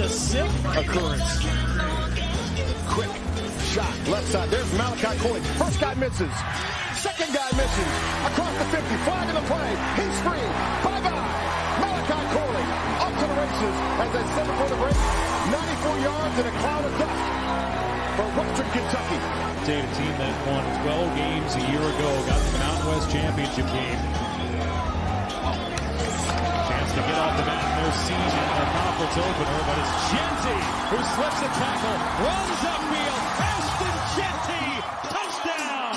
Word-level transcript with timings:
occurrence. 0.00 1.44
Quick 2.88 3.12
shot, 3.68 3.92
left 4.08 4.28
side. 4.32 4.48
There's 4.48 4.72
Malachi 4.72 5.12
Corley. 5.20 5.40
First 5.60 5.78
guy 5.78 5.92
misses. 5.92 6.32
Second 6.96 7.28
guy 7.36 7.50
misses. 7.52 7.92
Across 8.32 8.54
the 8.64 8.80
50, 8.80 8.96
flag 9.04 9.28
in 9.28 9.36
the 9.36 9.44
play. 9.44 9.68
He's 10.00 10.16
free. 10.24 10.46
Bye-bye. 10.80 11.84
Malachi 11.84 12.20
Corley 12.32 12.64
up 12.96 13.12
to 13.12 13.26
the 13.28 13.36
races. 13.44 13.76
As 14.00 14.10
I 14.16 14.24
said 14.40 14.46
before 14.48 14.70
the 14.72 14.80
break, 14.80 14.96
94 15.52 16.00
yards 16.00 16.34
and 16.40 16.48
a 16.48 16.54
cloud 16.64 16.84
of 16.88 16.92
dust 16.96 17.24
for 18.16 18.28
Western 18.40 18.68
Kentucky. 18.72 19.20
Data 19.68 19.88
team 20.00 20.14
that 20.16 20.32
won 20.48 20.64
12 20.80 21.12
games 21.20 21.50
a 21.60 21.62
year 21.68 21.84
ago, 21.84 22.08
got 22.24 22.40
to 22.40 22.48
the 22.48 22.58
Mountain 22.64 22.88
West 22.88 23.12
Championship 23.12 23.68
game. 23.68 24.00
Chance 26.72 26.88
to 26.96 27.00
get 27.04 27.18
off 27.20 27.36
the 27.36 27.44
mat 27.44 27.59
in 27.90 27.96
their 27.96 28.06
season, 28.06 28.46
their 28.54 28.70
conference 28.70 29.16
opener, 29.18 29.60
but 29.66 29.76
it's 29.82 29.94
Jeanty 30.10 30.58
who 30.90 30.98
slips 31.10 31.40
a 31.42 31.50
tackle, 31.58 31.98
runs 32.22 32.62
upfield, 32.70 33.22
Ashton 33.50 33.96
Jeanty, 34.14 34.66
touchdown! 35.10 35.96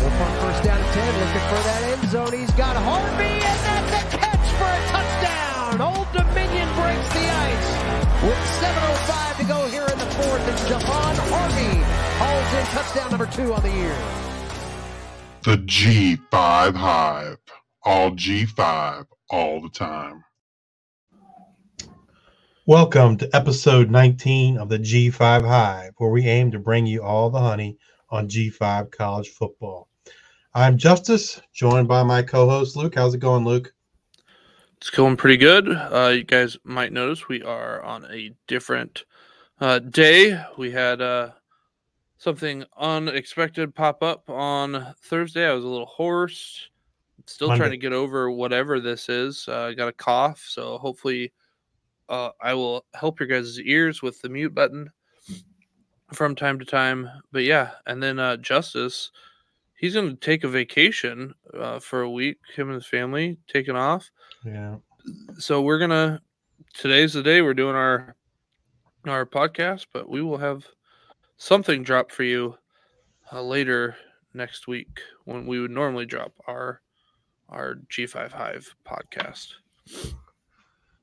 Wolfhard 0.00 0.36
first 0.40 0.62
down 0.64 0.80
and 0.80 0.92
10, 0.92 1.20
looking 1.20 1.46
for 1.52 1.60
that 1.68 1.82
end 1.92 2.08
zone. 2.08 2.32
He's 2.32 2.52
got 2.52 2.76
Harvey, 2.76 3.44
and 3.44 3.60
that's 3.68 3.92
a 3.92 4.16
catch 4.16 4.48
for 4.56 4.70
a 4.72 4.80
touchdown. 4.88 5.80
Old 5.80 6.08
Dominion 6.12 6.68
breaks 6.80 7.08
the 7.12 7.26
ice 7.28 7.68
with 8.24 8.40
7.05 8.64 9.36
to 9.36 9.44
go 9.44 9.66
here 9.68 9.88
in 9.92 9.98
the 9.98 10.10
fourth, 10.16 10.44
and 10.48 10.58
Javon 10.64 11.16
Harvey 11.28 11.76
hauls 12.20 12.50
in 12.56 12.64
touchdown 12.72 13.10
number 13.10 13.26
two 13.26 13.52
on 13.52 13.62
the 13.62 13.72
year. 13.72 13.96
The 15.42 15.58
G5 15.58 16.74
Hive. 16.74 17.25
All 17.86 18.10
G5 18.10 19.06
all 19.30 19.60
the 19.60 19.68
time. 19.68 20.24
Welcome 22.66 23.16
to 23.18 23.30
episode 23.32 23.92
19 23.92 24.58
of 24.58 24.68
the 24.68 24.80
G5 24.80 25.46
Hive, 25.46 25.92
where 25.98 26.10
we 26.10 26.26
aim 26.26 26.50
to 26.50 26.58
bring 26.58 26.84
you 26.86 27.04
all 27.04 27.30
the 27.30 27.38
honey 27.38 27.78
on 28.10 28.28
G5 28.28 28.90
college 28.90 29.28
football. 29.28 29.86
I'm 30.52 30.76
Justice, 30.76 31.40
joined 31.52 31.86
by 31.86 32.02
my 32.02 32.22
co 32.22 32.48
host 32.48 32.74
Luke. 32.74 32.96
How's 32.96 33.14
it 33.14 33.20
going, 33.20 33.44
Luke? 33.44 33.72
It's 34.78 34.90
going 34.90 35.16
pretty 35.16 35.36
good. 35.36 35.68
Uh, 35.68 36.12
you 36.12 36.24
guys 36.24 36.58
might 36.64 36.92
notice 36.92 37.28
we 37.28 37.44
are 37.44 37.80
on 37.84 38.04
a 38.10 38.34
different 38.48 39.04
uh, 39.60 39.78
day. 39.78 40.42
We 40.58 40.72
had 40.72 41.00
uh, 41.00 41.30
something 42.18 42.64
unexpected 42.76 43.76
pop 43.76 44.02
up 44.02 44.28
on 44.28 44.96
Thursday. 45.00 45.48
I 45.48 45.52
was 45.52 45.62
a 45.62 45.68
little 45.68 45.86
hoarse. 45.86 46.68
Still 47.26 47.48
Monday. 47.48 47.60
trying 47.60 47.70
to 47.72 47.76
get 47.76 47.92
over 47.92 48.30
whatever 48.30 48.80
this 48.80 49.08
is. 49.08 49.46
Uh, 49.48 49.64
I 49.64 49.74
got 49.74 49.88
a 49.88 49.92
cough, 49.92 50.44
so 50.48 50.78
hopefully 50.78 51.32
uh, 52.08 52.30
I 52.40 52.54
will 52.54 52.84
help 52.94 53.18
your 53.20 53.26
guys' 53.28 53.58
ears 53.60 54.00
with 54.02 54.20
the 54.22 54.28
mute 54.28 54.54
button 54.54 54.90
from 56.12 56.34
time 56.36 56.58
to 56.58 56.64
time. 56.64 57.08
But 57.32 57.42
yeah, 57.44 57.70
and 57.86 58.00
then 58.02 58.18
uh, 58.18 58.36
Justice, 58.36 59.10
he's 59.74 59.94
going 59.94 60.10
to 60.10 60.16
take 60.16 60.44
a 60.44 60.48
vacation 60.48 61.34
uh, 61.52 61.80
for 61.80 62.02
a 62.02 62.10
week. 62.10 62.38
Him 62.54 62.68
and 62.68 62.76
his 62.76 62.86
family 62.86 63.38
taking 63.48 63.76
off 63.76 64.08
Yeah. 64.44 64.76
so 65.38 65.62
we're 65.62 65.78
gonna 65.78 66.20
today's 66.74 67.12
the 67.12 67.22
day 67.22 67.42
we're 67.42 67.54
doing 67.54 67.74
our 67.76 68.16
our 69.06 69.24
podcast 69.24 69.86
but 69.92 70.08
we 70.08 70.20
will 70.20 70.36
have 70.38 70.66
something 71.36 71.82
drop 71.82 72.10
for 72.10 72.22
you 72.24 72.56
uh, 73.32 73.40
later 73.42 73.94
next 74.34 74.66
week 74.66 75.00
when 75.24 75.46
we 75.46 75.60
would 75.60 75.70
normally 75.70 76.06
drop 76.06 76.32
our 76.48 76.80
our 77.48 77.76
g5 77.90 78.32
hive 78.32 78.74
podcast 78.86 79.54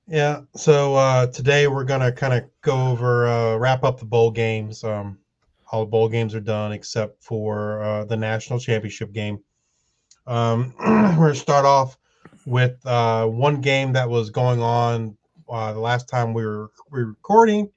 Yeah. 0.08 0.42
So 0.56 0.96
uh, 0.96 1.28
today 1.28 1.68
we're 1.68 1.86
to 2.02 2.12
kind 2.12 2.34
of 2.34 2.44
go 2.62 2.88
over, 2.88 3.28
uh, 3.28 3.56
wrap 3.56 3.84
up 3.84 4.00
the 4.00 4.06
bowl 4.06 4.32
games. 4.32 4.84
Um, 4.84 5.18
all 5.72 5.86
the 5.86 5.90
bowl 5.90 6.10
games 6.10 6.36
are 6.36 6.42
done 6.42 6.72
except 6.72 7.24
for 7.24 7.82
uh, 7.82 8.06
the 8.06 8.18
national 8.18 8.60
championship 8.60 9.14
game. 9.14 9.40
Um, 10.28 10.74
we're 11.18 11.30
to 11.30 11.36
start 11.36 11.66
off 11.66 11.98
with 12.46 12.86
uh, 12.86 13.26
one 13.28 13.62
game 13.62 13.94
that 13.94 14.10
was 14.10 14.30
going 14.30 14.62
on 14.62 15.18
uh, 15.50 15.74
the 15.74 15.80
last 15.80 16.10
time 16.10 16.34
we 16.34 16.46
were, 16.46 16.70
we 16.92 17.00
were 17.00 17.10
recording. 17.10 17.72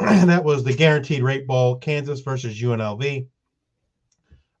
and 0.00 0.28
that 0.30 0.44
was 0.44 0.64
the 0.64 0.74
Guaranteed 0.74 1.22
Rate 1.22 1.46
Bowl, 1.46 1.76
Kansas 1.76 2.20
versus 2.20 2.60
UNLV. 2.60 3.26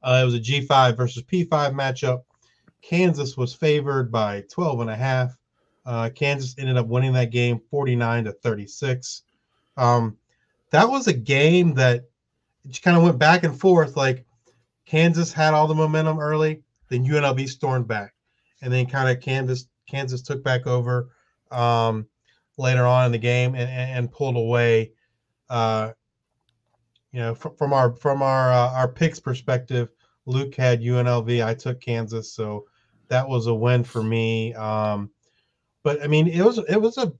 Uh, 0.02 0.20
it 0.22 0.24
was 0.24 0.34
a 0.34 0.40
G5 0.40 0.96
versus 0.96 1.22
P5 1.22 1.48
matchup. 1.74 2.22
Kansas 2.82 3.36
was 3.36 3.54
favored 3.54 4.10
by 4.10 4.42
12 4.50 4.80
and 4.80 4.90
a 4.90 4.96
half. 4.96 5.36
Uh, 5.86 6.10
Kansas 6.14 6.54
ended 6.58 6.76
up 6.76 6.86
winning 6.86 7.12
that 7.14 7.30
game 7.30 7.60
49 7.70 8.24
to 8.24 8.32
36. 8.32 9.22
Um, 9.76 10.16
that 10.70 10.88
was 10.88 11.06
a 11.06 11.12
game 11.12 11.74
that 11.74 12.04
just 12.66 12.82
kind 12.82 12.96
of 12.96 13.02
went 13.02 13.18
back 13.18 13.44
and 13.44 13.58
forth. 13.58 13.96
Like 13.96 14.24
Kansas 14.86 15.32
had 15.32 15.54
all 15.54 15.66
the 15.66 15.74
momentum 15.74 16.18
early, 16.18 16.62
then 16.88 17.04
UNLV 17.04 17.48
stormed 17.48 17.88
back, 17.88 18.14
and 18.60 18.72
then 18.72 18.86
kind 18.86 19.08
of 19.08 19.22
Kansas 19.22 19.66
Kansas 19.88 20.22
took 20.22 20.42
back 20.42 20.66
over 20.66 21.10
um, 21.50 22.06
later 22.58 22.86
on 22.86 23.06
in 23.06 23.12
the 23.12 23.18
game 23.18 23.54
and, 23.54 23.68
and, 23.70 23.98
and 23.98 24.12
pulled 24.12 24.36
away. 24.36 24.92
Uh, 25.50 25.92
you 27.12 27.20
know, 27.20 27.34
fr- 27.34 27.50
from 27.58 27.72
our 27.72 27.94
from 27.96 28.22
our 28.22 28.52
uh, 28.52 28.72
our 28.72 28.88
picks 28.88 29.20
perspective, 29.20 29.90
Luke 30.26 30.54
had 30.54 30.80
UNLV. 30.80 31.44
I 31.44 31.54
took 31.54 31.80
Kansas, 31.80 32.32
so 32.32 32.66
that 33.12 33.28
was 33.28 33.46
a 33.46 33.54
win 33.54 33.84
for 33.84 34.02
me. 34.02 34.54
Um, 34.54 35.10
but 35.82 36.02
I 36.02 36.06
mean, 36.06 36.28
it 36.28 36.42
was 36.42 36.58
it 36.58 36.80
was 36.80 36.96
a 36.96 37.12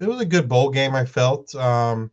it 0.00 0.08
was 0.08 0.20
a 0.20 0.26
good 0.26 0.48
bowl 0.48 0.70
game. 0.70 0.94
I 0.94 1.04
felt, 1.04 1.54
um, 1.54 2.10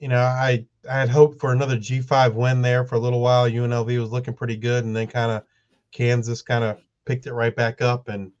you 0.00 0.08
know, 0.08 0.20
I 0.20 0.66
I 0.90 0.98
had 0.98 1.08
hoped 1.08 1.40
for 1.40 1.52
another 1.52 1.78
G 1.78 2.00
five 2.00 2.34
win 2.34 2.62
there 2.62 2.84
for 2.84 2.96
a 2.96 2.98
little 2.98 3.20
while. 3.20 3.48
UNLV 3.48 4.00
was 4.00 4.10
looking 4.10 4.34
pretty 4.34 4.56
good, 4.56 4.84
and 4.84 4.94
then 4.94 5.06
kind 5.06 5.30
of 5.30 5.44
Kansas 5.92 6.42
kind 6.42 6.64
of 6.64 6.78
picked 7.04 7.26
it 7.26 7.32
right 7.32 7.54
back 7.54 7.80
up 7.80 8.08
and 8.08 8.32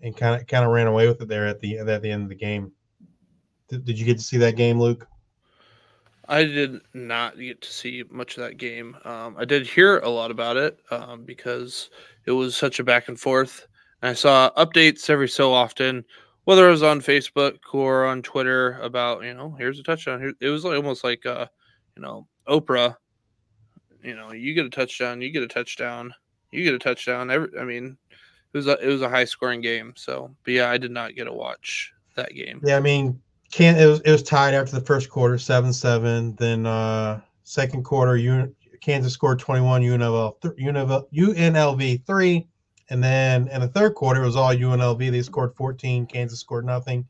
and 0.00 0.16
kind 0.16 0.40
of 0.40 0.46
kind 0.46 0.64
of 0.64 0.70
ran 0.70 0.86
away 0.86 1.06
with 1.06 1.20
it 1.20 1.28
there 1.28 1.46
at 1.46 1.60
the 1.60 1.78
at 1.78 2.02
the 2.02 2.10
end 2.10 2.22
of 2.22 2.28
the 2.30 2.34
game. 2.34 2.72
Did, 3.68 3.84
did 3.84 3.98
you 3.98 4.06
get 4.06 4.16
to 4.16 4.24
see 4.24 4.38
that 4.38 4.56
game, 4.56 4.80
Luke? 4.80 5.06
I 6.28 6.44
did 6.44 6.80
not 6.94 7.38
get 7.38 7.60
to 7.60 7.72
see 7.72 8.04
much 8.10 8.36
of 8.36 8.44
that 8.44 8.56
game. 8.56 8.96
Um, 9.04 9.36
i 9.38 9.44
did 9.44 9.66
hear 9.66 9.98
a 9.98 10.08
lot 10.08 10.30
about 10.30 10.56
it 10.56 10.78
um, 10.90 11.24
because 11.24 11.90
it 12.26 12.32
was 12.32 12.56
such 12.56 12.78
a 12.78 12.84
back 12.84 13.08
and 13.08 13.18
forth 13.18 13.66
and 14.02 14.10
i 14.10 14.14
saw 14.14 14.50
updates 14.56 15.10
every 15.10 15.28
so 15.28 15.52
often 15.52 16.04
whether 16.44 16.68
it 16.68 16.70
was 16.70 16.82
on 16.82 17.00
facebook 17.00 17.58
or 17.72 18.06
on 18.06 18.22
twitter 18.22 18.78
about 18.80 19.22
you 19.24 19.34
know 19.34 19.54
here's 19.58 19.78
a 19.78 19.82
touchdown. 19.82 20.34
It 20.40 20.48
was 20.48 20.64
like, 20.64 20.76
almost 20.76 21.04
like 21.04 21.26
uh 21.26 21.46
you 21.96 22.02
know 22.02 22.26
oprah 22.48 22.96
you 24.02 24.14
know 24.14 24.32
you 24.32 24.54
get 24.54 24.66
a 24.66 24.70
touchdown 24.70 25.20
you 25.20 25.30
get 25.30 25.42
a 25.42 25.48
touchdown 25.48 26.14
you 26.50 26.64
get 26.64 26.74
a 26.74 26.78
touchdown. 26.78 27.30
Every 27.30 27.48
i 27.60 27.64
mean 27.64 27.96
it 28.10 28.56
was 28.56 28.66
a 28.66 28.78
it 28.78 28.86
was 28.86 29.02
a 29.02 29.08
high 29.08 29.26
scoring 29.26 29.60
game 29.60 29.92
so 29.96 30.34
but 30.44 30.54
yeah 30.54 30.70
i 30.70 30.78
did 30.78 30.90
not 30.90 31.14
get 31.14 31.24
to 31.24 31.32
watch 31.32 31.92
that 32.18 32.34
game. 32.34 32.60
Yeah, 32.62 32.76
I 32.76 32.80
mean, 32.80 33.20
can 33.50 33.76
it 33.76 33.86
was 33.86 34.00
it 34.00 34.10
was 34.10 34.22
tied 34.22 34.54
after 34.54 34.78
the 34.78 34.84
first 34.84 35.08
quarter, 35.08 35.38
seven 35.38 35.72
seven. 35.72 36.34
Then 36.36 36.66
uh 36.66 37.20
second 37.44 37.84
quarter, 37.84 38.16
Un- 38.16 38.54
Kansas 38.80 39.12
scored 39.12 39.38
twenty 39.38 39.62
one, 39.62 39.82
UNLV 39.82 40.40
th- 40.40 40.54
UNLV 40.54 41.04
UNLV 41.12 42.06
three, 42.06 42.46
and 42.90 43.02
then 43.02 43.48
in 43.48 43.60
the 43.60 43.68
third 43.68 43.94
quarter 43.94 44.22
it 44.22 44.26
was 44.26 44.36
all 44.36 44.54
UNLV. 44.54 45.10
They 45.10 45.22
scored 45.22 45.54
fourteen, 45.56 46.06
Kansas 46.06 46.40
scored 46.40 46.66
nothing, 46.66 47.06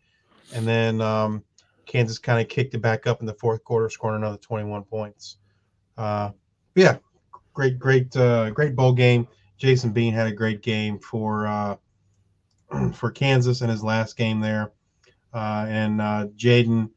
and 0.55 0.67
then 0.67 1.01
um, 1.01 1.43
Kansas 1.87 2.19
kind 2.19 2.41
of 2.41 2.49
kicked 2.49 2.75
it 2.75 2.83
back 2.83 3.07
up 3.07 3.21
in 3.21 3.27
the 3.27 3.35
fourth 3.35 3.65
quarter, 3.65 3.91
scoring 3.91 4.23
another 4.23 4.39
twenty 4.39 4.65
one 4.65 4.85
points. 4.85 5.39
Uh, 5.97 6.31
yeah, 6.77 6.99
great, 7.53 7.79
great, 7.79 8.17
uh, 8.17 8.51
great 8.51 8.77
bowl 8.77 8.93
game. 8.93 9.27
Jason 9.57 9.91
Bean 9.91 10.15
had 10.15 10.29
a 10.29 10.33
great 10.33 10.63
game 10.63 11.01
for 11.01 11.49
uh, 11.49 11.77
for 12.95 13.11
Kansas 13.11 13.61
in 13.61 13.69
his 13.69 13.83
last 13.83 14.17
game 14.17 14.39
there 14.39 14.71
and 15.37 16.01
uh, 16.01 16.27
Jayden 16.37 16.91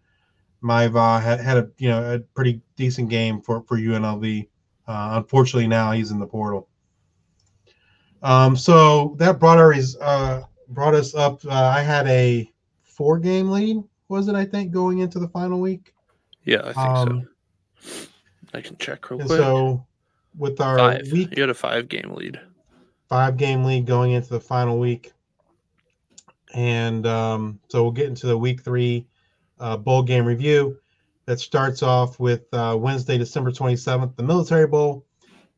Maiava 0.64 1.22
had, 1.22 1.40
had 1.40 1.58
a 1.58 1.70
you 1.78 1.90
know 1.90 2.16
a 2.16 2.20
pretty 2.20 2.62
decent 2.76 3.10
game 3.10 3.42
for 3.42 3.64
for 3.64 3.78
UNLV. 3.78 4.48
Uh, 4.88 5.10
unfortunately, 5.14 5.68
now 5.68 5.92
he's 5.92 6.12
in 6.12 6.20
the 6.20 6.28
portal. 6.28 6.68
Um, 8.24 8.56
so 8.56 9.16
that 9.18 9.40
brought 9.40 9.58
our 9.58 9.74
uh, 10.02 10.42
brought 10.70 10.94
us 10.94 11.16
up. 11.16 11.44
Uh, 11.46 11.52
I 11.52 11.82
had 11.82 12.08
a 12.08 12.52
four 12.82 13.18
game 13.20 13.50
lead, 13.50 13.78
was 14.10 14.28
it? 14.28 14.36
I 14.36 14.46
think 14.46 14.72
going 14.72 15.00
into 15.00 15.20
the 15.20 15.28
final 15.30 15.60
week. 15.60 15.94
yeah 16.44 16.62
i 16.66 16.74
think 16.74 16.78
Um, 16.78 17.28
so 17.82 18.08
i 18.54 18.62
can 18.62 18.76
check 18.78 19.10
real 19.10 19.20
quick 19.20 19.30
so 19.30 19.86
with 20.38 20.60
our 20.60 20.78
five 20.78 21.12
week 21.12 21.36
you 21.36 21.42
had 21.44 21.50
a 21.50 21.54
five 21.54 21.88
game 21.88 22.12
lead 22.14 22.40
five 23.10 23.38
game 23.38 23.64
lead 23.64 23.86
going 23.86 24.12
into 24.12 24.30
the 24.30 24.40
final 24.40 24.80
week. 24.80 25.12
And 26.54 27.08
um, 27.08 27.60
so 27.70 27.84
we'll 27.84 27.92
get 27.92 28.08
into 28.08 28.28
the 28.28 28.38
week 28.38 28.62
three 28.62 29.08
uh, 29.60 29.78
bowl 29.78 30.04
game 30.04 30.26
review 30.26 30.78
that 31.26 31.40
starts 31.40 31.84
off 31.84 32.20
with 32.20 32.52
uh, 32.54 32.76
Wednesday, 32.80 33.18
December 33.18 33.52
27th, 33.52 34.16
the 34.16 34.24
Military 34.24 34.68
Bowl, 34.68 35.06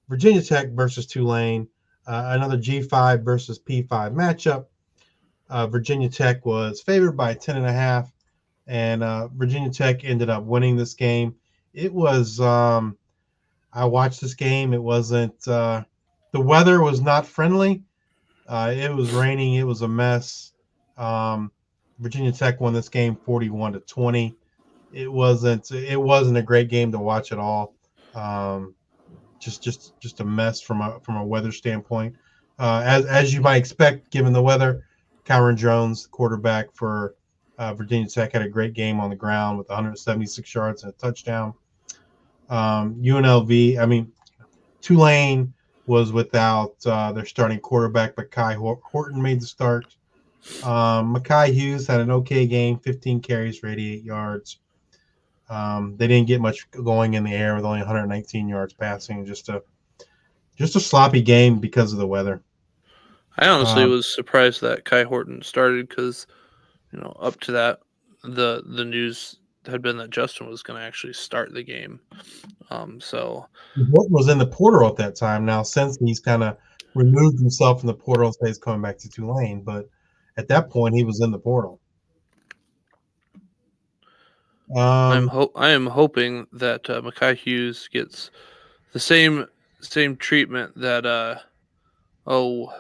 Virginia 0.10 0.42
Tech 0.42 0.70
versus 0.72 1.06
Tulane, 1.06 1.68
uh, 2.06 2.32
another 2.36 2.58
G5 2.58 3.24
versus 3.24 3.60
P5 3.60 3.88
matchup. 4.14 4.66
Uh, 5.50 5.68
Virginia 5.68 6.10
Tech 6.10 6.46
was 6.46 6.82
favored 6.82 7.14
by 7.14 7.34
10 7.34 7.58
and 7.58 7.66
a 7.66 7.72
half, 7.72 8.12
and 8.68 9.04
uh, 9.04 9.28
Virginia 9.30 9.72
Tech 9.72 10.04
ended 10.04 10.30
up 10.30 10.44
winning 10.44 10.76
this 10.76 10.94
game. 10.94 11.36
It 11.74 11.94
was, 11.94 12.40
um, 12.40 12.98
I 13.72 13.86
watched 13.86 14.22
this 14.22 14.34
game. 14.34 14.74
It 14.74 14.82
wasn't, 14.82 15.48
uh, 15.48 15.84
the 16.32 16.42
weather 16.42 16.82
was 16.82 17.02
not 17.02 17.26
friendly. 17.26 17.84
Uh, 18.48 18.74
it 18.76 18.94
was 18.94 19.12
raining. 19.12 19.56
It 19.56 19.66
was 19.66 19.82
a 19.82 19.88
mess. 19.88 20.53
Um, 20.98 21.52
Virginia 22.00 22.32
Tech 22.32 22.60
won 22.60 22.74
this 22.74 22.90
game 22.90 23.16
41 23.16 23.74
to 23.74 23.80
20. 23.82 24.36
It 24.92 25.12
wasn't, 25.12 25.72
it 25.72 26.00
wasn't 26.00 26.38
a 26.38 26.42
great 26.42 26.70
game 26.70 26.92
to 26.92 27.00
watch 27.00 27.32
at 27.32 27.40
all. 27.40 27.74
Um, 28.14 28.76
just, 29.40 29.64
just, 29.64 30.00
just 30.00 30.20
a 30.20 30.26
mess 30.26 30.62
from 30.62 30.82
a 30.82 31.00
from 31.02 31.18
a 31.18 31.26
weather 31.26 31.52
standpoint. 31.52 32.16
Uh, 32.60 32.82
as 32.86 33.06
as 33.06 33.34
you 33.34 33.42
might 33.42 33.58
expect, 33.58 34.10
given 34.12 34.32
the 34.32 34.42
weather, 34.42 34.86
Kyron 35.26 35.58
Drones, 35.58 36.08
quarterback 36.08 36.74
for 36.74 37.16
uh, 37.58 37.74
Virginia 37.74 38.08
Tech, 38.08 38.34
had 38.34 38.42
a 38.42 38.50
great 38.50 38.74
game 38.74 39.00
on 39.00 39.10
the 39.10 39.16
ground 39.16 39.58
with 39.58 39.70
176 39.70 40.54
yards 40.54 40.84
and 40.84 40.94
a 40.94 40.96
touchdown. 40.96 41.54
Um, 42.50 42.96
UNLV, 43.02 43.80
I 43.80 43.86
mean, 43.86 44.12
Tulane 44.82 45.54
was 45.86 46.12
without 46.12 46.76
uh, 46.86 47.12
their 47.12 47.26
starting 47.26 47.60
quarterback, 47.60 48.16
but 48.16 48.32
Kai 48.32 48.54
Horton 48.54 49.22
made 49.22 49.42
the 49.42 49.48
start. 49.48 49.96
Um, 50.64 51.16
Makhi 51.16 51.54
Hughes 51.54 51.88
had 51.88 52.02
an 52.02 52.12
okay 52.12 52.46
game, 52.46 52.80
15 52.80 53.22
carries 53.22 53.58
for 53.58 53.68
88 53.68 54.04
yards. 54.04 54.60
Um, 55.50 55.96
they 55.98 56.08
didn't 56.08 56.28
get 56.28 56.42
much 56.42 56.70
going 56.72 57.14
in 57.14 57.24
the 57.24 57.34
air 57.34 57.56
with 57.56 57.66
only 57.66 57.80
119 57.80 58.48
yards 58.48 58.74
passing. 58.74 59.26
Just 59.26 59.50
a 59.50 59.62
just 60.58 60.76
a 60.76 60.80
sloppy 60.80 61.22
game 61.22 61.60
because 61.60 61.94
of 61.94 62.00
the 62.00 62.08
weather. 62.08 62.42
I 63.38 63.48
honestly 63.48 63.84
um, 63.84 63.90
was 63.90 64.14
surprised 64.14 64.62
that 64.62 64.86
Kai 64.86 65.04
Horton 65.04 65.42
started 65.42 65.90
because, 65.90 66.28
you 66.92 67.00
know, 67.00 67.16
up 67.20 67.40
to 67.42 67.52
that, 67.54 67.80
the 68.24 68.64
the 68.66 68.86
news 68.86 69.38
had 69.66 69.82
been 69.82 69.98
that 69.98 70.10
Justin 70.10 70.50
was 70.50 70.62
going 70.62 70.80
to 70.80 70.86
actually 70.86 71.14
start 71.14 71.54
the 71.54 71.64
game. 71.64 72.00
Um, 72.70 73.00
so 73.00 73.48
what 73.90 74.12
was 74.12 74.28
in 74.28 74.38
the 74.38 74.46
portal 74.46 74.88
at 74.88 74.98
that 74.98 75.16
time? 75.16 75.46
Now, 75.46 75.64
since 75.64 75.98
he's 75.98 76.20
kind 76.20 76.44
of 76.44 76.58
removed 76.96 77.40
himself 77.40 77.80
from 77.80 77.88
the 77.88 77.94
portal, 77.94 78.34
and 78.40 78.48
he's 78.48 78.58
coming 78.58 78.82
back 78.82 78.98
to 79.00 79.10
Tulane, 79.10 79.62
but 79.62 79.90
at 80.38 80.48
that 80.48 80.70
point, 80.70 80.96
he 80.96 81.04
was 81.04 81.22
in 81.22 81.32
the 81.32 81.40
portal. 81.40 81.80
Um, 84.72 84.80
I'm 84.80 85.28
ho- 85.28 85.52
I 85.56 85.70
am 85.70 85.86
hoping 85.86 86.48
that 86.54 86.90
uh, 86.90 87.02
Makhi 87.02 87.38
Hughes 87.38 87.88
gets 87.92 88.32
the 88.92 89.00
same 89.00 89.46
same 89.82 90.16
treatment 90.16 90.72
that 90.78 91.06
uh 91.06 91.36
oh 92.26 92.74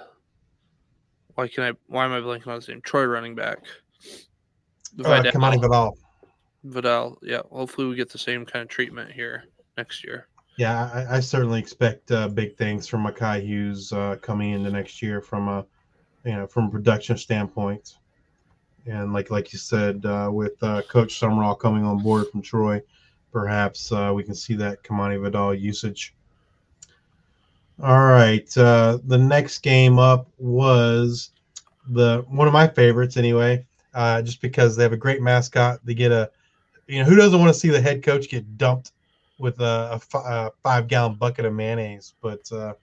why 1.35 1.47
can 1.47 1.63
I 1.63 1.71
why 1.87 2.05
am 2.05 2.13
I 2.13 2.19
blanking 2.19 2.47
on 2.47 2.55
his 2.55 2.67
name? 2.67 2.81
Troy 2.81 3.05
running 3.05 3.35
back. 3.35 3.59
Uh, 4.99 5.23
Kamani 5.23 5.59
Vidal. 5.59 5.97
Vidal, 6.63 7.17
yeah. 7.21 7.41
Hopefully 7.51 7.87
we 7.87 7.95
get 7.95 8.09
the 8.09 8.17
same 8.17 8.45
kind 8.45 8.63
of 8.63 8.69
treatment 8.69 9.11
here 9.11 9.45
next 9.77 10.03
year. 10.03 10.27
Yeah, 10.57 10.89
I, 10.93 11.17
I 11.17 11.19
certainly 11.19 11.59
expect 11.59 12.11
uh, 12.11 12.27
big 12.27 12.55
things 12.57 12.87
from 12.87 13.05
Makhi 13.05 13.43
Hughes 13.43 13.91
uh, 13.91 14.17
coming 14.21 14.51
into 14.51 14.69
next 14.69 15.01
year 15.01 15.19
from 15.19 15.47
a 15.47 15.65
you 16.25 16.33
know 16.33 16.47
from 16.47 16.65
a 16.65 16.69
production 16.69 17.17
standpoint. 17.17 17.95
And 18.85 19.13
like 19.13 19.31
like 19.31 19.53
you 19.53 19.59
said, 19.59 20.05
uh, 20.05 20.29
with 20.31 20.61
uh, 20.61 20.81
Coach 20.83 21.19
Sumrall 21.19 21.57
coming 21.57 21.85
on 21.85 22.03
board 22.03 22.27
from 22.29 22.41
Troy, 22.41 22.81
perhaps 23.31 23.91
uh, 23.91 24.11
we 24.13 24.23
can 24.23 24.35
see 24.35 24.55
that 24.55 24.83
Kamani 24.83 25.21
Vidal 25.21 25.53
usage 25.53 26.13
all 27.81 28.05
right. 28.05 28.55
Uh, 28.57 28.99
the 29.05 29.17
next 29.17 29.59
game 29.59 29.97
up 29.97 30.27
was 30.37 31.31
the 31.89 32.23
one 32.29 32.47
of 32.47 32.53
my 32.53 32.67
favorites 32.67 33.17
anyway, 33.17 33.65
uh, 33.93 34.21
just 34.21 34.41
because 34.41 34.75
they 34.75 34.83
have 34.83 34.93
a 34.93 34.97
great 34.97 35.21
mascot. 35.21 35.79
They 35.83 35.93
get 35.93 36.11
a, 36.11 36.29
you 36.87 36.99
know, 36.99 37.05
who 37.05 37.15
doesn't 37.15 37.39
want 37.39 37.51
to 37.51 37.59
see 37.59 37.69
the 37.69 37.81
head 37.81 38.03
coach 38.03 38.29
get 38.29 38.57
dumped 38.57 38.91
with 39.39 39.59
a, 39.59 39.99
five 40.61 40.87
gallon 40.87 41.15
bucket 41.15 41.45
of 41.45 41.53
mayonnaise, 41.53 42.13
but 42.21 42.49
uh, 42.51 42.73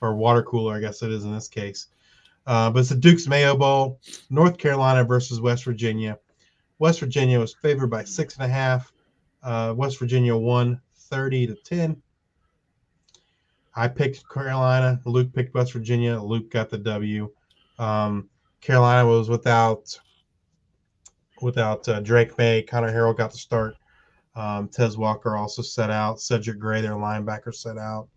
or 0.00 0.14
water 0.14 0.42
cooler, 0.42 0.76
I 0.76 0.80
guess 0.80 1.02
it 1.02 1.12
is 1.12 1.24
in 1.24 1.32
this 1.32 1.48
case. 1.48 1.88
Uh, 2.48 2.70
but 2.70 2.80
it's 2.80 2.88
the 2.88 2.94
Duke's 2.94 3.26
Mayo 3.26 3.54
Bowl, 3.54 4.00
North 4.30 4.56
Carolina 4.56 5.04
versus 5.04 5.38
West 5.38 5.64
Virginia. 5.64 6.18
West 6.78 6.98
Virginia 6.98 7.38
was 7.38 7.54
favored 7.54 7.88
by 7.88 8.04
six 8.04 8.36
and 8.36 8.46
a 8.46 8.48
half. 8.48 8.90
Uh, 9.42 9.74
West 9.76 9.98
Virginia 9.98 10.34
won 10.34 10.80
30 10.96 11.48
to 11.48 11.54
10. 11.54 12.02
I 13.76 13.86
picked 13.86 14.26
Carolina. 14.30 14.98
Luke 15.04 15.30
picked 15.34 15.54
West 15.54 15.74
Virginia. 15.74 16.18
Luke 16.18 16.50
got 16.50 16.70
the 16.70 16.78
W. 16.78 17.30
Um, 17.78 18.30
Carolina 18.62 19.06
was 19.06 19.28
without 19.28 20.00
without 21.42 21.86
uh, 21.86 22.00
Drake 22.00 22.36
Maye. 22.38 22.62
Conner 22.62 22.90
Harrell 22.90 23.16
got 23.16 23.30
the 23.30 23.38
start. 23.38 23.76
Um, 24.34 24.68
Tez 24.68 24.96
Walker 24.96 25.36
also 25.36 25.60
set 25.60 25.90
out. 25.90 26.18
Cedric 26.18 26.58
Gray, 26.58 26.80
their 26.80 26.92
linebacker, 26.92 27.54
set 27.54 27.76
out. 27.76 28.08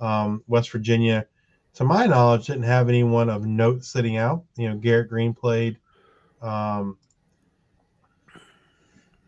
Um, 0.00 0.44
West 0.46 0.70
Virginia, 0.70 1.26
to 1.74 1.84
my 1.84 2.06
knowledge, 2.06 2.46
didn't 2.46 2.62
have 2.62 2.88
anyone 2.88 3.28
of 3.28 3.46
note 3.46 3.84
sitting 3.84 4.16
out. 4.16 4.44
You 4.56 4.70
know, 4.70 4.76
Garrett 4.76 5.08
Greene 5.08 5.34
played. 5.34 5.78
Um, 6.40 6.96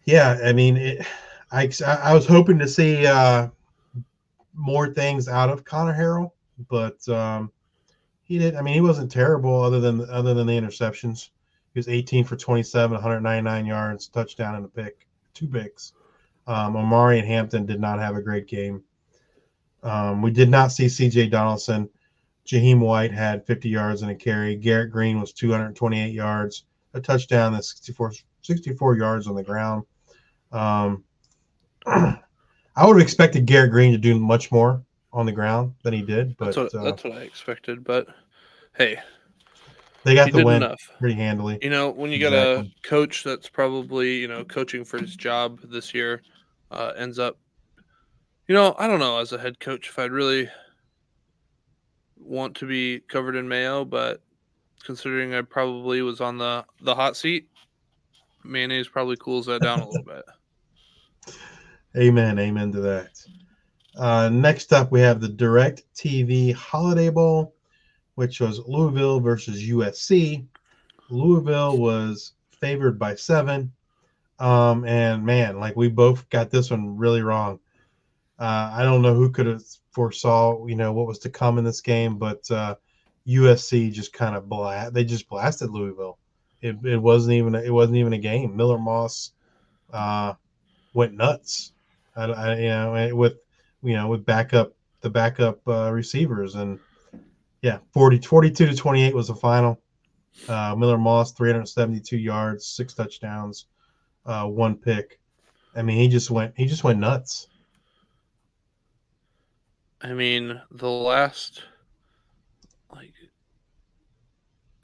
yeah, 0.05 0.39
I 0.45 0.53
mean, 0.53 0.77
it, 0.77 1.07
I 1.51 1.71
I 1.87 2.15
was 2.15 2.27
hoping 2.27 2.59
to 2.59 2.69
see 2.69 3.07
uh, 3.07 3.49
more 4.55 4.93
things 4.93 5.29
out 5.29 5.51
of 5.51 5.65
Conner 5.65 5.95
Harrell, 5.95 6.31
but 6.69 7.07
um, 7.09 7.51
he 8.23 8.39
did. 8.39 8.55
I 8.55 8.63
mean, 8.63 8.75
he 8.75 8.81
wasn't 8.81 9.11
terrible 9.11 9.63
other 9.63 9.81
than 9.81 10.09
other 10.09 10.35
than 10.35 10.47
the 10.47 10.53
interceptions. 10.53 11.31
He 11.75 11.79
was 11.79 11.89
18 11.89 12.25
for 12.25 12.37
27, 12.37 12.93
199 12.93 13.67
yards, 13.67 14.09
touchdown 14.09 14.55
and 14.55 14.65
a 14.65 14.69
pick, 14.69 15.07
two 15.35 15.47
picks. 15.47 15.93
Um, 16.47 16.75
Omarion 16.75 17.27
Hampton 17.27 17.67
did 17.67 17.81
not 17.81 17.99
have 17.99 18.17
a 18.17 18.23
great 18.23 18.47
game. 18.47 18.83
Um, 19.83 20.23
we 20.23 20.31
did 20.31 20.49
not 20.49 20.73
see 20.73 20.89
C.J. 20.89 21.29
Donaldson. 21.29 21.91
Jahiem 22.47 22.81
White 22.81 23.13
had 23.13 23.45
50 23.47 23.69
yards 23.69 24.03
and 24.03 24.11
a 24.11 24.15
carry. 24.15 24.57
Garrett 24.57 24.91
Greene 24.91 25.21
was 25.21 25.33
228 25.33 26.13
yards, 26.13 26.65
a 26.95 27.01
touchdown, 27.01 27.55
and 27.55 27.65
64, 27.65 28.13
64 28.43 28.97
yards 28.97 29.27
on 29.27 29.35
the 29.35 29.43
ground. 29.43 29.85
Um, 30.53 31.05
I 31.87 32.85
would 32.85 32.97
have 32.97 33.03
expected 33.03 33.47
Garrett 33.47 33.71
Greene 33.71 33.93
to 33.93 33.99
do 33.99 34.19
much 34.19 34.53
more 34.53 34.83
on 35.13 35.27
the 35.27 35.33
ground 35.33 35.75
than 35.83 35.95
he 35.95 36.03
did, 36.03 36.37
but 36.37 36.47
that's 36.47 36.57
what, 36.57 36.75
uh, 36.75 36.85
that's 36.85 37.05
what 37.05 37.15
I 37.15 37.23
expected. 37.23 37.83
But 37.83 38.07
hey, 38.77 38.99
they 40.05 40.15
got 40.15 40.31
the 40.31 40.45
win 40.45 40.57
enough. 40.57 40.81
pretty 40.99 41.15
handily. 41.15 41.59
You 41.63 41.71
know, 41.71 41.91
when 41.91 42.13
you 42.13 42.19
got 42.19 42.33
a 42.33 42.71
coach 42.83 43.25
that's 43.25 43.49
probably 43.49 44.19
you 44.19 44.29
know 44.29 44.45
coaching 44.45 44.85
for 44.85 44.99
his 44.99 45.17
job 45.17 45.61
this 45.65 45.95
year, 45.95 46.23
uh, 46.71 46.93
ends 46.97 47.19
up, 47.19 47.39
you 48.47 48.55
know, 48.55 48.75
I 48.79 48.87
don't 48.87 49.01
know 49.01 49.19
as 49.19 49.33
a 49.33 49.39
head 49.39 49.59
coach 49.59 49.89
if 49.89 49.99
I'd 49.99 50.13
really 50.13 50.49
want 52.27 52.57
to 52.57 52.67
be 52.67 53.01
covered 53.01 53.37
in 53.37 53.49
mayo, 53.49 53.85
but 53.85 54.21
considering 54.85 55.35
I 55.35 55.43
probably 55.43 56.03
was 56.03 56.21
on 56.21 56.39
the 56.39 56.65
the 56.81 56.95
hot 56.95 57.17
seat, 57.17 57.49
mayonnaise 58.45 58.89
probably 58.89 59.17
cools 59.17 59.47
that 59.47 59.63
down 59.63 59.81
a 59.81 59.89
little 59.89 60.05
bit. 61.27 61.35
Amen. 61.97 62.39
Amen 62.39 62.73
to 62.73 62.81
that. 62.81 63.11
Uh, 63.97 64.29
next 64.29 64.73
up, 64.73 64.93
we 64.93 65.01
have 65.01 65.21
the 65.21 65.29
Direct 65.29 65.83
TV 65.95 66.53
Holiday 66.53 67.09
Bowl, 67.09 67.55
which 68.17 68.41
was 68.41 68.61
Louisville 68.67 69.21
versus 69.21 69.63
USC. 69.63 70.45
Louisville 71.09 71.79
was 71.79 72.33
favored 72.51 72.99
by 72.99 73.15
seven. 73.15 73.73
Um, 74.39 74.85
and 74.85 75.25
man, 75.25 75.59
like 75.59 75.77
we 75.77 75.89
both 75.89 76.29
got 76.29 76.51
this 76.51 76.71
one 76.71 76.97
really 76.99 77.23
wrong. 77.23 77.59
Uh, 78.39 78.71
I 78.75 78.83
don't 78.83 79.03
know 79.03 79.15
who 79.15 79.31
could 79.31 79.47
have 79.47 79.63
foresaw, 79.91 80.67
you 80.67 80.77
know, 80.77 80.93
what 80.93 81.07
was 81.07 81.19
to 81.21 81.31
come 81.31 81.59
in 81.59 81.65
this 81.65 81.81
game, 81.81 82.19
but 82.19 82.51
uh, 82.51 82.75
USC 83.27 83.93
just 83.93 84.13
kind 84.13 84.37
of 84.37 84.49
blast. 84.49 84.93
They 84.93 85.05
just 85.05 85.29
blasted 85.29 85.71
Louisville. 85.71 86.19
It, 86.61 86.77
it 86.85 86.99
wasn't 86.99 87.35
even 87.35 87.55
it 87.55 87.73
wasn't 87.73 87.99
even 87.99 88.13
a 88.13 88.19
game. 88.19 88.57
Miller 88.57 88.79
Moss 88.79 89.33
uh, 89.93 90.35
went 90.95 91.15
nuts. 91.15 91.73
I, 92.15 92.25
I, 92.25 92.57
you 92.57 92.69
know, 92.69 93.17
with 93.17 93.35
you 93.83 93.95
know 93.95 94.09
with 94.09 94.25
backup 94.25 94.73
the 95.01 95.11
backup 95.11 95.67
uh, 95.69 95.91
receivers 95.93 96.55
and 96.55 96.79
yeah, 97.63 97.79
40, 97.93 98.19
42 98.19 98.67
to 98.67 98.77
28 98.77 99.15
was 99.15 99.29
the 99.29 99.35
final. 99.35 99.81
Uh, 100.49 100.75
Miller 100.77 100.99
Moss 100.99 101.33
372 101.33 102.17
yards, 102.17 102.67
six 102.67 102.95
touchdowns, 102.95 103.67
uh, 104.27 104.45
one 104.45 104.77
pick. 104.77 105.19
I 105.75 105.83
mean, 105.83 105.99
he 105.99 106.09
just 106.09 106.31
went 106.31 106.55
he 106.57 106.67
just 106.67 106.85
went 106.85 106.99
nuts. 106.99 107.49
I 110.03 110.13
mean, 110.13 110.61
the 110.71 110.91
last 110.91 111.63
like 112.93 113.13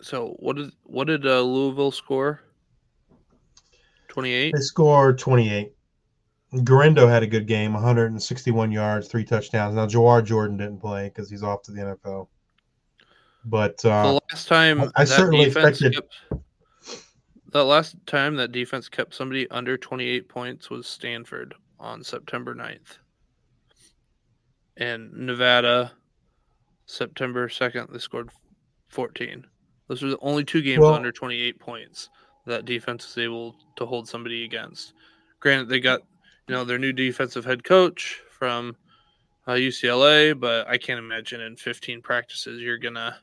so 0.00 0.36
what 0.38 0.56
did 0.56 0.72
what 0.84 1.06
did 1.06 1.26
uh, 1.26 1.40
Louisville 1.40 1.92
score? 1.92 2.40
28. 4.08 4.52
They 4.54 4.60
scored 4.60 5.18
28. 5.18 5.72
Guerendo 6.64 7.06
had 7.06 7.22
a 7.22 7.26
good 7.26 7.46
game, 7.46 7.72
161 7.72 8.70
yards, 8.70 9.08
three 9.08 9.24
touchdowns. 9.24 9.74
Now 9.74 9.86
Jawhar 9.86 10.22
Jordan 10.22 10.58
didn't 10.58 10.80
play 10.80 11.08
because 11.08 11.30
he's 11.30 11.42
off 11.42 11.62
to 11.62 11.72
the 11.72 11.80
NFL. 11.80 12.28
But 13.44 13.84
uh, 13.84 14.02
the 14.02 14.20
last 14.30 14.48
time 14.48 14.90
I 14.96 15.04
certainly 15.04 15.46
expected. 15.46 15.98
The 17.52 17.64
last 17.64 17.96
time 18.06 18.36
that 18.36 18.52
defense 18.52 18.88
kept 18.88 19.14
somebody 19.14 19.50
under 19.50 19.76
28 19.76 20.28
points 20.28 20.70
was 20.70 20.86
Stanford 20.86 21.54
on 21.78 22.02
September 22.02 22.54
9th. 22.54 22.98
And 24.76 25.12
Nevada, 25.12 25.92
September 26.86 27.48
2nd, 27.48 27.92
they 27.92 27.98
scored 27.98 28.30
14. 28.88 29.46
Those 29.88 30.02
were 30.02 30.10
the 30.10 30.18
only 30.20 30.44
two 30.44 30.62
games 30.62 30.80
Well- 30.80 30.94
under 30.94 31.12
28 31.12 31.58
points 31.58 32.08
that 32.46 32.64
defense 32.64 33.06
was 33.06 33.22
able 33.22 33.54
to 33.76 33.86
hold 33.86 34.08
somebody 34.08 34.44
against. 34.44 34.94
Granted, 35.40 35.68
they 35.68 35.80
got 35.80 36.00
you 36.48 36.54
know 36.56 36.64
their 36.64 36.78
new 36.78 36.92
defensive 36.92 37.44
head 37.44 37.62
coach 37.62 38.20
from 38.30 38.76
uh, 39.46 39.52
UCLA, 39.52 40.38
but 40.38 40.66
I 40.68 40.76
can't 40.78 40.98
imagine 40.98 41.40
in 41.40 41.56
15 41.56 42.02
practices 42.02 42.60
you're 42.60 42.78
gonna 42.78 43.16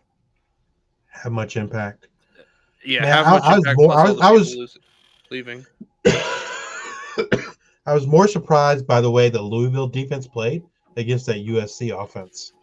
Have 1.09 1.31
much 1.33 1.57
impact. 1.57 2.07
yeah 2.85 3.01
Man, 3.01 3.11
have 3.11 3.27
I- 3.27 3.31
much 3.31 3.43
I 3.43 3.49
was 3.49 3.57
impact 3.67 3.79
I 3.79 4.11
was- 4.11 4.21
I 4.21 4.31
was- 4.31 4.77
leaving. 5.31 5.65
I 6.05 7.93
was 7.93 8.07
more 8.07 8.27
surprised 8.27 8.85
by 8.87 9.01
the 9.01 9.11
way 9.11 9.29
the 9.29 9.41
Louisville 9.41 9.87
defense 9.87 10.27
played 10.27 10.63
against 10.97 11.25
that 11.27 11.45
USC 11.45 11.97
offense. 11.97 12.53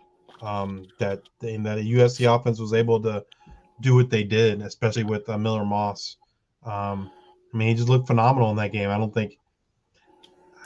Um, 0.43 0.87
that 0.99 1.23
in 1.43 1.63
that 1.63 1.79
USC 1.79 2.33
offense 2.33 2.59
was 2.61 2.75
able 2.75 3.01
to 3.03 3.25
do 3.81 3.95
what 3.95 4.11
they 4.11 4.23
did, 4.23 4.61
especially 4.63 5.05
with 5.05 5.29
uh, 5.29 5.39
Miller 5.39 5.65
Moss. 5.65 6.17
Um, 6.65 7.11
I 7.53 7.57
mean, 7.57 7.69
he 7.69 7.75
just 7.75 7.89
looked 7.89 8.07
phenomenal 8.07 8.51
in 8.51 8.57
that 8.57 8.73
game. 8.73 8.91
I 8.91 8.99
don't 8.99 9.15
think, 9.15 9.39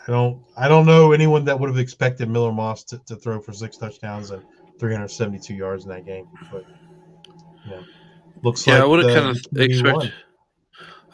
I 0.08 0.10
don't, 0.12 0.42
I 0.56 0.66
don't 0.66 0.86
know 0.86 1.12
anyone 1.12 1.44
that 1.44 1.58
would 1.58 1.68
have 1.68 1.78
expected 1.78 2.28
Miller 2.28 2.52
Moss 2.52 2.82
to, 2.84 2.98
to 3.06 3.16
throw 3.16 3.40
for 3.40 3.52
six 3.52 3.76
touchdowns 3.76 4.30
and 4.30 4.42
372 4.80 5.54
yards 5.54 5.84
in 5.84 5.90
that 5.90 6.04
game. 6.04 6.26
But 6.50 6.64
know, 7.66 7.84
looks 8.42 8.66
Yeah, 8.66 8.74
like 8.74 8.82
I 8.82 8.86
would 8.86 9.04
have 9.04 9.14
kind 9.14 9.30
of 9.30 9.36
QB 9.36 9.60
expect. 9.60 9.96
won. 9.98 10.12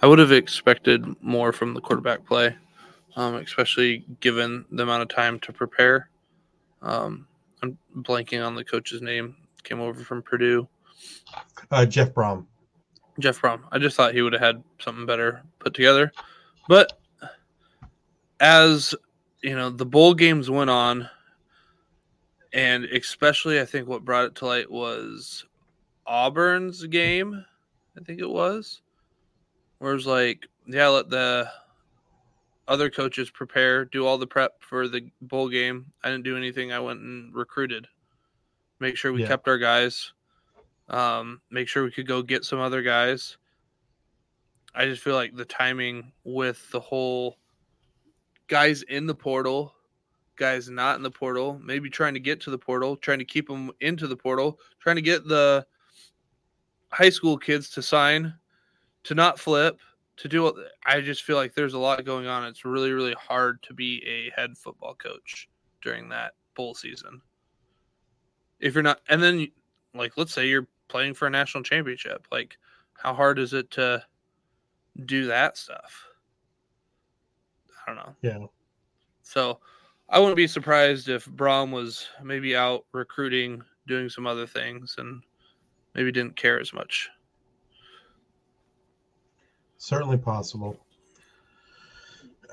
I 0.02 0.06
would 0.06 0.18
have 0.18 0.32
expected 0.32 1.04
more 1.22 1.52
from 1.52 1.74
the 1.74 1.80
quarterback 1.80 2.26
play, 2.26 2.56
um, 3.16 3.36
especially 3.36 4.04
given 4.20 4.64
the 4.70 4.82
amount 4.82 5.02
of 5.02 5.08
time 5.08 5.40
to 5.40 5.52
prepare. 5.52 6.10
Um, 6.82 7.26
I'm 7.62 7.78
blanking 7.96 8.44
on 8.44 8.54
the 8.54 8.64
coach's 8.64 9.02
name. 9.02 9.36
Came 9.64 9.80
over 9.80 10.04
from 10.04 10.22
Purdue, 10.22 10.68
uh, 11.70 11.86
Jeff 11.86 12.14
Brohm. 12.14 12.46
Jeff 13.18 13.40
Brohm. 13.40 13.62
I 13.72 13.78
just 13.78 13.96
thought 13.96 14.14
he 14.14 14.22
would 14.22 14.32
have 14.32 14.42
had 14.42 14.62
something 14.78 15.06
better 15.06 15.42
put 15.58 15.74
together, 15.74 16.12
but 16.68 17.00
as 18.40 18.94
you 19.42 19.54
know, 19.54 19.70
the 19.70 19.86
bowl 19.86 20.14
games 20.14 20.50
went 20.50 20.70
on, 20.70 21.08
and 22.52 22.84
especially 22.84 23.60
I 23.60 23.64
think 23.64 23.88
what 23.88 24.04
brought 24.04 24.26
it 24.26 24.34
to 24.36 24.46
light 24.46 24.70
was 24.70 25.44
Auburn's 26.06 26.84
game. 26.86 27.44
I 27.98 28.04
think 28.04 28.20
it 28.20 28.28
was. 28.28 28.82
Where 29.78 29.92
it 29.92 29.96
was 29.96 30.06
like, 30.06 30.46
yeah, 30.66 30.88
let 30.88 31.10
the 31.10 31.50
other 32.68 32.90
coaches 32.90 33.30
prepare, 33.30 33.84
do 33.84 34.06
all 34.06 34.18
the 34.18 34.26
prep 34.26 34.60
for 34.60 34.88
the 34.88 35.08
bowl 35.22 35.48
game. 35.48 35.92
I 36.02 36.10
didn't 36.10 36.24
do 36.24 36.36
anything. 36.36 36.72
I 36.72 36.80
went 36.80 37.00
and 37.00 37.34
recruited. 37.34 37.86
Make 38.80 38.96
sure 38.96 39.12
we 39.12 39.22
Yeah. 39.22 39.28
kept 39.28 39.48
our 39.48 39.58
guys. 39.58 40.12
Um, 40.88 41.40
make 41.50 41.68
sure 41.68 41.84
we 41.84 41.90
could 41.90 42.06
go 42.06 42.22
get 42.22 42.44
some 42.44 42.58
other 42.60 42.82
guys. 42.82 43.36
I 44.74 44.84
just 44.84 45.02
feel 45.02 45.14
like 45.14 45.34
the 45.34 45.44
timing 45.44 46.12
with 46.24 46.70
the 46.70 46.80
whole 46.80 47.38
guys 48.46 48.82
in 48.82 49.06
the 49.06 49.14
portal, 49.14 49.74
guys 50.36 50.68
not 50.68 50.96
in 50.96 51.02
the 51.02 51.10
portal, 51.10 51.58
maybe 51.64 51.88
trying 51.88 52.14
to 52.14 52.20
get 52.20 52.40
to 52.42 52.50
the 52.50 52.58
portal, 52.58 52.96
trying 52.96 53.18
to 53.18 53.24
keep 53.24 53.48
them 53.48 53.70
into 53.80 54.06
the 54.06 54.16
portal, 54.16 54.60
trying 54.78 54.96
to 54.96 55.02
get 55.02 55.26
the 55.26 55.66
high 56.90 57.08
school 57.08 57.38
kids 57.38 57.70
to 57.70 57.82
sign, 57.82 58.34
to 59.04 59.14
not 59.14 59.40
flip, 59.40 59.80
to 60.16 60.28
do. 60.28 60.64
I 60.84 61.00
just 61.00 61.24
feel 61.24 61.36
like 61.36 61.54
there's 61.54 61.74
a 61.74 61.78
lot 61.78 62.04
going 62.04 62.26
on. 62.26 62.44
It's 62.44 62.64
really, 62.64 62.92
really 62.92 63.14
hard 63.14 63.62
to 63.64 63.74
be 63.74 64.02
a 64.06 64.30
head 64.38 64.56
football 64.56 64.94
coach 64.94 65.48
during 65.82 66.08
that 66.08 66.32
bowl 66.54 66.74
season. 66.74 67.20
If 68.60 68.74
you're 68.74 68.82
not, 68.82 69.00
and 69.08 69.22
then 69.22 69.48
like 69.94 70.16
let's 70.16 70.32
say 70.32 70.48
you're 70.48 70.68
playing 70.88 71.14
for 71.14 71.26
a 71.26 71.30
national 71.30 71.64
championship, 71.64 72.26
like 72.32 72.56
how 72.94 73.14
hard 73.14 73.38
is 73.38 73.52
it 73.52 73.70
to 73.72 74.02
do 75.04 75.26
that 75.26 75.56
stuff? 75.56 76.06
I 77.86 77.94
don't 77.94 77.96
know. 77.96 78.14
Yeah. 78.22 78.46
So 79.22 79.60
I 80.08 80.18
wouldn't 80.18 80.36
be 80.36 80.46
surprised 80.46 81.08
if 81.08 81.26
Brohm 81.26 81.70
was 81.70 82.08
maybe 82.22 82.56
out 82.56 82.86
recruiting, 82.92 83.62
doing 83.86 84.08
some 84.08 84.26
other 84.26 84.46
things, 84.46 84.94
and 84.98 85.22
maybe 85.94 86.10
didn't 86.12 86.36
care 86.36 86.58
as 86.58 86.72
much. 86.72 87.10
Certainly 89.86 90.18
possible. 90.18 90.76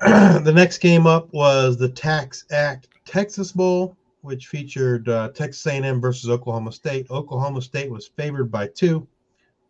the 0.00 0.52
next 0.54 0.78
game 0.78 1.04
up 1.04 1.32
was 1.32 1.76
the 1.76 1.88
TaxAct 1.88 2.84
Texas 3.04 3.50
Bowl, 3.50 3.96
which 4.20 4.46
featured 4.46 5.08
uh, 5.08 5.30
Texas 5.30 5.66
A&M 5.66 6.00
versus 6.00 6.30
Oklahoma 6.30 6.70
State. 6.70 7.10
Oklahoma 7.10 7.60
State 7.60 7.90
was 7.90 8.06
favored 8.06 8.52
by 8.52 8.68
two. 8.68 9.08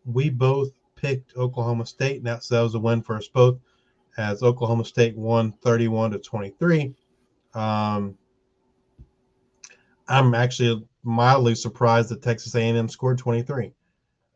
We 0.05 0.29
both 0.29 0.73
picked 0.95 1.35
Oklahoma 1.37 1.87
State, 1.87 2.17
and 2.17 2.27
that, 2.27 2.43
was 2.51 2.75
a 2.75 2.79
win 2.79 3.01
for 3.01 3.15
us 3.15 3.27
both, 3.27 3.57
as 4.15 4.43
Oklahoma 4.43 4.85
State 4.85 5.17
won 5.17 5.51
31 5.63 6.11
to 6.11 6.19
23. 6.19 6.93
Um, 7.55 8.15
I'm 10.07 10.35
actually 10.35 10.87
mildly 11.01 11.55
surprised 11.55 12.09
that 12.09 12.21
Texas 12.21 12.53
A&M 12.53 12.87
scored 12.89 13.17
23 13.17 13.73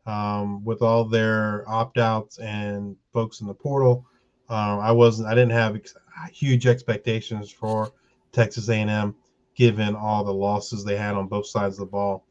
um, 0.06 0.64
with 0.64 0.82
all 0.82 1.04
their 1.04 1.68
opt-outs 1.68 2.38
and 2.38 2.96
folks 3.12 3.40
in 3.40 3.46
the 3.46 3.54
portal. 3.54 4.06
Um, 4.48 4.80
I 4.80 4.90
wasn't. 4.90 5.28
I 5.28 5.34
didn't 5.34 5.50
have 5.50 5.76
ex- 5.76 5.94
huge 6.32 6.66
expectations 6.66 7.50
for 7.50 7.92
Texas 8.32 8.68
A&M, 8.68 9.14
given 9.54 9.94
all 9.94 10.24
the 10.24 10.32
losses 10.32 10.84
they 10.84 10.96
had 10.96 11.14
on 11.14 11.28
both 11.28 11.46
sides 11.46 11.76
of 11.76 11.86
the 11.86 11.90
ball. 11.90 12.24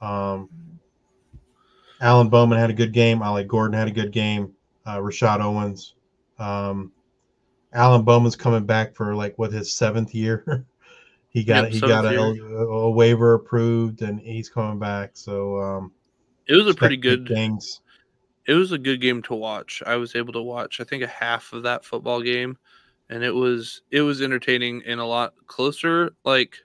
Um, 0.00 0.48
Alan 2.00 2.28
Bowman 2.28 2.58
had 2.58 2.70
a 2.70 2.74
good 2.74 2.92
game. 2.92 3.22
Ollie 3.22 3.44
Gordon 3.44 3.78
had 3.78 3.88
a 3.88 3.92
good 3.92 4.12
game. 4.12 4.52
Uh, 4.86 5.00
Rashod 5.00 5.40
Owens. 5.40 5.94
Um, 6.38 6.92
Alan 7.72 8.02
Bowman's 8.02 8.36
coming 8.36 8.64
back 8.64 8.94
for 8.94 9.14
like 9.14 9.38
what 9.38 9.52
his 9.52 9.74
seventh 9.74 10.14
year. 10.14 10.66
he 11.30 11.42
got 11.42 11.64
Yep, 11.64 11.72
he 11.72 11.80
got 11.80 12.04
a, 12.04 12.18
a 12.18 12.90
waiver 12.90 13.34
approved, 13.34 14.02
and 14.02 14.20
he's 14.20 14.48
coming 14.48 14.78
back. 14.78 15.10
So 15.14 15.58
um, 15.60 15.92
It 16.48 16.54
was 16.54 16.66
a 16.66 16.74
pretty 16.74 16.96
good. 16.96 17.28
things. 17.28 17.80
It 18.46 18.54
was 18.54 18.72
a 18.72 18.78
good 18.78 19.00
game 19.00 19.22
to 19.22 19.34
watch. 19.34 19.82
I 19.84 19.96
was 19.96 20.14
able 20.14 20.32
to 20.34 20.42
watch. 20.42 20.80
I 20.80 20.84
think 20.84 21.02
a 21.02 21.08
half 21.08 21.52
of 21.52 21.64
that 21.64 21.84
football 21.84 22.22
game, 22.22 22.56
and 23.10 23.24
it 23.24 23.34
was 23.34 23.82
it 23.90 24.02
was 24.02 24.22
entertaining 24.22 24.82
and 24.86 25.00
a 25.00 25.04
lot 25.04 25.34
closer. 25.46 26.12
Like 26.24 26.56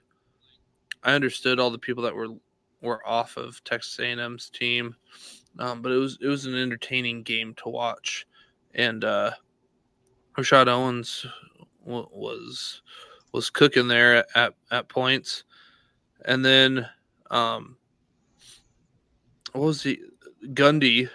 I 1.02 1.14
understood 1.14 1.58
all 1.58 1.70
the 1.70 1.78
people 1.78 2.04
that 2.04 2.14
were 2.14 2.28
were 2.80 3.06
off 3.06 3.36
of 3.36 3.62
Texas 3.64 3.98
A&M's 3.98 4.50
team, 4.50 4.94
um, 5.58 5.82
but 5.82 5.92
it 5.92 5.96
was 5.96 6.18
it 6.20 6.28
was 6.28 6.46
an 6.46 6.54
entertaining 6.54 7.22
game 7.22 7.54
to 7.54 7.68
watch, 7.68 8.26
and 8.74 9.04
uh, 9.04 9.32
Rashod 10.36 10.68
Owens 10.68 11.26
w- 11.84 12.08
was 12.12 12.82
was 13.32 13.50
cooking 13.50 13.88
there 13.88 14.24
at 14.36 14.54
at 14.70 14.88
points, 14.88 15.44
and 16.24 16.44
then 16.44 16.86
um, 17.30 17.76
what 19.52 19.62
was 19.64 19.82
he 19.82 20.00
Gundy 20.48 21.08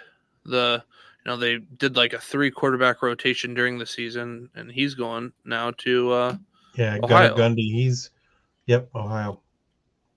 the 0.44 0.82
you 1.24 1.30
know 1.30 1.36
they 1.36 1.58
did 1.58 1.96
like 1.96 2.12
a 2.12 2.18
three 2.18 2.50
quarterback 2.50 3.02
rotation 3.02 3.54
during 3.54 3.78
the 3.78 3.86
season, 3.86 4.48
and 4.54 4.70
he's 4.70 4.94
going 4.94 5.32
now 5.44 5.72
to 5.78 6.12
uh, 6.12 6.36
Yeah, 6.74 6.98
Ohio. 7.02 7.34
Gunnar 7.34 7.54
Gundy. 7.54 7.72
He's 7.72 8.10
yep, 8.66 8.88
Ohio. 8.94 9.40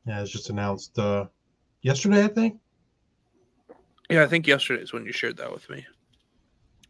Yeah, 0.06 0.22
it's 0.22 0.32
just 0.32 0.50
announced 0.50 0.98
uh 0.98 1.26
yesterday, 1.82 2.24
I 2.24 2.28
think. 2.28 2.60
Yeah, 4.10 4.24
I 4.24 4.28
think 4.28 4.48
yesterday 4.48 4.84
is 4.84 4.94
when 4.94 5.06
you 5.06 5.12
shared 5.12 5.38
that 5.38 5.52
with 5.52 5.70
me. 5.70 5.86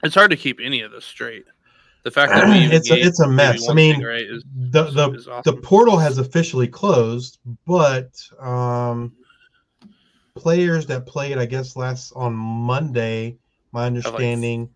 It's 0.03 0.15
hard 0.15 0.31
to 0.31 0.37
keep 0.37 0.59
any 0.59 0.81
of 0.81 0.91
this 0.91 1.05
straight. 1.05 1.45
The 2.03 2.09
fact 2.11 2.31
that 2.33 2.47
It's 2.73 2.89
a- 2.89 2.99
it's 2.99 3.19
a 3.19 3.27
mess. 3.27 3.69
I 3.69 3.73
mean, 3.73 4.03
right 4.03 4.25
is, 4.25 4.43
The 4.71 4.85
the 4.91 5.11
is 5.11 5.25
the 5.45 5.53
portal 5.53 5.97
has 5.97 6.17
officially 6.17 6.67
closed, 6.67 7.39
but 7.65 8.09
um 8.39 9.13
players 10.35 10.85
that 10.87 11.05
played, 11.05 11.37
I 11.37 11.45
guess 11.45 11.75
last 11.75 12.11
on 12.15 12.33
Monday, 12.33 13.37
my 13.71 13.85
understanding, 13.85 14.69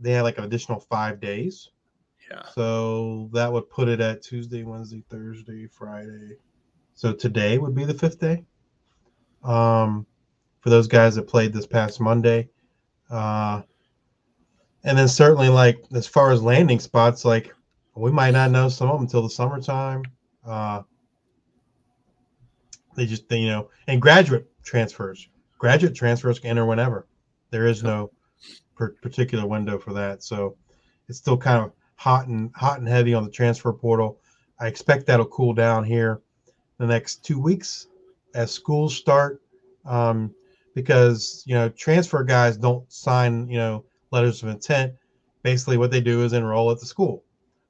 they 0.00 0.12
had 0.12 0.22
like 0.22 0.38
an 0.38 0.44
additional 0.44 0.80
five 0.80 1.20
days. 1.20 1.70
yeah, 2.30 2.42
So 2.54 3.30
that 3.32 3.52
would 3.52 3.68
put 3.70 3.88
it 3.88 4.00
at 4.00 4.22
Tuesday, 4.22 4.64
Wednesday, 4.64 5.02
Thursday, 5.10 5.66
Friday. 5.66 6.36
So 6.94 7.12
today 7.12 7.58
would 7.58 7.74
be 7.74 7.84
the 7.84 7.94
fifth 7.94 8.20
day. 8.20 8.44
Um, 9.42 10.06
for 10.60 10.70
those 10.70 10.86
guys 10.86 11.14
that 11.14 11.28
played 11.28 11.52
this 11.52 11.66
past 11.66 12.00
Monday. 12.00 12.48
Uh, 13.10 13.60
and 14.84 14.96
then 14.96 15.08
certainly 15.08 15.50
like 15.50 15.84
as 15.94 16.06
far 16.06 16.30
as 16.30 16.42
landing 16.42 16.80
spots, 16.80 17.24
like 17.24 17.54
we 17.94 18.10
might 18.10 18.30
not 18.30 18.50
know 18.50 18.68
some 18.70 18.88
of 18.88 18.96
them 18.96 19.02
until 19.02 19.22
the 19.22 19.28
summertime. 19.28 20.02
Uh, 20.44 20.82
they 22.96 23.04
just 23.04 23.28
they, 23.28 23.38
you 23.38 23.48
know, 23.48 23.68
and 23.88 24.00
graduate 24.00 24.50
transfers, 24.64 25.28
graduate 25.58 25.94
transfers 25.94 26.38
can 26.38 26.50
enter 26.50 26.66
whenever. 26.66 27.06
There 27.50 27.66
is 27.66 27.82
no 27.82 28.10
particular 28.76 29.46
window 29.46 29.78
for 29.78 29.92
that. 29.92 30.22
So 30.22 30.56
it's 31.08 31.18
still 31.18 31.36
kind 31.36 31.64
of 31.64 31.72
hot 31.96 32.26
and 32.26 32.50
hot 32.54 32.78
and 32.78 32.88
heavy 32.88 33.14
on 33.14 33.24
the 33.24 33.30
transfer 33.30 33.72
portal. 33.72 34.18
I 34.60 34.66
expect 34.66 35.06
that'll 35.06 35.26
cool 35.26 35.54
down 35.54 35.84
here 35.84 36.20
the 36.78 36.86
next 36.86 37.24
two 37.24 37.38
weeks 37.38 37.86
as 38.34 38.50
schools 38.50 38.96
start, 38.96 39.40
um, 39.84 40.34
because 40.74 41.44
you 41.46 41.54
know 41.54 41.68
transfer 41.70 42.22
guys 42.24 42.56
don't 42.56 42.90
sign 42.92 43.48
you 43.48 43.58
know 43.58 43.84
letters 44.10 44.42
of 44.42 44.48
intent. 44.48 44.92
Basically, 45.42 45.76
what 45.76 45.90
they 45.90 46.00
do 46.00 46.24
is 46.24 46.32
enroll 46.32 46.70
at 46.70 46.80
the 46.80 46.86
school, 46.86 47.22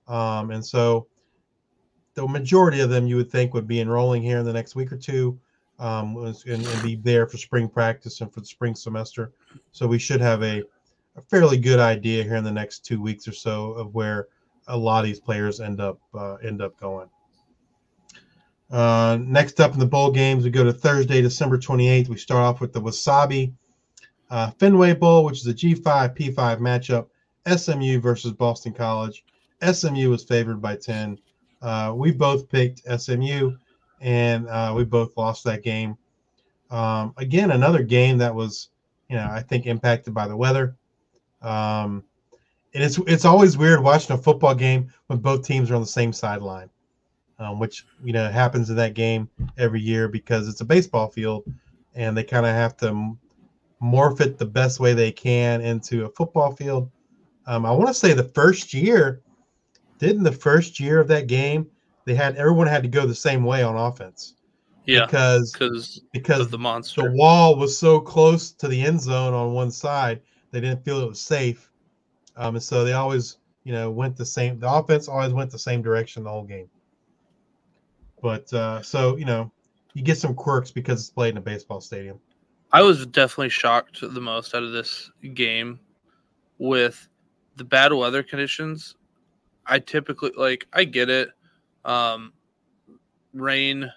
um, 0.09 0.51
and 0.51 0.65
so 0.65 1.07
the 2.15 2.27
majority 2.27 2.81
of 2.81 2.91
them 2.91 3.07
you 3.07 3.17
would 3.17 3.31
think 3.31 3.53
would 3.53 3.67
be 3.67 3.81
enrolling 3.81 4.23
here 4.23 4.39
in 4.39 4.45
the 4.45 4.53
next 4.53 4.77
week 4.77 4.93
or 4.93 4.97
two 4.97 5.39
um, 5.79 6.17
and, 6.17 6.37
and, 6.47 6.83
be 6.83 6.97
there 6.97 7.27
for 7.27 7.37
spring 7.37 7.69
practice 7.69 8.21
and 8.21 8.33
for 8.33 8.41
the 8.41 8.47
spring 8.47 8.75
semester. 8.75 9.33
So 9.73 9.87
we 9.87 9.99
should 9.99 10.21
have 10.21 10.43
a, 10.43 10.63
a, 11.17 11.21
fairly 11.21 11.57
good 11.57 11.81
idea 11.81 12.23
here 12.23 12.37
in 12.37 12.45
the 12.45 12.53
next 12.53 12.85
two 12.85 13.01
weeks 13.03 13.27
or 13.27 13.33
so 13.33 13.73
of 13.73 13.93
where 13.95 14.29
a 14.69 14.77
lot 14.77 15.01
of 15.01 15.07
these 15.07 15.21
players 15.21 15.61
end 15.61 15.81
up 15.81 15.99
uh, 16.15 16.35
end 16.37 16.63
up 16.63 16.79
going. 16.79 17.09
Uh, 18.71 19.19
next 19.21 19.61
up 19.61 19.73
in 19.73 19.79
the 19.79 19.87
bowl 19.87 20.11
games, 20.11 20.45
we 20.45 20.51
go 20.51 20.65
to 20.65 20.73
Thursday, 20.73 21.21
December 21.21 21.59
28th. 21.59 22.09
We 22.09 22.17
start 22.17 22.43
off 22.43 22.61
with 22.61 22.73
the 22.73 22.81
Wasabi 22.81 23.53
uh, 24.31 24.51
Fenway 24.53 24.95
Bowl, 24.95 25.25
which 25.25 25.41
is 25.41 25.47
a 25.47 25.55
G5 25.55 26.17
P5 26.17 26.59
matchup. 26.59 27.07
SMU 27.47 28.01
versus 28.01 28.33
Boston 28.33 28.73
College. 28.73 29.25
SMU 29.63 30.11
was 30.11 30.25
favored 30.25 30.63
by 30.63 30.77
10. 30.77 31.19
Uh, 31.61 31.93
we 31.95 32.11
both 32.11 32.49
picked 32.49 32.81
SMU 33.01 33.53
and 34.05 34.47
uh, 34.49 34.73
we 34.77 34.85
both 34.85 35.17
lost 35.17 35.43
that 35.45 35.63
game. 35.63 35.97
Um, 36.71 37.15
again, 37.17 37.51
another 37.53 37.83
game 37.83 38.19
that 38.19 38.35
was, 38.35 38.69
you 39.09 39.17
know, 39.17 39.27
I 39.29 39.41
think 39.41 39.67
impacted 39.67 40.13
by 40.13 40.29
the 40.29 40.37
weather. 40.37 40.77
Um, 41.41 42.05
and 42.75 42.85
it's 42.85 42.99
it's 43.07 43.25
always 43.25 43.57
weird 43.57 43.83
watching 43.83 44.15
a 44.15 44.19
football 44.19 44.55
game 44.55 44.93
when 45.07 45.21
both 45.21 45.47
teams 45.47 45.71
are 45.71 45.75
on 45.75 45.81
the 45.81 45.87
same 45.87 46.13
sideline, 46.13 46.69
um, 47.39 47.59
which 47.59 47.87
you 48.03 48.13
know 48.13 48.31
happens 48.31 48.69
in 48.69 48.77
that 48.77 48.95
game 48.95 49.29
every 49.57 49.81
year 49.81 50.09
because 50.09 50.49
it's 50.49 50.61
a 50.61 50.65
baseball 50.65 51.09
field, 51.09 51.45
and 51.95 52.17
they 52.17 52.25
kind 52.25 52.45
of 52.45 52.53
have 52.53 52.77
to 52.79 53.17
morph 53.83 54.21
it 54.21 54.39
the 54.39 54.47
best 54.47 54.81
way 54.81 54.93
they 54.93 55.13
can 55.13 55.61
into 55.61 56.05
a 56.05 56.11
football 56.11 56.55
field. 56.55 56.91
Um, 57.47 57.65
I 57.65 57.71
want 57.71 57.89
to 57.89 57.95
say 57.95 58.13
the 58.13 58.25
first 58.25 58.75
year, 58.75 59.23
didn't 59.99 60.25
the 60.25 60.33
first 60.33 60.81
year 60.81 60.99
of 60.99 61.09
that 61.09 61.27
game 61.27 61.71
they 62.05 62.15
had 62.15 62.37
everyone 62.37 62.67
had 62.67 62.83
to 62.83 62.89
go 62.89 63.07
the 63.07 63.15
same 63.15 63.45
way 63.45 63.63
on 63.63 63.77
offense. 63.77 64.35
Yeah, 64.87 65.07
because 65.07 65.53
because 65.53 66.01
because 66.13 66.49
the 66.49 66.59
monster 66.59 67.03
the 67.03 67.13
wall 67.13 67.57
was 67.57 67.79
so 67.79 68.01
close 68.01 68.51
to 68.53 68.69
the 68.69 68.81
end 68.81 69.01
zone 69.01 69.33
on 69.33 69.53
one 69.53 69.71
side, 69.71 70.21
they 70.51 70.61
didn't 70.61 70.85
feel 70.85 71.01
it 71.01 71.09
was 71.09 71.21
safe, 71.21 71.71
um, 72.37 72.57
and 72.57 72.63
so 72.63 72.85
they 72.85 72.93
always 72.93 73.39
you 73.65 73.73
know 73.73 73.91
went 73.91 74.17
the 74.17 74.27
same. 74.27 74.59
The 74.59 74.71
offense 74.71 75.09
always 75.09 75.33
went 75.33 75.51
the 75.51 75.59
same 75.59 75.81
direction 75.81 76.25
the 76.25 76.31
whole 76.31 76.45
game. 76.45 76.69
But 78.21 78.53
uh, 78.53 78.83
so 78.83 79.17
you 79.17 79.25
know, 79.25 79.51
you 79.95 80.03
get 80.03 80.19
some 80.19 80.35
quirks 80.35 80.71
because 80.71 81.01
it's 81.01 81.11
played 81.11 81.31
in 81.31 81.39
a 81.39 81.43
baseball 81.43 81.81
stadium. 81.81 82.21
I 82.71 82.83
was 82.83 83.07
definitely 83.07 83.51
shocked 83.51 84.01
the 84.03 84.21
most 84.21 84.55
out 84.55 84.65
of 84.65 84.73
this 84.73 85.11
game 85.33 85.81
with 86.59 87.09
the 87.57 87.65
bad 87.65 87.93
weather 87.93 88.23
conditions. 88.23 88.97
I 89.67 89.79
typically 89.79 90.33
like 90.37 90.67
I 90.75 90.85
get 90.85 91.09
it 91.09 91.31
um, 91.85 92.33
rain, 93.33 93.91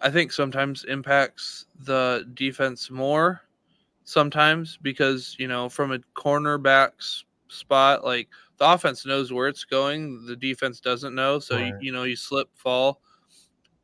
I 0.00 0.10
think 0.10 0.32
sometimes 0.32 0.84
impacts 0.84 1.66
the 1.80 2.28
defense 2.34 2.90
more. 2.90 3.42
Sometimes 4.04 4.78
because 4.82 5.36
you 5.38 5.46
know 5.46 5.68
from 5.68 5.92
a 5.92 5.98
cornerback's 6.16 7.24
spot, 7.48 8.04
like 8.04 8.28
the 8.58 8.70
offense 8.70 9.06
knows 9.06 9.32
where 9.32 9.48
it's 9.48 9.64
going, 9.64 10.26
the 10.26 10.36
defense 10.36 10.80
doesn't 10.80 11.14
know. 11.14 11.38
So 11.38 11.56
right. 11.56 11.66
you, 11.68 11.78
you 11.80 11.92
know 11.92 12.02
you 12.02 12.16
slip, 12.16 12.48
fall. 12.54 13.00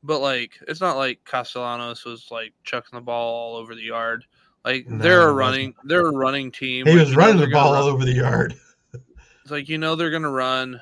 But 0.03 0.21
like 0.21 0.53
it's 0.66 0.81
not 0.81 0.97
like 0.97 1.25
Castellanos 1.25 2.05
was 2.05 2.29
like 2.31 2.53
chucking 2.64 2.97
the 2.97 3.01
ball 3.01 3.35
all 3.35 3.57
over 3.57 3.75
the 3.75 3.83
yard. 3.83 4.25
Like 4.64 4.88
no, 4.88 4.99
they're 4.99 5.29
a 5.29 5.33
running, 5.33 5.75
they're 5.85 6.07
a 6.07 6.12
running 6.12 6.51
team. 6.51 6.87
He 6.87 6.97
was 6.97 7.14
running 7.14 7.40
the 7.40 7.49
ball 7.49 7.75
all 7.75 7.85
over 7.85 8.05
the 8.05 8.12
yard. 8.12 8.55
it's 8.92 9.51
like 9.51 9.68
you 9.68 9.79
know 9.79 9.94
they're 9.94 10.11
gonna 10.11 10.31
run. 10.31 10.81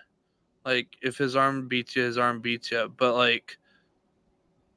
Like 0.67 0.97
if 1.01 1.17
his 1.17 1.37
arm 1.37 1.69
beats 1.69 1.95
you, 1.95 2.03
his 2.03 2.19
arm 2.19 2.41
beats 2.41 2.73
you. 2.73 2.93
But 2.97 3.15
like 3.15 3.57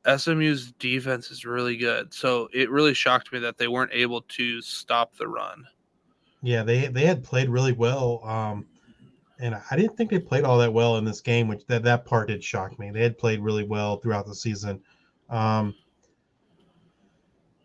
SMU's 0.06 0.72
defense 0.74 1.32
is 1.32 1.46
really 1.46 1.78
good. 1.78 2.14
So 2.14 2.48
it 2.54 2.70
really 2.70 2.94
shocked 2.94 3.34
me 3.34 3.40
that 3.40 3.58
they 3.58 3.68
weren't 3.68 3.92
able 3.92 4.22
to 4.22 4.62
stop 4.62 5.16
the 5.18 5.28
run. 5.28 5.66
Yeah, 6.44 6.62
they 6.62 6.88
they 6.88 7.06
had 7.06 7.24
played 7.24 7.50
really 7.50 7.74
well. 7.74 8.22
Um 8.24 8.68
and 9.40 9.56
I 9.72 9.76
didn't 9.76 9.98
think 9.98 10.12
they 10.12 10.20
played 10.20 10.44
all 10.44 10.60
that 10.60 10.74
well 10.74 10.98
in 10.98 11.06
this 11.06 11.22
game, 11.22 11.48
which 11.48 11.66
that, 11.68 11.82
that 11.84 12.06
part 12.06 12.28
did 12.28 12.44
shock 12.44 12.78
me. 12.78 12.92
They 12.92 13.02
had 13.02 13.18
played 13.18 13.40
really 13.40 13.64
well 13.64 13.98
throughout 13.98 14.28
the 14.28 14.36
season. 14.36 14.82
Um 15.30 15.74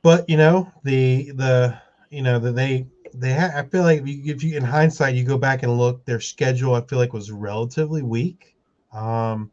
but 0.01 0.29
you 0.31 0.39
know, 0.39 0.73
the 0.83 1.31
the 1.33 1.79
you 2.09 2.23
know, 2.23 2.39
that 2.39 2.57
they 2.57 2.87
they 3.15 3.37
I 3.37 3.63
feel 3.63 3.83
like 3.83 4.03
if 4.05 4.43
you 4.43 4.57
in 4.57 4.65
hindsight 4.65 5.15
you 5.15 5.25
go 5.25 5.39
back 5.39 5.63
and 5.63 5.79
look, 5.79 6.05
their 6.05 6.21
schedule 6.21 6.75
I 6.75 6.81
feel 6.83 6.99
like 6.99 7.13
was 7.13 7.31
relatively 7.31 8.03
weak. 8.03 8.57
Um, 8.93 9.51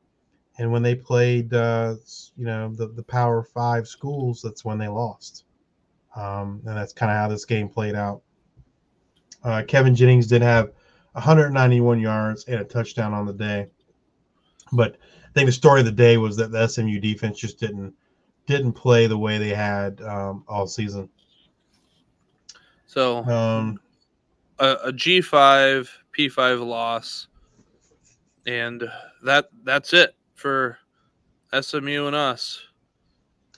and 0.58 0.72
when 0.72 0.84
they 0.84 0.96
played, 0.96 1.54
uh, 1.54 1.96
you 2.36 2.46
know, 2.46 2.74
the 2.74 2.88
the 2.88 3.04
Power 3.04 3.44
Five 3.44 3.88
schools, 3.88 4.42
that's 4.42 4.66
when 4.66 4.78
they 4.78 4.88
lost. 4.88 5.46
Um, 6.16 6.62
and 6.66 6.76
that's 6.76 6.94
kind 6.94 7.12
of 7.12 7.18
how 7.18 7.28
this 7.28 7.46
game 7.46 7.70
played 7.70 7.96
out. 7.96 8.22
Uh, 9.44 9.64
Kevin 9.68 9.96
Jennings 9.96 10.28
did 10.28 10.42
have 10.42 10.72
191 11.14 12.00
yards 12.00 12.44
and 12.46 12.60
a 12.60 12.64
touchdown 12.64 13.14
on 13.14 13.26
the 13.26 13.34
day, 13.34 13.68
but 14.74 14.98
I 15.24 15.34
think 15.34 15.46
the 15.46 15.54
story 15.54 15.80
of 15.80 15.86
the 15.86 15.92
day 15.92 16.18
was 16.18 16.36
that 16.38 16.52
the 16.52 16.68
SMU 16.68 17.00
defense 17.00 17.40
just 17.40 17.60
didn't 17.60 17.94
didn't 18.48 18.74
play 18.74 19.08
the 19.08 19.18
way 19.18 19.38
they 19.38 19.50
had 19.50 20.02
um, 20.02 20.44
all 20.48 20.68
season. 20.68 21.10
So 22.92 23.24
um, 23.24 23.80
a 24.60 24.76
a 24.84 24.92
G5 24.92 25.88
P5 26.18 26.68
loss, 26.68 27.30
and 28.46 28.84
that 29.24 29.48
that's 29.64 29.94
it 29.94 30.14
for 30.36 30.78
SMU 31.58 32.08
and 32.08 32.16
us. 32.18 32.60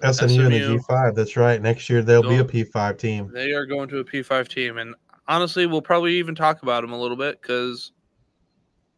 SMU, 0.04 0.14
SMU 0.14 0.46
and 0.46 0.54
the 0.54 0.60
G5. 0.60 1.16
That's 1.16 1.36
right. 1.36 1.60
Next 1.60 1.90
year 1.90 2.04
they'll 2.04 2.22
be 2.22 2.38
a 2.38 2.46
P5 2.46 3.00
team. 3.00 3.32
They 3.34 3.54
are 3.54 3.66
going 3.66 3.90
to 3.90 3.98
a 3.98 4.06
P5 4.06 4.48
team, 4.50 4.78
and 4.78 4.94
honestly, 5.28 5.66
we'll 5.66 5.82
probably 5.82 6.14
even 6.14 6.36
talk 6.36 6.62
about 6.62 6.82
them 6.82 6.94
a 6.94 7.02
little 7.02 7.18
bit 7.18 7.42
because 7.42 7.92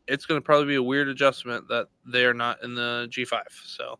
it's 0.06 0.26
going 0.26 0.42
to 0.42 0.44
probably 0.44 0.68
be 0.68 0.76
a 0.76 0.84
weird 0.84 1.08
adjustment 1.08 1.70
that 1.70 1.88
they 2.06 2.26
are 2.26 2.34
not 2.34 2.62
in 2.62 2.76
the 2.76 3.08
G5. 3.10 3.42
So, 3.64 4.00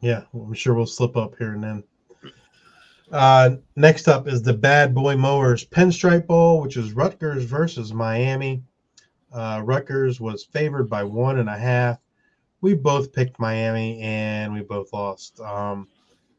yeah, 0.00 0.22
I'm 0.34 0.52
sure 0.52 0.74
we'll 0.74 0.86
slip 0.86 1.16
up 1.16 1.36
here 1.38 1.52
and 1.52 1.62
then. 1.62 1.84
Uh, 3.12 3.56
next 3.76 4.08
up 4.08 4.26
is 4.26 4.42
the 4.42 4.54
Bad 4.54 4.94
Boy 4.94 5.16
Mowers 5.16 5.64
Pinstripe 5.64 6.26
Bowl, 6.26 6.60
which 6.60 6.76
is 6.76 6.92
Rutgers 6.92 7.44
versus 7.44 7.92
Miami. 7.92 8.62
Uh, 9.32 9.62
Rutgers 9.64 10.20
was 10.20 10.44
favored 10.44 10.88
by 10.88 11.04
one 11.04 11.38
and 11.38 11.48
a 11.48 11.58
half. 11.58 11.98
We 12.60 12.74
both 12.74 13.12
picked 13.12 13.38
Miami 13.38 14.00
and 14.00 14.52
we 14.52 14.62
both 14.62 14.92
lost. 14.92 15.38
Um, 15.40 15.88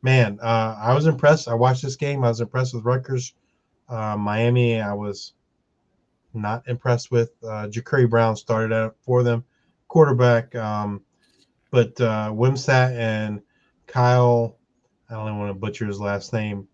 man, 0.02 0.40
uh, 0.42 0.78
I 0.82 0.94
was 0.94 1.06
impressed. 1.06 1.48
I 1.48 1.54
watched 1.54 1.84
this 1.84 1.96
game. 1.96 2.24
I 2.24 2.30
was 2.30 2.42
impressed 2.42 2.74
with 2.74 2.86
Rutgers. 2.86 3.34
Uh, 3.88 4.18
Miami, 4.18 4.82
I 4.82 4.94
was 4.94 5.34
not 6.34 6.68
impressed 6.68 7.12
with. 7.12 7.32
Uh, 7.44 7.68
Jacurri 7.68 8.10
Brown 8.10 8.36
started 8.36 8.74
out 8.74 8.96
for 9.02 9.24
them, 9.24 9.44
quarterback. 9.88 10.56
Um, 10.56 11.02
but 11.70 12.00
uh, 12.02 12.32
Wimsatt 12.32 12.96
and 12.96 13.42
Kyle 13.88 14.55
I 15.10 15.14
don't 15.14 15.28
even 15.28 15.40
want 15.40 15.50
to 15.50 15.60
butcher 15.60 15.86
his 15.86 16.00
last 16.00 16.34
name. 16.34 16.68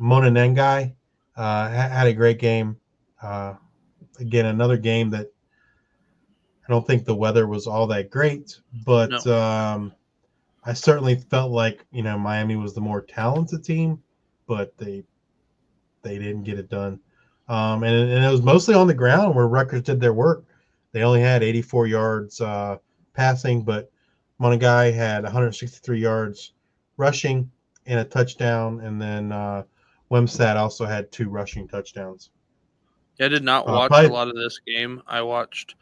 Monangai 0.00 0.94
uh, 1.36 1.68
had 1.68 2.06
a 2.06 2.12
great 2.12 2.38
game. 2.38 2.76
Uh, 3.22 3.54
again, 4.18 4.46
another 4.46 4.76
game 4.76 5.10
that 5.10 5.26
I 6.66 6.72
don't 6.72 6.86
think 6.86 7.04
the 7.04 7.14
weather 7.14 7.46
was 7.46 7.66
all 7.66 7.86
that 7.88 8.10
great, 8.10 8.58
but 8.84 9.24
no. 9.24 9.36
um, 9.36 9.92
I 10.64 10.72
certainly 10.72 11.16
felt 11.16 11.50
like 11.50 11.84
you 11.90 12.02
know 12.02 12.18
Miami 12.18 12.56
was 12.56 12.74
the 12.74 12.80
more 12.80 13.02
talented 13.02 13.64
team, 13.64 14.02
but 14.46 14.76
they 14.76 15.04
they 16.02 16.18
didn't 16.18 16.44
get 16.44 16.58
it 16.58 16.68
done. 16.68 17.00
Um, 17.48 17.82
and, 17.82 18.10
and, 18.10 18.24
it 18.24 18.30
was 18.30 18.42
mostly 18.42 18.74
on 18.74 18.86
the 18.86 18.94
ground 18.94 19.34
where 19.34 19.48
Rutgers 19.48 19.82
did 19.82 20.00
their 20.00 20.12
work. 20.12 20.44
They 20.92 21.02
only 21.02 21.22
had 21.22 21.42
84 21.42 21.86
yards 21.86 22.40
uh, 22.42 22.76
passing, 23.14 23.62
but 23.62 23.90
Monangai 24.38 24.92
had 24.92 25.22
163 25.24 25.98
yards 25.98 26.52
rushing 26.98 27.50
and 27.88 27.98
a 27.98 28.04
touchdown, 28.04 28.80
and 28.80 29.00
then 29.00 29.32
uh, 29.32 29.64
Wimsatt 30.10 30.56
also 30.56 30.84
had 30.84 31.10
two 31.10 31.28
rushing 31.28 31.66
touchdowns. 31.66 32.30
Yeah, 33.18 33.26
I 33.26 33.28
did 33.30 33.42
not 33.42 33.66
uh, 33.66 33.72
watch 33.72 33.88
probably, 33.88 34.10
a 34.10 34.12
lot 34.12 34.28
of 34.28 34.36
this 34.36 34.60
game. 34.64 35.02
I 35.06 35.22
watched 35.22 35.74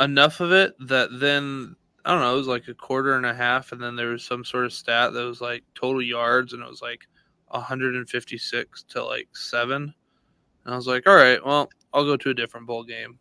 enough 0.00 0.40
of 0.40 0.52
it 0.52 0.74
that 0.88 1.10
then 1.12 1.76
I 2.04 2.12
don't 2.12 2.20
know, 2.20 2.32
it 2.32 2.38
was 2.38 2.46
like 2.46 2.68
a 2.68 2.74
quarter 2.74 3.16
and 3.16 3.26
a 3.26 3.34
half, 3.34 3.72
and 3.72 3.82
then 3.82 3.96
there 3.96 4.08
was 4.08 4.24
some 4.24 4.44
sort 4.44 4.64
of 4.64 4.72
stat 4.72 5.12
that 5.12 5.24
was 5.24 5.40
like 5.40 5.64
total 5.74 6.00
yards, 6.00 6.52
and 6.54 6.62
it 6.62 6.68
was 6.68 6.80
like 6.80 7.06
156 7.48 8.82
to 8.84 9.04
like 9.04 9.28
seven. 9.34 9.92
And 10.64 10.74
I 10.74 10.76
was 10.76 10.86
like, 10.86 11.06
all 11.06 11.16
right, 11.16 11.44
well, 11.44 11.68
I'll 11.92 12.04
go 12.04 12.16
to 12.16 12.30
a 12.30 12.34
different 12.34 12.66
bowl 12.66 12.84
game. 12.84 13.18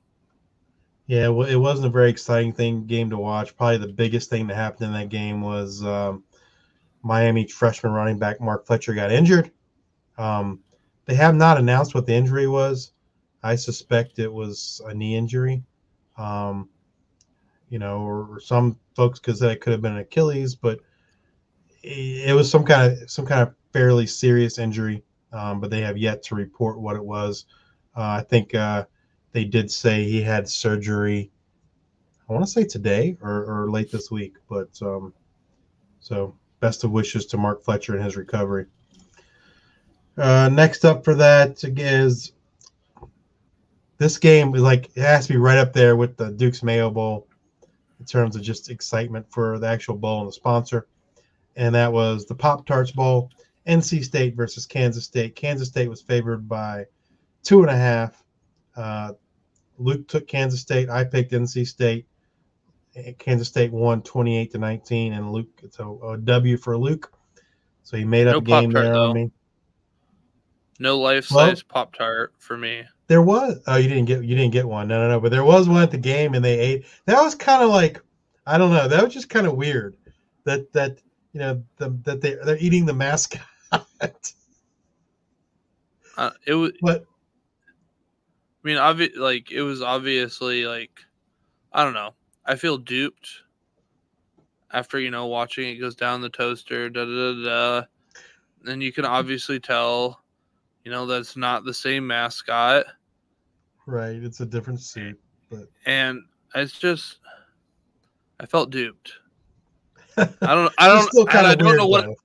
Yeah, 1.08 1.30
well, 1.30 1.48
it 1.48 1.56
wasn't 1.56 1.88
a 1.88 1.90
very 1.90 2.12
exciting 2.12 2.54
thing 2.54 2.86
game 2.86 3.10
to 3.10 3.18
watch. 3.18 3.58
Probably 3.58 3.78
the 3.78 3.92
biggest 3.92 4.30
thing 4.30 4.46
that 4.48 4.56
happened 4.56 4.88
in 4.88 4.94
that 4.94 5.10
game 5.10 5.42
was 5.42 5.84
um, 5.84 6.24
Miami 7.04 7.48
freshman 7.48 7.94
running 7.94 8.20
back 8.20 8.42
Mark 8.42 8.66
Fletcher 8.66 8.94
got 8.94 9.12
injured. 9.12 9.52
Um, 10.18 10.60
they 11.06 11.16
have 11.16 11.36
not 11.36 11.58
announced 11.58 11.96
what 11.96 12.06
the 12.06 12.14
injury 12.14 12.48
was. 12.48 12.92
I 13.42 13.56
suspect 13.56 14.20
it 14.20 14.32
was 14.32 14.82
a 14.86 14.94
knee 14.94 15.16
injury. 15.16 15.64
Um, 16.18 16.70
you 17.70 17.80
know, 17.80 18.02
or, 18.02 18.36
or 18.36 18.40
some 18.40 18.78
folks 18.96 19.20
because 19.20 19.42
it 19.42 19.62
could 19.62 19.72
have 19.72 19.82
been 19.82 19.98
Achilles, 19.98 20.56
but 20.56 20.80
it, 21.84 22.30
it 22.30 22.34
was 22.34 22.50
some 22.50 22.66
kind 22.66 22.92
of 22.92 23.10
some 23.10 23.26
kind 23.26 23.42
of 23.42 23.56
fairly 23.72 24.08
serious 24.08 24.58
injury. 24.58 25.04
Um, 25.32 25.62
but 25.62 25.70
they 25.70 25.82
have 25.82 25.98
yet 25.98 26.24
to 26.24 26.36
report 26.36 26.80
what 26.80 26.96
it 26.96 27.06
was. 27.06 27.46
Uh, 27.96 28.02
I 28.02 28.22
think 28.22 28.56
uh, 28.56 28.86
they 29.32 29.46
did 29.46 29.72
say 29.72 30.04
he 30.04 30.22
had 30.22 30.50
surgery. 30.50 31.32
I 32.28 32.34
want 32.34 32.46
to 32.46 32.52
say 32.52 32.64
today 32.64 33.18
or, 33.22 33.46
or 33.46 33.72
late 33.72 33.92
this 33.92 34.12
week, 34.12 34.36
but 34.50 34.70
um, 34.82 35.14
so 36.00 36.36
best 36.60 36.84
of 36.84 36.92
wishes 36.92 37.26
to 37.28 37.38
Mark 37.38 37.64
Fletcher 37.64 37.96
and 37.96 38.04
his 38.04 38.18
recovery. 38.18 38.66
Uh, 40.18 40.50
next 40.50 40.84
up 40.84 41.06
for 41.06 41.16
that 41.16 41.64
is 41.64 42.34
this 43.98 44.18
game 44.18 44.54
is 44.56 44.62
like 44.62 44.90
it 44.96 45.02
has 45.02 45.28
to 45.28 45.34
be 45.34 45.40
right 45.40 45.58
up 45.58 45.74
there 45.74 45.96
with 45.96 46.18
the 46.18 46.32
Duke's 46.32 46.64
Mayo 46.64 46.90
Bowl 46.90 47.28
in 48.00 48.06
terms 48.06 48.36
of 48.36 48.42
just 48.42 48.70
excitement 48.70 49.26
for 49.30 49.60
the 49.60 49.68
actual 49.68 49.96
bowl 49.96 50.20
and 50.20 50.28
the 50.28 50.34
sponsor. 50.34 50.88
And 51.56 51.76
that 51.76 51.92
was 51.92 52.26
the 52.26 52.36
Pop 52.36 52.66
Tarts 52.66 52.92
Bowl, 52.92 53.30
NC 53.68 54.04
State 54.04 54.36
versus 54.36 54.66
Kansas 54.66 55.04
State. 55.04 55.36
Kansas 55.36 55.68
State 55.68 55.90
was 55.90 56.02
favored 56.02 56.48
by 56.48 56.86
two 57.44 57.62
and 57.62 57.70
a 57.70 57.76
half. 57.76 58.24
Uh, 58.76 59.14
Luke 59.78 60.08
took 60.08 60.28
Kansas 60.28 60.62
State. 60.62 60.90
I 60.90 61.04
picked 61.04 61.32
NC 61.32 61.68
State. 61.68 62.08
Kansas 63.18 63.48
State 63.48 63.72
won 63.72 64.02
28 64.02 64.52
to 64.52 64.58
19, 64.58 65.14
and 65.14 65.32
Luke 65.32 65.48
it's 65.64 65.80
a, 65.80 65.86
a 65.88 66.18
W 66.18 66.58
for 66.58 66.78
Luke. 66.78 67.12
So 67.84 67.98
he 67.98 68.06
made 68.06 68.28
up 68.28 68.34
No 68.34 68.38
a 68.58 68.62
game 68.62 68.72
there 68.72 68.94
though. 68.94 69.10
on 69.10 69.16
me. 69.16 69.32
No 70.80 70.98
life 71.00 71.30
Well- 71.32 71.48
size 71.48 71.64
Pop 71.64 71.94
Tart 71.96 72.34
for 72.38 72.58
me. 72.58 72.84
There 73.08 73.22
was 73.24 73.60
oh 73.66 73.76
you 73.78 73.90
didn't 73.90 74.06
get 74.06 74.24
you 74.24 74.36
didn't 74.36 74.52
get 74.54 74.68
one 74.68 74.88
no 74.88 75.02
no 75.02 75.10
no 75.10 75.20
but 75.20 75.32
there 75.32 75.44
was 75.44 75.68
one 75.68 75.82
at 75.82 75.90
the 75.90 75.98
game 75.98 76.36
and 76.36 76.46
they 76.46 76.60
ate 76.60 76.86
that 77.06 77.20
was 77.20 77.34
kind 77.34 77.64
of 77.64 77.70
like 77.72 78.00
I 78.46 78.60
don't 78.60 78.72
know 78.72 78.88
that 78.88 79.04
was 79.04 79.12
just 79.12 79.30
kind 79.30 79.48
of 79.48 79.56
weird 79.56 79.98
that 80.44 80.72
that 80.74 81.00
you 81.34 81.40
know 81.40 81.64
the, 81.78 81.90
that 82.04 82.22
they 82.22 82.36
they're 82.46 82.60
eating 82.60 82.86
the 82.86 82.94
mascot 82.94 83.42
Uh, 86.18 86.30
it 86.46 86.54
was. 86.54 86.72
but 86.82 87.06
I 88.64 88.68
mean, 88.68 88.78
obvi- 88.78 89.16
like 89.18 89.52
it 89.52 89.62
was 89.62 89.82
obviously 89.82 90.66
like 90.66 90.92
I 91.74 91.84
don't 91.84 91.94
know. 91.94 92.14
I 92.50 92.56
feel 92.56 92.78
duped 92.78 93.30
after 94.72 95.00
you 95.00 95.12
know 95.12 95.28
watching 95.28 95.70
it 95.70 95.76
goes 95.76 95.96
down 95.96 96.22
the 96.22 96.30
toaster. 96.30 96.90
Da 96.90 97.06
da 97.06 97.34
da 97.34 97.44
da. 97.44 97.86
Then 98.64 98.82
you 98.82 98.92
can 98.92 99.06
obviously 99.06 99.60
tell, 99.60 100.22
you 100.84 100.92
know, 100.92 101.06
that's 101.06 101.38
not 101.38 101.64
the 101.64 101.74
same 101.74 102.06
mascot, 102.06 102.86
right 103.86 104.22
it's 104.22 104.42
a 104.42 104.46
different 104.46 104.82
suit 104.82 105.18
and 105.86 106.22
it's 106.56 106.78
just 106.78 107.20
I 108.40 108.46
felt 108.46 108.70
duped. 108.70 109.14
I 110.18 110.28
don't. 110.42 110.74
I 110.78 110.88
don't. 110.88 111.08
still 111.08 111.28
and 111.30 111.48
I 111.48 111.56
don't 111.56 111.68
weird 111.68 111.78
know 111.78 111.88
what. 111.88 112.06
though. 112.06 112.16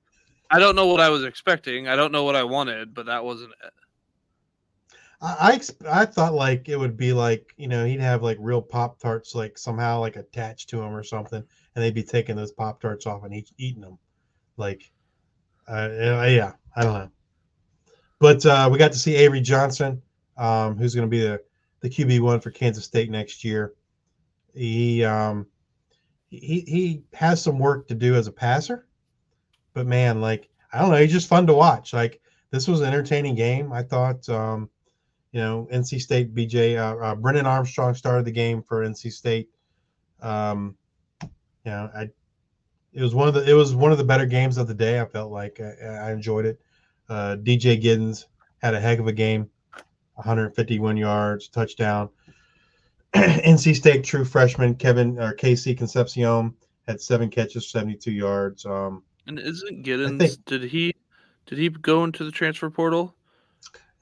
I 0.51 0.59
don't 0.59 0.77
know 0.77 0.87
what 0.87 1.01
I 1.01 1.09
was 1.09 1.25
expecting. 1.25 1.89
I 1.89 1.97
don't 1.97 2.13
know 2.13 2.25
what 2.25 2.37
I 2.37 2.45
wanted, 2.45 2.95
but 2.95 3.07
that 3.07 3.25
wasn't 3.25 3.53
it. 3.65 3.73
I, 5.25 5.59
I 5.89 6.03
I 6.03 6.05
thought 6.05 6.35
like 6.35 6.69
it 6.69 6.79
would 6.79 6.97
be 6.97 7.13
like 7.13 7.55
you 7.57 7.67
know 7.67 7.87
he'd 7.87 8.01
have 8.01 8.23
like 8.23 8.37
real 8.41 8.61
pop 8.61 8.99
tarts 8.99 9.35
like 9.35 9.57
somehow 9.57 10.01
like 10.01 10.17
attached 10.17 10.69
to 10.71 10.83
him 10.83 10.95
or 10.95 11.03
something 11.03 11.43
and 11.75 11.85
they'd 11.85 11.95
be 11.95 12.03
taking 12.03 12.37
those 12.37 12.53
pop 12.53 12.81
tarts 12.81 13.07
off 13.07 13.25
and 13.25 13.35
eat, 13.35 13.51
eating 13.57 13.81
them 13.81 13.99
like 14.59 14.91
uh, 15.67 15.89
yeah 15.91 16.27
yeah, 16.27 16.53
I 16.77 16.83
don't 16.83 16.93
know. 16.93 17.11
But 18.19 18.45
uh, 18.45 18.69
we 18.71 18.77
got 18.77 18.93
to 18.93 18.99
see 18.99 19.17
Avery 19.17 19.41
Johnson 19.41 20.03
um, 20.37 20.77
who's 20.77 20.95
going 20.95 21.09
to 21.09 21.11
be 21.11 21.21
the 21.21 21.41
the 21.81 21.89
QB 21.89 22.21
one 22.21 22.41
for 22.41 22.51
Kansas 22.51 22.85
State 22.85 23.11
next 23.11 23.45
year. 23.45 23.73
He 24.55 25.05
um 25.05 25.47
he 26.29 26.61
he 26.67 27.03
has 27.15 27.43
some 27.43 27.59
work 27.59 27.89
to 27.89 27.95
do 27.95 28.15
as 28.15 28.27
a 28.27 28.33
passer 28.33 28.87
but 29.73 29.87
man 29.87 30.21
like 30.21 30.49
I 30.73 30.81
don't 30.81 30.91
know 30.91 30.97
he's 30.97 31.13
just 31.13 31.29
fun 31.29 31.47
to 31.47 31.55
watch. 31.55 31.93
Like 31.95 32.21
this 32.51 32.69
was 32.69 32.81
an 32.81 32.89
entertaining 32.89 33.35
game 33.35 33.73
I 33.73 33.83
thought 33.83 34.29
um 34.29 34.69
you 35.35 35.41
know, 35.41 35.67
NC 35.73 36.01
State 36.01 36.33
BJ 36.33 36.79
uh, 36.79 36.97
uh, 37.05 37.15
Brennan 37.17 37.45
Armstrong 37.45 37.93
started 37.93 38.25
the 38.25 38.31
game 38.31 38.63
for 38.63 38.87
NC 38.87 39.13
State. 39.13 39.49
Um, 40.23 40.77
you 41.23 41.29
know, 41.73 41.91
I 41.95 42.03
it 42.93 43.03
was 43.03 43.17
one 43.17 43.27
of 43.27 43.35
the 43.35 43.51
it 43.51 43.53
was 43.55 43.75
one 43.75 43.91
of 43.91 43.99
the 43.99 44.05
better 44.05 44.27
games 44.27 44.59
of 44.59 44.69
the 44.69 44.75
day. 44.75 45.01
I 45.01 45.05
felt 45.07 45.33
like 45.33 45.61
I, 45.61 45.87
I 45.87 46.13
enjoyed 46.13 46.47
it. 46.47 46.61
Uh, 47.09 47.37
DJ 47.43 47.83
Giddens 47.83 48.27
had 48.63 48.75
a 48.75 48.81
heck 48.81 49.01
of 49.01 49.09
a 49.09 49.13
game, 49.13 49.51
151 50.15 50.97
yards, 50.97 51.49
touchdown. 51.49 52.09
NC 53.15 53.75
State 53.75 54.05
true 54.05 54.25
freshman 54.25 54.77
Kevin 54.77 55.19
or 55.19 55.35
KC 55.35 55.77
Concepcion 55.77 56.55
had 56.87 57.01
seven 57.01 57.29
catches, 57.29 57.69
72 57.71 58.13
yards. 58.13 58.65
Um, 58.65 59.03
And 59.27 59.41
isn't 59.41 59.85
Giddens? 59.85 60.19
think- 60.21 60.45
Did 60.45 60.63
he? 60.63 60.95
Did 61.47 61.59
he 61.59 61.69
go 61.71 62.05
into 62.05 62.25
the 62.25 62.31
transfer 62.31 62.71
portal? 62.71 63.17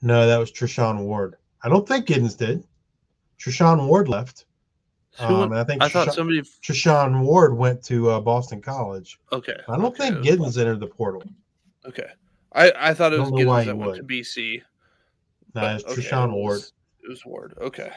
No, 0.03 0.27
that 0.27 0.37
was 0.37 0.51
Treshaun 0.51 1.05
Ward. 1.05 1.37
I 1.63 1.69
don't 1.69 1.87
think 1.87 2.07
Giddens 2.07 2.37
did. 2.37 2.61
Treshaun 3.39 3.87
Ward 3.87 4.09
left. 4.09 4.45
Um, 5.17 5.53
I 5.53 5.63
think 5.63 5.81
I 5.81 5.87
thought 5.87 6.13
somebody. 6.13 6.41
Treshaun 6.41 7.21
Ward 7.21 7.55
went 7.55 7.81
to 7.85 8.09
uh, 8.09 8.19
Boston 8.19 8.61
College. 8.61 9.17
Okay. 9.31 9.55
I 9.69 9.77
don't 9.77 9.85
okay, 9.85 10.09
think 10.09 10.25
Giddens 10.25 10.57
entered 10.59 10.81
the 10.81 10.87
portal. 10.87 11.23
Okay. 11.85 12.07
I 12.51 12.71
I 12.77 12.93
thought 12.93 13.13
it 13.13 13.19
was 13.19 13.29
Don't 13.29 13.39
know 13.39 13.47
why 13.47 13.63
Giddens 13.63 13.65
that 13.67 13.75
you 13.75 13.81
went 13.81 13.95
to. 13.95 14.03
BC. 14.03 14.61
No, 15.55 15.61
but 15.61 15.75
it's 15.75 15.85
okay, 15.85 16.01
Treshaun 16.01 16.29
it 16.29 16.33
Ward. 16.33 16.57
was- 16.57 16.73
It 17.03 17.09
was 17.09 17.25
Ward. 17.25 17.53
Okay. 17.61 17.91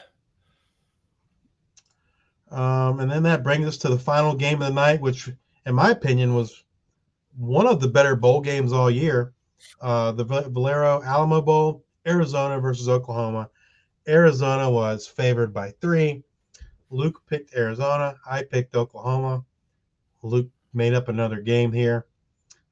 Um, 2.53 3.01
and 3.01 3.11
then 3.11 3.25
that 3.25 3.43
brings 3.43 3.67
us 3.67 3.77
to 3.79 3.89
the 3.89 3.99
final 3.99 4.33
game 4.35 4.63
of 4.63 4.69
the 4.69 4.75
night, 4.75 5.01
which, 5.01 5.29
in 5.67 5.75
my 5.75 5.91
opinion, 5.91 6.35
was 6.35 6.63
one 7.37 7.67
of 7.67 7.81
the 7.81 7.89
better 7.89 8.15
bowl 8.15 8.41
games 8.41 8.73
all 8.73 8.91
year. 8.91 9.33
Uh, 9.81 10.13
the 10.13 10.25
Valero 10.25 11.03
Alamo 11.03 11.41
Bowl, 11.41 11.85
Arizona 12.07 12.61
versus 12.61 12.89
Oklahoma. 12.89 13.51
Arizona 14.09 14.71
was 14.71 15.07
favored 15.07 15.53
by 15.53 15.71
three. 15.81 16.23
Luke 16.91 17.21
picked 17.29 17.55
Arizona. 17.55 18.17
I 18.29 18.43
picked 18.43 18.77
Oklahoma. 18.77 19.45
Luke 20.23 20.49
made 20.73 20.95
up 20.95 21.09
another 21.09 21.41
game 21.41 21.73
here. 21.73 22.07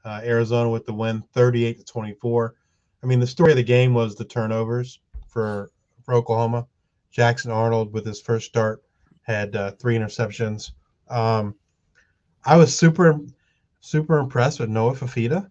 Uh, 0.05 0.21
Arizona 0.23 0.69
with 0.69 0.87
the 0.87 0.93
win, 0.93 1.23
38 1.33 1.79
to 1.79 1.85
24. 1.85 2.55
I 3.03 3.07
mean, 3.07 3.21
the 3.21 3.27
story 3.27 3.53
of 3.53 3.57
the 3.57 3.63
game 3.63 3.95
was 3.95 4.15
the 4.15 4.25
turnovers 4.25 5.01
for 5.27 5.71
for 6.05 6.15
Oklahoma. 6.15 6.67
Jackson 7.11 7.51
Arnold 7.51 7.93
with 7.93 8.05
his 8.05 8.21
first 8.21 8.47
start 8.47 8.83
had 9.23 9.57
uh, 9.57 9.73
three 9.73 9.97
interceptions. 9.97 10.73
Um, 11.09 11.55
I 12.45 12.57
was 12.57 12.77
super, 12.77 13.19
super 13.81 14.19
impressed 14.19 14.61
with 14.61 14.69
Noah 14.69 14.95
Fifita. 14.95 15.51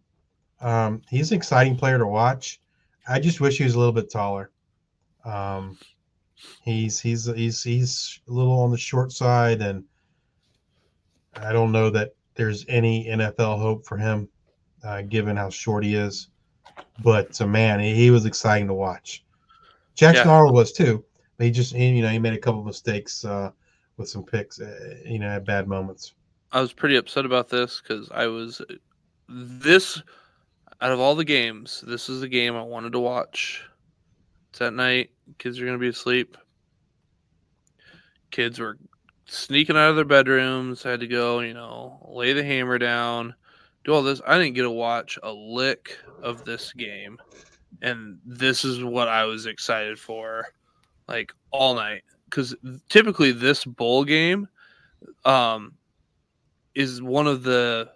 Um, 0.61 1.01
he's 1.09 1.31
an 1.31 1.37
exciting 1.37 1.75
player 1.75 1.97
to 1.97 2.05
watch. 2.05 2.61
I 3.07 3.19
just 3.19 3.41
wish 3.41 3.57
he 3.57 3.63
was 3.63 3.75
a 3.75 3.79
little 3.79 3.93
bit 3.93 4.11
taller. 4.11 4.51
Um, 5.25 5.77
he's 6.63 6.99
he's 6.99 7.25
he's 7.25 7.63
he's 7.63 8.19
a 8.27 8.31
little 8.31 8.59
on 8.59 8.71
the 8.71 8.77
short 8.77 9.11
side, 9.11 9.61
and 9.61 9.83
I 11.35 11.51
don't 11.51 11.71
know 11.71 11.89
that 11.89 12.15
there's 12.35 12.65
any 12.67 13.05
NFL 13.07 13.59
hope 13.59 13.85
for 13.85 13.97
him, 13.97 14.27
uh, 14.83 15.01
given 15.03 15.35
how 15.35 15.49
short 15.49 15.83
he 15.83 15.95
is. 15.95 16.29
But 17.03 17.39
uh, 17.41 17.47
man, 17.47 17.79
he, 17.79 17.93
he 17.95 18.09
was 18.11 18.25
exciting 18.25 18.67
to 18.67 18.73
watch. 18.73 19.23
Jackson 19.95 20.27
Yeah. 20.27 20.33
Arnold 20.33 20.55
was 20.55 20.71
too, 20.71 21.03
but 21.37 21.45
he 21.45 21.51
just 21.51 21.73
he, 21.75 21.87
you 21.89 22.01
know 22.01 22.09
he 22.09 22.19
made 22.19 22.33
a 22.33 22.39
couple 22.39 22.63
mistakes 22.63 23.23
uh, 23.25 23.51
with 23.97 24.09
some 24.09 24.23
picks, 24.23 24.59
uh, 24.59 24.95
you 25.05 25.19
know, 25.19 25.27
at 25.27 25.45
bad 25.45 25.67
moments. 25.67 26.13
I 26.51 26.61
was 26.61 26.73
pretty 26.73 26.95
upset 26.95 27.25
about 27.25 27.49
this 27.49 27.81
because 27.81 28.09
I 28.11 28.27
was 28.27 28.61
this 29.27 30.01
out 30.81 30.91
of 30.91 30.99
all 30.99 31.15
the 31.15 31.25
games. 31.25 31.83
This 31.85 32.09
is 32.09 32.21
the 32.21 32.27
game 32.27 32.55
I 32.55 32.63
wanted 32.63 32.93
to 32.93 32.99
watch. 32.99 33.63
It's 34.49 34.61
at 34.61 34.73
night. 34.73 35.11
Kids 35.37 35.59
are 35.59 35.65
gonna 35.65 35.77
be 35.77 35.87
asleep. 35.87 36.37
Kids 38.31 38.59
were 38.59 38.77
sneaking 39.25 39.77
out 39.77 39.89
of 39.89 39.95
their 39.95 40.05
bedrooms. 40.05 40.85
I 40.85 40.91
had 40.91 40.99
to 40.99 41.07
go, 41.07 41.39
you 41.39 41.53
know, 41.53 42.05
lay 42.09 42.33
the 42.33 42.43
hammer 42.43 42.77
down, 42.77 43.33
do 43.83 43.93
all 43.93 44.03
this. 44.03 44.21
I 44.25 44.37
didn't 44.37 44.55
get 44.55 44.63
to 44.63 44.71
watch 44.71 45.17
a 45.23 45.31
lick 45.31 45.97
of 46.21 46.45
this 46.45 46.73
game, 46.73 47.17
and 47.81 48.19
this 48.25 48.65
is 48.65 48.83
what 48.83 49.07
I 49.07 49.25
was 49.25 49.45
excited 49.45 49.99
for, 49.99 50.47
like 51.07 51.33
all 51.51 51.75
night. 51.75 52.03
Because 52.25 52.55
typically 52.89 53.31
this 53.31 53.63
bowl 53.65 54.03
game, 54.03 54.47
um, 55.25 55.73
is 56.75 57.01
one 57.01 57.27
of 57.27 57.43
the 57.43 57.91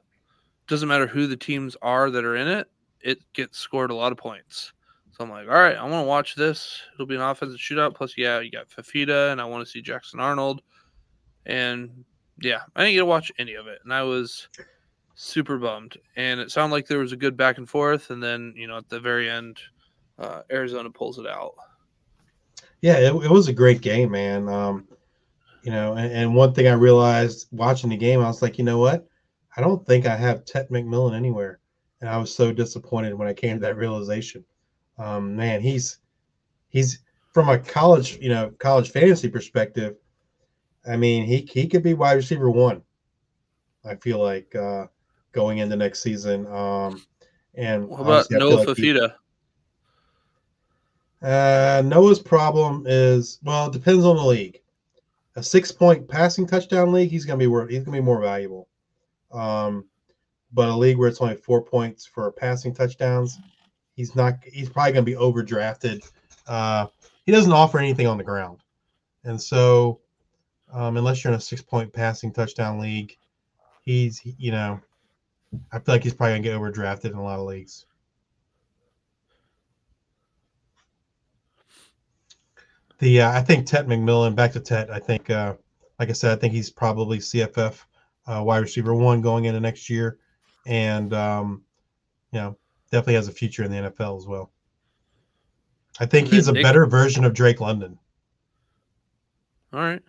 doesn't 0.68 0.88
matter 0.88 1.08
who 1.08 1.28
the 1.28 1.38
teams 1.38 1.76
are 1.82 2.10
that 2.10 2.26
are 2.26 2.36
in 2.36 2.48
it, 2.48 2.70
it 3.02 3.20
gets 3.34 3.58
scored 3.58 3.92
a 3.92 3.96
lot 3.96 4.12
of 4.12 4.18
points. 4.18 4.74
So 5.12 5.24
I'm 5.24 5.32
like, 5.32 5.48
all 5.48 5.54
right, 5.54 5.76
I 5.76 5.84
want 5.84 6.04
to 6.04 6.08
watch 6.08 6.36
this. 6.36 6.80
It'll 6.94 7.08
be 7.08 7.16
an 7.16 7.22
offensive 7.22 7.60
shootout. 7.60 7.96
Plus, 7.96 8.14
yeah, 8.18 8.40
you 8.40 8.52
got 8.52 8.70
Fifita, 8.70 9.32
and 9.32 9.42
I 9.42 9.46
want 9.46 9.66
to 9.66 9.72
see 9.72 9.82
Jackson 9.82 10.20
Arnold. 10.20 10.62
And 11.48 12.06
yeah, 12.40 12.60
I 12.76 12.82
didn't 12.82 12.94
get 12.94 13.00
to 13.00 13.06
watch 13.06 13.32
any 13.40 13.56
of 13.56 13.66
it, 13.68 13.80
and 13.84 13.92
I 13.92 14.04
was 14.04 14.48
super 15.16 15.58
bummed. 15.58 15.98
And 16.16 16.40
it 16.40 16.52
sounded 16.52 16.76
like 16.76 16.88
there 16.88 17.00
was 17.00 17.14
a 17.14 17.18
good 17.18 17.36
back 17.36 17.58
and 17.58 17.68
forth, 17.68 18.12
and 18.12 18.22
then 18.22 18.54
you 18.56 18.68
know 18.68 18.78
at 18.78 18.90
the 18.90 19.00
very 19.00 19.30
end, 19.30 19.60
uh, 20.20 20.42
Arizona 20.52 20.92
pulls 20.92 21.18
it 21.18 21.26
out. 21.26 21.56
Yeah, 22.82 22.98
it, 22.98 23.16
it 23.16 23.32
was 23.32 23.48
a 23.48 23.54
great 23.54 23.82
game, 23.82 24.12
man. 24.12 24.48
Um, 24.48 24.88
you 25.64 25.72
know, 25.72 25.94
and, 25.94 26.12
and, 26.14 26.36
one 26.36 26.54
thing 26.54 26.68
I 26.68 26.74
realized 26.74 27.48
watching 27.52 27.90
the 27.90 27.98
game, 27.98 28.22
I 28.22 28.28
was 28.28 28.42
like, 28.42 28.58
you 28.58 28.64
know 28.64 28.78
what? 28.78 29.08
I 29.58 29.62
don't 29.62 29.84
think 29.86 30.06
I 30.06 30.16
have 30.16 30.46
Tet 30.46 30.70
McMillan 30.70 31.16
anywhere, 31.16 31.60
and 32.00 32.10
I 32.10 32.18
was 32.18 32.34
so 32.34 32.54
disappointed 32.54 33.16
when 33.16 33.28
I 33.28 33.34
came 33.34 33.56
to 33.58 33.62
that 33.62 33.76
realization. 33.76 34.46
Um, 35.00 35.36
man, 35.36 35.62
he's 35.62 35.98
he's 36.70 37.00
from 37.34 37.50
a 37.50 37.58
college, 37.58 38.20
you 38.22 38.30
know, 38.30 38.52
college 38.60 38.92
fantasy 38.92 39.30
perspective. 39.30 39.96
I 40.88 40.96
mean, 40.96 41.26
he 41.26 41.38
he 41.52 41.68
could 41.68 41.82
be 41.82 41.96
wide 41.96 42.14
receiver 42.14 42.52
one. 42.52 42.84
I 43.84 43.96
feel 43.96 44.22
like 44.22 44.54
uh, 44.56 44.86
going 45.32 45.58
into 45.58 45.76
next 45.76 46.04
season. 46.04 46.46
Um, 46.48 47.04
and 47.56 47.88
what 47.88 48.02
about 48.02 48.30
Noah 48.30 48.54
like 48.54 48.68
Fifita? 48.68 49.16
Uh, 51.20 51.82
Noah's 51.84 52.20
problem 52.20 52.84
is 52.86 53.40
well, 53.44 53.68
it 53.68 53.74
depends 53.74 54.06
on 54.06 54.18
the 54.18 54.24
league. 54.24 54.62
A 55.36 55.42
six 55.42 55.72
point 55.72 56.08
passing 56.08 56.46
touchdown 56.46 56.92
league, 56.92 57.10
he's 57.10 57.26
gonna 57.26 57.40
be 57.40 57.48
worth. 57.48 57.72
He's 57.72 57.84
gonna 57.84 57.98
be 57.98 58.04
more 58.04 58.22
valuable. 58.22 58.68
Um, 59.32 59.86
but 60.54 60.70
a 60.70 60.76
league 60.76 60.98
where 60.98 61.10
it's 61.10 61.22
only 61.22 61.36
four 61.36 61.62
points 61.62 62.06
for 62.06 62.32
passing 62.32 62.74
touchdowns, 62.74 63.38
he's 63.96 64.16
not. 64.16 64.36
He's 64.44 64.70
probably 64.70 64.94
gonna 64.94 65.04
be 65.04 65.16
overdrafted. 65.16 66.10
Uh, 66.48 66.88
he 67.26 67.32
doesn't 67.32 67.52
offer 67.52 67.80
anything 67.80 68.08
on 68.08 68.18
the 68.18 68.24
ground, 68.24 68.60
and 69.24 69.42
so 69.42 70.00
um, 70.72 70.98
unless 70.98 71.24
you're 71.24 71.34
in 71.34 71.38
a 71.38 71.42
six 71.42 71.62
point 71.62 71.92
passing 71.92 72.32
touchdown 72.32 72.80
league, 72.80 73.18
he's 73.82 74.22
you 74.24 74.52
know, 74.52 74.80
I 75.72 75.80
feel 75.80 75.96
like 75.96 76.04
he's 76.04 76.14
probably 76.14 76.34
gonna 76.34 76.44
get 76.44 76.58
overdrafted 76.58 77.12
in 77.12 77.18
a 77.18 77.24
lot 77.24 77.40
of 77.40 77.46
leagues. 77.46 77.86
The 83.00 83.22
uh, 83.22 83.32
I 83.32 83.42
think 83.42 83.68
Tet 83.68 83.88
McMillan. 83.88 84.36
Back 84.36 84.54
to 84.54 84.60
Tet. 84.60 84.90
I 84.90 85.00
think, 85.00 85.30
uh, 85.30 85.56
like 86.00 86.10
I 86.10 86.14
said, 86.14 86.32
I 86.32 86.40
think 86.40 86.54
he's 86.54 86.72
probably 86.72 87.20
CFF 87.20 87.84
uh, 88.28 88.44
wide 88.44 88.60
receiver 88.60 88.94
one 88.94 89.22
going 89.22 89.46
into 89.46 89.60
next 89.60 89.90
year, 89.90 90.20
and 90.66 91.14
um, 91.14 91.64
you 92.32 92.40
know 92.40 92.58
definitely 92.92 93.16
has 93.16 93.28
a 93.28 93.32
future 93.32 93.64
in 93.64 93.72
the 93.72 93.78
NFL 93.78 94.18
as 94.18 94.28
well. 94.28 94.52
I 96.00 96.06
think 96.06 96.28
he's 96.28 96.48
a 96.48 96.54
Nick, 96.54 96.64
better 96.64 96.86
version 96.86 97.24
of 97.24 97.34
Drake 97.34 97.60
London. 97.60 97.98
All 99.74 99.80
right, 99.80 100.02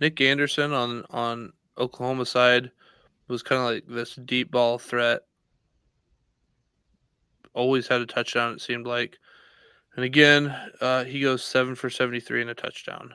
Nic 0.00 0.20
Anderson 0.20 0.72
on 0.72 1.04
on 1.10 1.52
Oklahoma 1.76 2.26
side 2.26 2.70
was 3.28 3.42
kind 3.42 3.60
of 3.60 3.66
like 3.66 3.84
this 3.86 4.14
deep 4.14 4.50
ball 4.50 4.78
threat. 4.78 5.22
Always 7.54 7.88
had 7.88 8.00
a 8.00 8.06
touchdown. 8.06 8.54
It 8.54 8.60
seemed 8.60 8.86
like. 8.86 9.18
And 9.96 10.04
again, 10.04 10.54
uh, 10.80 11.02
he 11.04 11.20
goes 11.20 11.42
seven 11.42 11.74
for 11.74 11.90
73 11.90 12.42
and 12.42 12.50
a 12.50 12.54
touchdown. 12.54 13.12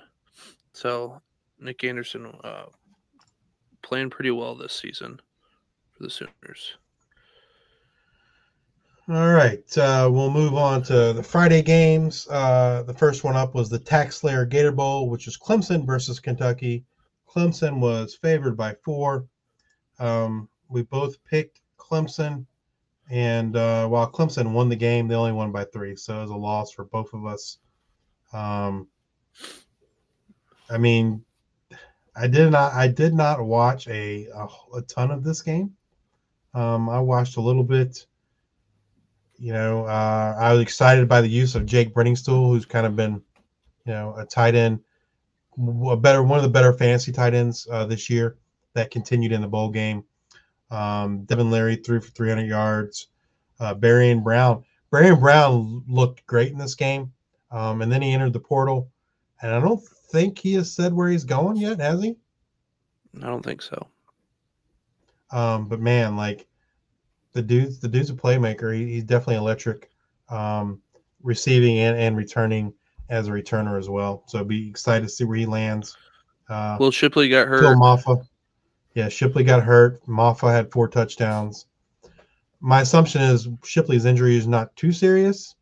So 0.74 1.22
Nic 1.58 1.82
Anderson 1.86 2.34
uh, 2.44 2.66
playing 3.84 4.10
pretty 4.10 4.32
well 4.32 4.56
this 4.56 4.74
season 4.74 5.20
for 5.92 6.04
the 6.04 6.10
Sooners. 6.10 6.78
All 9.10 9.34
right, 9.34 9.78
uh, 9.78 10.10
we'll 10.10 10.32
move 10.32 10.56
on 10.56 10.82
to 10.84 11.12
the 11.12 11.22
Friday 11.22 11.62
games. 11.62 12.26
Uh, 12.30 12.84
the 12.84 12.94
first 12.94 13.26
one 13.26 13.36
up 13.36 13.54
was 13.54 13.70
the 13.70 13.80
TaxSlayer 13.80 14.48
Gator 14.48 14.72
Bowl, 14.72 15.10
which 15.10 15.28
is 15.28 15.38
Clemson 15.38 15.86
versus 15.86 16.22
Kentucky. 16.22 16.86
Clemson 17.30 17.80
was 17.80 18.16
favored 18.16 18.56
by 18.56 18.74
four. 18.84 19.26
Um, 20.00 20.48
we 20.70 20.84
both 20.84 21.24
picked 21.26 21.60
Clemson. 21.78 22.46
And 23.12 23.58
uh, 23.58 23.88
while 23.88 24.10
Clemson 24.10 24.54
won 24.54 24.70
the 24.70 24.76
game, 24.76 25.10
they 25.10 25.16
only 25.16 25.34
won 25.34 25.52
by 25.52 25.66
three, 25.66 25.96
so 25.96 26.20
it 26.20 26.22
was 26.22 26.30
a 26.30 26.36
loss 26.36 26.72
for 26.72 26.86
both 26.86 27.14
of 27.14 27.26
us. 27.26 27.58
Um, 28.32 28.88
I 30.70 30.78
mean, 30.78 31.24
I 32.16 32.28
did 32.28 32.52
not 32.52 32.74
I 32.74 32.88
did 32.88 33.14
not 33.14 33.44
watch 33.44 33.88
a 33.88 34.28
a, 34.28 34.48
a 34.76 34.82
ton 34.84 35.12
of 35.12 35.24
this 35.24 35.42
game. 35.42 35.76
Um, 36.54 36.90
I 36.90 37.00
watched 37.00 37.38
a 37.38 37.42
little 37.42 37.64
bit. 37.64 38.06
You 39.40 39.52
know, 39.52 39.86
uh, 39.86 40.36
I 40.40 40.54
was 40.54 40.62
excited 40.62 41.10
by 41.10 41.22
the 41.22 41.28
use 41.28 41.56
of 41.56 41.66
Jake 41.66 41.94
Briningstool, 41.94 42.50
who's 42.50 42.66
kind 42.66 42.86
of 42.86 42.96
been, 42.96 43.22
you 43.86 43.94
know, 43.94 44.16
a 44.18 44.26
tight 44.26 44.56
end, 44.56 44.80
a 45.88 45.98
better 45.98 46.24
one 46.24 46.38
of 46.38 46.44
the 46.44 46.50
better 46.50 46.72
fantasy 46.72 47.12
tight 47.12 47.34
ends 47.34 47.68
uh, 47.72 47.86
this 47.86 48.10
year. 48.10 48.38
That 48.76 48.92
continued 48.92 49.32
in 49.32 49.42
the 49.42 49.48
bowl 49.48 49.70
game. 49.70 50.04
Um, 50.72 51.26
Devin 51.26 51.52
Leary 51.52 51.76
threw 51.76 52.02
for 52.02 52.10
300 52.12 52.48
yards. 52.48 53.08
Uh, 53.60 53.76
and 53.82 54.24
Brown. 54.24 54.64
Barion 54.92 55.20
Brown 55.20 55.84
looked 55.88 56.26
great 56.26 56.52
in 56.52 56.58
this 56.58 56.76
game. 56.76 57.12
Um, 57.52 57.82
and 57.82 57.92
then 57.92 58.02
he 58.02 58.14
entered 58.14 58.34
the 58.34 58.40
portal. 58.40 58.90
And 59.42 59.54
I 59.54 59.60
don't 59.60 59.84
think 60.14 60.38
he 60.38 60.54
has 60.54 60.72
said 60.72 60.94
where 60.94 61.10
he's 61.10 61.26
going 61.26 61.58
yet, 61.58 61.80
has 61.80 62.02
he? 62.02 62.16
I 63.18 63.26
don't 63.26 63.44
think 63.44 63.62
so. 63.62 63.88
Um, 65.32 65.68
but 65.68 65.80
man, 65.80 66.16
like 66.16 66.48
the 67.34 67.42
dude's 67.42 67.80
the 67.80 67.88
dude's 67.88 68.12
a 68.12 68.14
playmaker. 68.14 68.74
He, 68.74 68.94
he's 68.94 69.04
definitely 69.04 69.38
electric, 69.38 69.90
um, 70.30 70.80
receiving 71.24 71.80
and, 71.80 71.98
and 71.98 72.16
returning 72.16 72.74
as 73.10 73.28
a 73.28 73.32
returner 73.32 73.78
as 73.78 73.90
well. 73.90 74.24
So 74.28 74.44
be 74.44 74.70
excited 74.70 75.04
to 75.04 75.10
see 75.10 75.24
where 75.24 75.38
he 75.38 75.48
lands. 75.48 75.98
Uh, 76.48 76.78
Will 76.80 76.92
Shipley 76.92 77.28
got 77.28 77.48
hurt. 77.48 77.78
Phil. 78.04 78.28
Yeah, 78.94 79.10
Shipley 79.10 79.44
got 79.44 79.64
hurt. 79.64 80.06
Mafah 80.06 80.52
had 80.52 80.72
four 80.72 80.88
touchdowns. 80.88 81.66
My 82.62 82.82
assumption 82.82 83.24
is 83.24 83.50
Shipley's 83.66 84.06
injury 84.06 84.38
is 84.38 84.48
not 84.48 84.76
too 84.76 84.92
serious 84.92 85.56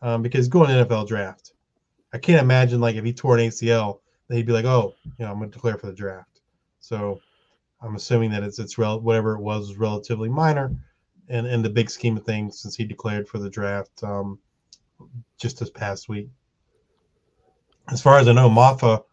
um, 0.00 0.22
because 0.22 0.46
going 0.46 0.68
to 0.68 0.86
NFL 0.86 1.08
draft. 1.08 1.52
I 2.16 2.18
can't 2.18 2.40
imagine 2.40 2.80
like 2.80 2.96
if 2.96 3.04
he 3.04 3.12
tore 3.12 3.36
an 3.36 3.46
ACL, 3.46 4.00
that 4.28 4.36
he'd 4.36 4.46
be 4.46 4.52
like, 4.52 4.64
oh, 4.64 4.94
you 5.04 5.12
know, 5.26 5.30
I'm 5.30 5.36
going 5.36 5.50
to 5.50 5.54
declare 5.54 5.76
for 5.76 5.86
the 5.86 5.92
draft. 5.92 6.40
So 6.80 7.20
I'm 7.82 7.94
assuming 7.94 8.30
that 8.30 8.42
it's 8.42 8.58
it's 8.58 8.78
rel- 8.78 9.02
whatever 9.02 9.34
it 9.34 9.42
was 9.42 9.76
relatively 9.76 10.30
minor, 10.30 10.74
and 11.28 11.46
in 11.46 11.60
the 11.60 11.68
big 11.68 11.90
scheme 11.90 12.16
of 12.16 12.24
things, 12.24 12.58
since 12.58 12.74
he 12.74 12.86
declared 12.86 13.28
for 13.28 13.38
the 13.38 13.50
draft 13.50 14.02
um, 14.02 14.38
just 15.38 15.60
this 15.60 15.68
past 15.68 16.08
week. 16.08 16.30
As 17.92 18.00
far 18.00 18.18
as 18.18 18.28
I 18.28 18.32
know, 18.32 18.48
Mafah 18.48 19.04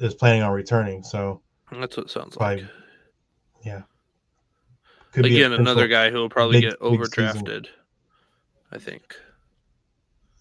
is 0.00 0.14
planning 0.14 0.42
on 0.42 0.50
returning. 0.50 1.04
So 1.04 1.42
that's 1.70 1.96
what 1.96 2.06
it 2.06 2.10
sounds 2.10 2.36
probably, 2.36 2.62
like. 2.62 2.70
Yeah. 3.64 3.82
Could 5.12 5.26
Again, 5.26 5.52
another 5.52 5.86
guy 5.86 6.10
who 6.10 6.18
will 6.18 6.28
probably 6.28 6.60
big, 6.60 6.70
get 6.70 6.80
overdrafted. 6.80 7.68
I 8.72 8.78
think. 8.78 9.14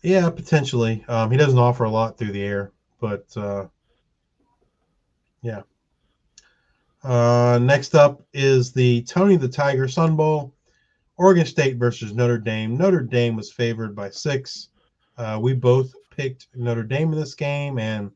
Yeah, 0.02 0.30
potentially. 0.30 1.04
Um, 1.08 1.30
he 1.30 1.38
doesn't 1.38 1.60
offer 1.60 1.84
a 1.84 1.90
lot 1.90 2.18
through 2.18 2.32
the 2.32 2.44
air, 2.44 2.72
but 3.00 3.26
uh, 3.38 3.68
yeah. 5.42 5.62
Uh, 7.04 7.60
next 7.62 7.96
up 7.96 8.22
is 8.34 8.72
the 8.72 9.04
Tony 9.04 9.36
the 9.36 9.48
Tiger 9.48 9.88
Sun 9.88 10.16
Bowl. 10.16 10.54
Oregon 11.18 11.46
State 11.46 11.78
versus 11.78 12.14
Notre 12.14 12.40
Dame. 12.40 12.76
Notre 12.76 13.02
Dame 13.02 13.36
was 13.36 13.52
favored 13.52 13.96
by 13.96 14.10
six. 14.10 14.70
Uh, 15.18 15.38
we 15.40 15.54
both 15.54 15.94
picked 16.10 16.48
Notre 16.56 16.84
Dame 16.84 17.14
in 17.14 17.20
this 17.20 17.36
game, 17.36 17.78
and 17.78 18.12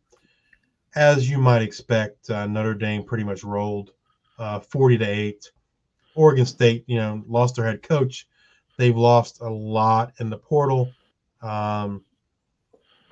as 0.95 1.29
you 1.29 1.37
might 1.37 1.61
expect, 1.61 2.29
uh, 2.29 2.47
Notre 2.47 2.73
Dame 2.73 3.03
pretty 3.03 3.23
much 3.23 3.43
rolled 3.43 3.91
uh, 4.39 4.59
40 4.59 4.97
to 4.99 5.05
8. 5.05 5.51
Oregon 6.15 6.45
State, 6.45 6.83
you 6.87 6.97
know, 6.97 7.23
lost 7.27 7.55
their 7.55 7.65
head 7.65 7.83
coach. 7.83 8.27
They've 8.77 8.95
lost 8.95 9.41
a 9.41 9.49
lot 9.49 10.13
in 10.19 10.29
the 10.29 10.37
portal. 10.37 10.91
Um, 11.45 12.03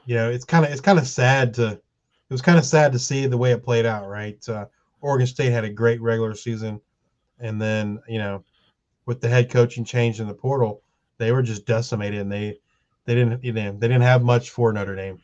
you 0.06 0.16
know, 0.16 0.30
it's 0.30 0.46
kind 0.46 0.66
of 0.66 0.72
it's 0.72 0.82
kind 0.82 1.00
of 1.00 1.08
sad 1.08 1.54
to 1.56 1.72
it 1.72 2.34
was 2.34 2.42
kind 2.42 2.58
of 2.58 2.66
sad 2.66 2.92
to 2.94 3.00
see 3.00 3.28
the 3.28 3.38
way 3.38 3.52
it 3.52 3.64
played 3.64 3.86
out, 3.86 4.08
right? 4.08 4.38
Uh, 4.50 4.66
Oregon 5.02 5.28
State 5.28 5.52
had 5.52 5.64
a 5.64 5.70
great 5.70 6.02
regular 6.02 6.34
season, 6.34 6.82
and 7.40 7.62
then 7.62 8.00
you 8.08 8.18
know, 8.18 8.44
with 9.06 9.22
the 9.22 9.30
head 9.30 9.52
coaching 9.52 9.86
change 9.86 10.20
in 10.20 10.28
the 10.28 10.34
portal, 10.34 10.82
they 11.18 11.32
were 11.32 11.44
just 11.44 11.66
decimated, 11.66 12.20
and 12.20 12.32
they 12.32 12.58
they 13.06 13.16
didn't 13.16 13.44
you 13.44 13.54
know, 13.54 13.72
they 13.74 13.88
didn't 13.88 14.02
have 14.02 14.24
much 14.24 14.50
for 14.50 14.74
Notre 14.74 14.96
Dame. 14.96 15.22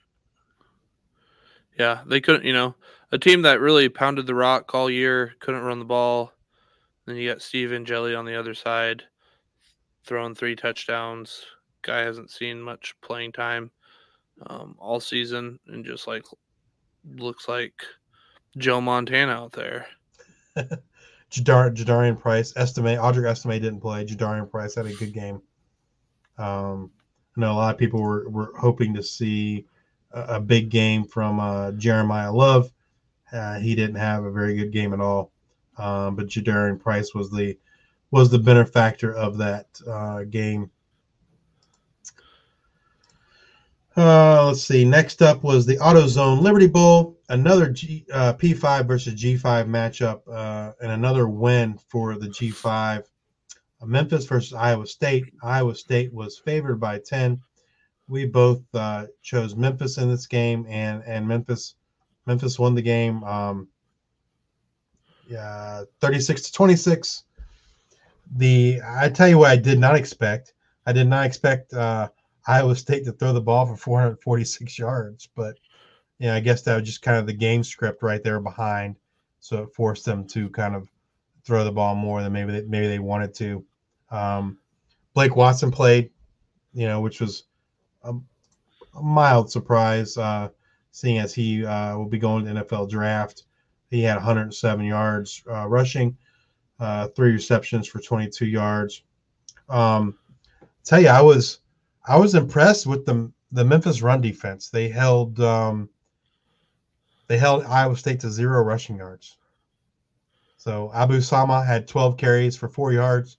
Yeah, 1.78 2.02
they 2.06 2.22
couldn't. 2.22 2.46
You 2.46 2.54
know, 2.54 2.76
a 3.12 3.18
team 3.18 3.42
that 3.42 3.60
really 3.60 3.90
pounded 3.90 4.28
the 4.28 4.36
rock 4.36 4.76
all 4.76 4.90
year, 4.90 5.34
couldn't 5.40 5.64
run 5.64 5.80
the 5.80 5.86
ball. 5.86 6.32
Then 7.06 7.16
you 7.16 7.28
got 7.28 7.42
Steve 7.42 7.74
Angeli 7.74 8.14
on 8.14 8.26
the 8.26 8.36
other 8.36 8.54
side, 8.54 9.04
throwing 10.06 10.36
three 10.36 10.56
touchdowns. 10.56 11.46
Guy 11.82 12.00
hasn't 12.00 12.32
seen 12.32 12.62
much 12.62 12.96
playing 13.02 13.32
time 13.32 13.72
um, 14.48 14.76
all 14.80 15.00
season, 15.00 15.60
and 15.68 15.86
just 15.86 16.08
like 16.08 16.26
looks 17.18 17.48
like 17.48 17.84
Joe 18.58 18.82
Montana 18.82 19.32
out 19.32 19.52
there. 19.54 19.88
Jadar, 21.32 21.76
Jadarian 21.76 22.20
Price, 22.20 22.54
Estime 22.56 22.98
Audric 22.98 23.28
Estime 23.28 23.62
didn't 23.62 23.82
play. 23.82 24.06
Jadarian 24.06 24.50
Price 24.50 24.76
had 24.76 24.88
a 24.88 24.94
good 24.94 25.14
game. 25.14 25.42
Um, 26.38 26.92
I 27.38 27.42
know 27.42 27.52
a 27.52 27.54
lot 27.54 27.74
of 27.74 27.80
people 27.80 28.02
were, 28.02 28.28
were 28.30 28.52
hoping 28.58 28.94
to 28.96 29.04
see 29.04 29.66
a, 30.12 30.36
a 30.36 30.40
big 30.40 30.70
game 30.70 31.04
from 31.04 31.40
uh, 31.40 31.72
Jeremiyah 31.72 32.34
Love. 32.34 32.72
Uh, 33.32 33.60
he 33.60 33.76
didn't 33.76 33.96
have 33.96 34.24
a 34.24 34.32
very 34.32 34.56
good 34.56 34.72
game 34.72 34.94
at 34.94 35.00
all, 35.00 35.32
um, 35.78 36.16
but 36.16 36.28
Jadarian 36.28 36.80
Price 36.80 37.14
was 37.14 37.30
the 37.30 37.58
was 38.12 38.32
the 38.32 38.40
benefactor 38.40 39.14
of 39.14 39.38
that 39.38 39.68
uh, 39.88 40.24
game. 40.24 40.72
Uh, 44.00 44.46
let's 44.46 44.64
see. 44.64 44.86
Next 44.86 45.22
up 45.22 45.44
was 45.44 45.66
the 45.66 45.76
AutoZone 45.76 46.40
Liberty 46.42 46.68
Bowl, 46.68 47.18
another 47.28 47.68
G, 47.70 48.06
uh, 48.14 48.32
P5 48.32 48.88
versus 48.88 49.14
G5 49.14 49.68
matchup, 49.68 50.22
uh, 50.32 50.72
and 50.82 50.94
another 50.94 51.28
win 51.28 51.78
for 51.90 52.18
the 52.18 52.28
G5. 52.28 53.00
Uh, 53.00 53.86
Memphis 53.86 54.26
versus 54.26 54.54
Iowa 54.54 54.88
State. 54.88 55.34
Iowa 55.44 55.76
State 55.76 56.14
was 56.14 56.38
favored 56.38 56.80
by 56.80 57.00
10. 57.00 57.42
We 58.08 58.26
both 58.26 58.62
uh, 58.74 59.08
chose 59.22 59.58
Memphis 59.58 59.98
in 59.98 60.10
this 60.10 60.28
game, 60.28 60.66
and 60.70 61.04
and 61.06 61.28
Memphis 61.28 61.76
Memphis 62.26 62.58
won 62.58 62.76
the 62.76 62.82
game. 62.82 63.22
Um, 63.26 63.68
yeah, 65.28 65.84
36 66.00 66.44
to 66.44 66.54
26. 66.54 67.24
The 68.38 68.80
I 68.82 69.10
tell 69.10 69.28
you 69.28 69.40
what, 69.40 69.52
I 69.52 69.58
did 69.58 69.78
not 69.78 69.96
expect. 69.96 70.54
I 70.86 70.94
did 70.94 71.08
not 71.08 71.26
expect 71.26 71.74
uh, 71.74 72.08
Iowa 72.48 72.76
State 72.76 73.06
to 73.06 73.12
throw 73.12 73.34
the 73.34 73.42
ball 73.42 73.66
for 73.66 73.78
446 73.78 74.80
yards, 74.80 75.30
but 75.36 75.58
yeah, 76.20 76.36
I 76.36 76.40
guess 76.40 76.62
that 76.64 76.76
was 76.76 76.86
just 76.86 77.02
kind 77.02 77.18
of 77.18 77.26
the 77.26 77.34
game 77.34 77.64
script 77.64 78.04
right 78.04 78.24
there 78.24 78.40
behind, 78.40 78.98
so 79.40 79.64
it 79.64 79.74
forced 79.74 80.06
them 80.06 80.26
to 80.28 80.50
kind 80.50 80.76
of 80.76 80.90
throw 81.46 81.64
the 81.64 81.72
ball 81.72 81.96
more 81.96 82.22
than 82.22 82.34
maybe 82.34 82.52
they, 82.52 82.62
maybe 82.64 82.88
they 82.88 83.00
wanted 83.00 83.34
to. 83.36 83.66
Um, 84.12 84.58
Blake 85.14 85.36
Watson 85.36 85.72
played, 85.72 86.12
you 86.74 86.88
know, 86.88 87.02
which 87.02 87.22
was 87.22 87.46
a, 88.04 88.14
a 88.96 89.02
mild 89.02 89.52
surprise, 89.52 90.18
uh, 90.18 90.50
seeing 90.92 91.18
as 91.20 91.34
he 91.34 91.66
uh, 91.66 91.98
will 91.98 92.06
be 92.06 92.20
going 92.20 92.46
to 92.46 92.52
NFL 92.52 92.90
draft. 92.90 93.44
He 93.90 94.02
had 94.04 94.16
107 94.16 94.86
yards 94.86 95.42
uh, 95.50 95.68
rushing, 95.68 96.18
uh, 96.80 97.08
three 97.10 97.32
receptions 97.32 97.88
for 97.88 98.00
22 98.00 98.46
yards. 98.46 99.04
Um, 99.68 100.18
tell 100.84 101.02
you, 101.02 101.08
I 101.08 101.22
was 101.22 101.60
I 102.06 102.18
was 102.18 102.36
impressed 102.36 102.88
with 102.88 103.06
the 103.06 103.32
the 103.52 103.66
Memphis 103.66 104.02
run 104.02 104.22
defense. 104.22 104.70
They 104.70 104.90
held 104.90 105.40
um, 105.40 105.90
they 107.28 107.38
held 107.38 107.64
Iowa 107.64 107.96
State 107.96 108.20
to 108.22 108.32
zero 108.32 108.64
rushing 108.64 108.98
yards. 108.98 109.38
So 110.58 110.92
Abu 110.94 111.22
Sama 111.22 111.64
had 111.64 111.88
12 111.88 112.18
carries 112.18 112.58
for 112.58 112.68
four 112.68 112.92
yards, 112.92 113.38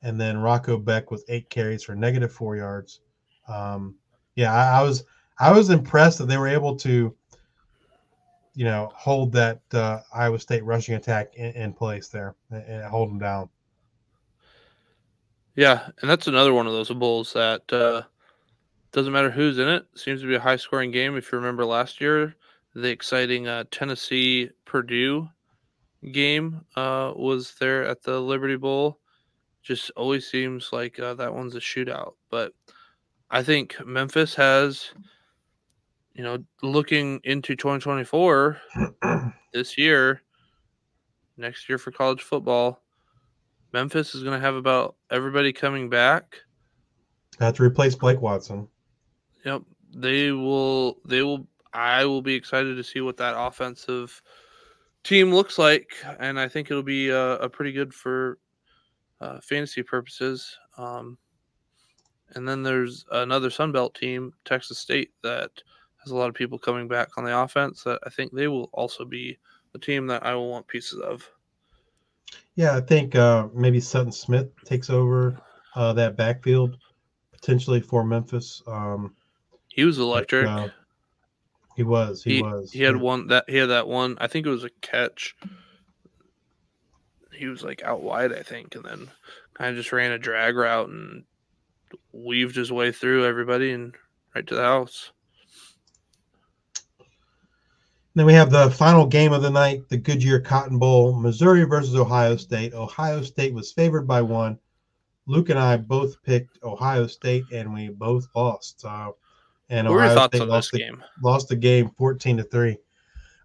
and 0.00 0.18
then 0.18 0.38
Rocco 0.38 0.78
Becht 0.78 1.10
with 1.10 1.24
eight 1.28 1.50
carries 1.50 1.82
for 1.82 1.94
negative 1.94 2.32
four 2.32 2.56
yards. 2.56 3.00
Um, 3.46 3.96
yeah, 4.36 4.54
I, 4.54 4.80
I, 4.80 4.82
was 4.82 5.04
I 5.38 5.52
was 5.52 5.68
impressed 5.68 6.18
that 6.18 6.26
they 6.26 6.38
were 6.38 6.48
able 6.48 6.76
to, 6.76 7.14
you 8.54 8.64
know, 8.64 8.90
hold 8.94 9.32
that 9.32 9.60
uh, 9.74 10.00
Iowa 10.14 10.38
State 10.38 10.64
rushing 10.64 10.94
attack 10.94 11.34
in, 11.34 11.50
in 11.52 11.72
place 11.74 12.08
there 12.08 12.36
and, 12.50 12.62
and, 12.62 12.84
hold 12.84 13.10
them 13.10 13.18
down. 13.18 13.50
Yeah, 15.54 15.88
and 16.00 16.10
that's 16.10 16.26
another 16.28 16.54
one 16.54 16.66
of 16.66 16.72
those 16.72 16.90
bowls 16.90 17.32
that 17.34 17.70
uh, 17.72 18.02
doesn't 18.92 19.12
matter 19.12 19.30
who's 19.30 19.58
in 19.58 19.68
it. 19.68 19.86
Seems 19.94 20.20
to 20.22 20.26
be 20.28 20.34
a 20.36 20.40
high 20.40 20.56
scoring 20.56 20.90
game. 20.90 21.16
If 21.16 21.30
you 21.32 21.38
remember 21.38 21.64
last 21.64 22.00
year, 22.00 22.36
the 22.74 22.88
exciting 22.88 23.48
uh, 23.48 23.64
Tennessee 23.70 24.50
Purdue 24.64 25.28
game 26.12 26.62
uh, 26.76 27.12
was 27.16 27.54
there 27.60 27.84
at 27.86 28.02
the 28.02 28.20
Liberty 28.20 28.56
Bowl. 28.56 28.98
Just 29.62 29.90
always 29.96 30.28
seems 30.28 30.70
like 30.72 30.98
uh, 31.00 31.14
that 31.14 31.34
one's 31.34 31.54
a 31.56 31.60
shootout. 31.60 32.14
But 32.30 32.52
I 33.30 33.42
think 33.42 33.76
Memphis 33.86 34.34
has, 34.36 34.92
you 36.14 36.22
know, 36.22 36.38
looking 36.62 37.20
into 37.24 37.56
2024 37.56 38.60
this 39.52 39.78
year, 39.78 40.22
next 41.36 41.68
year 41.68 41.78
for 41.78 41.90
college 41.90 42.22
football, 42.22 42.82
Memphis 43.72 44.14
is 44.14 44.22
going 44.22 44.38
to 44.38 44.44
have 44.44 44.54
about 44.54 44.96
everybody 45.10 45.52
coming 45.52 45.88
back. 45.88 46.36
Have 47.40 47.56
to 47.56 47.62
replace 47.62 47.94
Blake 47.94 48.20
Watson. 48.20 48.68
Yep, 49.44 49.62
they 49.94 50.30
will. 50.30 50.98
They 51.04 51.22
will 51.22 51.46
I 51.72 52.04
will 52.04 52.22
be 52.22 52.34
excited 52.34 52.76
to 52.76 52.84
see 52.84 53.00
what 53.00 53.16
that 53.16 53.34
offensive 53.36 54.22
team 55.04 55.32
looks 55.32 55.58
like, 55.58 55.94
and 56.20 56.38
I 56.38 56.48
think 56.48 56.70
it'll 56.70 56.82
be 56.82 57.08
a, 57.08 57.36
a 57.36 57.48
pretty 57.48 57.72
good 57.72 57.94
for 57.94 58.38
uh, 59.20 59.40
fantasy 59.40 59.82
purposes. 59.82 60.56
Um, 60.76 61.16
and 62.34 62.46
then 62.48 62.62
there's 62.62 63.04
another 63.10 63.48
Sunbelt 63.48 63.94
team, 63.94 64.32
Texas 64.44 64.78
State, 64.78 65.10
that 65.22 65.50
has 65.98 66.12
a 66.12 66.16
lot 66.16 66.28
of 66.28 66.34
people 66.34 66.58
coming 66.58 66.88
back 66.88 67.16
on 67.16 67.24
the 67.24 67.36
offense. 67.36 67.82
That 67.84 68.00
I 68.04 68.10
think 68.10 68.32
they 68.32 68.48
will 68.48 68.68
also 68.72 69.04
be 69.04 69.38
a 69.74 69.78
team 69.78 70.06
that 70.08 70.24
I 70.24 70.34
will 70.34 70.50
want 70.50 70.68
pieces 70.68 71.00
of. 71.00 71.28
Yeah, 72.54 72.76
I 72.76 72.80
think 72.80 73.14
uh, 73.14 73.48
maybe 73.54 73.80
Sutton 73.80 74.12
Smith 74.12 74.50
takes 74.64 74.90
over 74.90 75.38
uh, 75.74 75.92
that 75.94 76.16
backfield 76.16 76.76
potentially 77.32 77.80
for 77.80 78.04
Memphis. 78.04 78.62
Um, 78.66 79.14
he 79.68 79.84
was 79.84 79.98
electric. 79.98 80.46
But, 80.46 80.50
uh, 80.50 80.68
he 81.76 81.82
was. 81.82 82.22
He, 82.22 82.36
he, 82.36 82.42
was. 82.42 82.72
He 82.72 82.82
had 82.82 82.96
one 82.96 83.28
that 83.28 83.48
he 83.48 83.56
had 83.56 83.70
that 83.70 83.88
one. 83.88 84.16
I 84.20 84.26
think 84.26 84.46
it 84.46 84.50
was 84.50 84.64
a 84.64 84.70
catch. 84.82 85.34
He 87.32 87.46
was 87.46 87.62
like 87.62 87.82
out 87.82 88.02
wide, 88.02 88.32
I 88.32 88.42
think, 88.42 88.74
and 88.74 88.84
then 88.84 89.10
kind 89.54 89.70
of 89.70 89.76
just 89.76 89.92
ran 89.92 90.12
a 90.12 90.18
drag 90.18 90.54
route 90.56 90.88
and 90.88 91.24
weaved 92.12 92.56
his 92.56 92.70
way 92.70 92.92
through 92.92 93.26
everybody 93.26 93.72
and 93.72 93.94
right 94.34 94.46
to 94.46 94.54
the 94.54 94.62
house. 94.62 95.12
Then 98.14 98.26
we 98.26 98.34
have 98.34 98.50
the 98.50 98.70
final 98.70 99.06
game 99.06 99.32
of 99.32 99.42
the 99.42 99.50
night, 99.50 99.88
the 99.88 99.96
Goodyear 99.96 100.40
Cotton 100.40 100.78
Bowl, 100.78 101.14
Missouri 101.14 101.64
versus 101.64 101.96
Ohio 101.96 102.36
State. 102.36 102.74
Ohio 102.74 103.22
State 103.22 103.54
was 103.54 103.72
favored 103.72 104.06
by 104.06 104.20
one. 104.20 104.58
Luke 105.26 105.48
and 105.48 105.58
I 105.58 105.76
both 105.76 106.22
picked 106.22 106.62
Ohio 106.62 107.06
State, 107.06 107.44
and 107.52 107.72
we 107.72 107.88
both 107.88 108.26
lost. 108.34 108.84
Uh, 108.84 109.12
and 109.70 109.88
what 109.88 110.04
Ohio 110.04 110.26
State 110.26 110.46
lost 110.46 110.72
the, 110.72 110.78
game? 110.78 111.02
Lost 111.22 111.48
the 111.48 111.56
game 111.56 111.90
fourteen 111.96 112.36
to 112.36 112.42
three. 112.42 112.76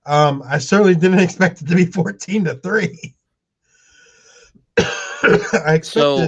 Um, 0.06 0.44
I 0.46 0.58
certainly 0.58 0.96
didn't 0.96 1.20
expect 1.28 1.62
it 1.62 1.68
to 1.68 1.76
be 1.76 1.86
fourteen 1.86 2.44
to 2.46 2.56
three. 2.56 3.14
I 4.78 5.76
expected 5.76 5.84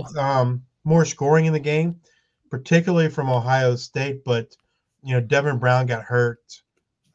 so, 0.08 0.19
um, 0.19 0.63
more 0.86 1.04
scoring 1.04 1.45
in 1.45 1.54
the 1.54 1.60
game, 1.60 1.99
particularly 2.49 3.10
from 3.10 3.30
Ohio 3.30 3.75
State. 3.75 4.23
But 4.23 4.56
you 5.04 5.13
know, 5.13 5.21
Devin 5.21 5.58
Brown 5.58 5.88
got 5.88 6.04
hurt, 6.04 6.39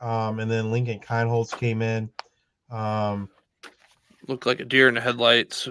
um, 0.05 0.39
and 0.39 0.51
then 0.51 0.71
Lincoln 0.71 1.01
Kienholz 1.01 1.59
came 1.59 1.81
in. 1.81 2.11
Um, 2.71 3.31
Looked 4.29 4.45
like 4.45 4.61
a 4.61 4.65
deer 4.65 4.87
in 4.89 4.95
the 4.95 5.01
headlights. 5.01 5.69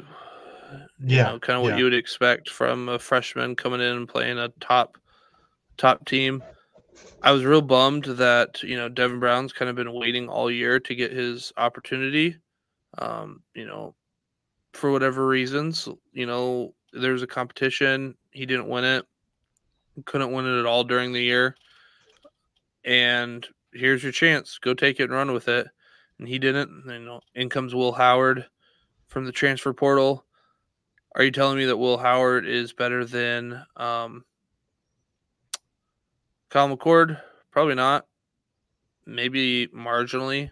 yeah, 1.00 1.24
know, 1.24 1.40
kind 1.40 1.58
of 1.58 1.64
what 1.64 1.74
yeah. 1.74 1.78
you 1.78 1.84
would 1.84 1.94
expect 1.94 2.50
from 2.50 2.90
a 2.90 2.98
freshman 2.98 3.56
coming 3.56 3.80
in 3.80 3.96
and 3.96 4.10
playing 4.10 4.40
a 4.40 4.50
top 4.60 4.98
top 5.78 6.06
team. 6.06 6.44
I 7.22 7.32
was 7.32 7.46
real 7.46 7.62
bummed 7.62 8.06
that 8.06 8.64
you 8.64 8.76
know 8.76 8.90
Devin 8.90 9.20
Brown's 9.20 9.54
kind 9.54 9.70
of 9.70 9.76
been 9.76 9.94
waiting 9.94 10.28
all 10.30 10.50
year 10.50 10.80
to 10.80 10.96
get 10.96 11.12
his 11.12 11.54
opportunity. 11.58 12.38
Um, 12.98 13.44
you 13.54 13.66
know, 13.66 13.94
for 14.74 14.92
whatever 14.92 15.28
reasons, 15.28 15.88
you 16.12 16.26
know, 16.26 16.74
there's 16.92 17.22
a 17.22 17.28
competition. 17.28 18.16
He 18.32 18.48
didn't 18.48 18.68
win 18.68 18.84
it. 18.84 19.06
Couldn't 20.06 20.32
win 20.32 20.46
it 20.46 20.60
at 20.60 20.66
all 20.66 20.84
during 20.84 21.14
the 21.14 21.22
year. 21.22 21.56
And 22.84 23.48
here's 23.74 24.04
your 24.04 24.12
chance. 24.12 24.58
Go 24.60 24.74
take 24.74 25.00
it 25.00 25.06
and 25.06 25.14
run 25.14 25.34
with 25.34 25.48
it. 25.48 25.68
And 26.20 26.28
he 26.28 26.40
didn't. 26.40 26.90
And 26.90 27.22
in 27.36 27.50
comes 27.50 27.74
Will 27.74 27.94
Howard 27.94 28.46
from 29.08 29.26
the 29.26 29.32
transfer 29.32 29.74
portal. 29.74 30.26
Are 31.16 31.24
you 31.24 31.32
telling 31.32 31.58
me 31.58 31.66
that 31.66 31.78
Will 31.78 31.98
Howard 31.98 32.48
is 32.48 32.74
better 32.74 33.06
than 33.06 33.64
um, 33.78 34.26
Kyle 36.50 36.76
McCord, 36.76 37.20
probably 37.52 37.76
not. 37.76 38.06
Maybe 39.06 39.68
marginally. 39.68 40.50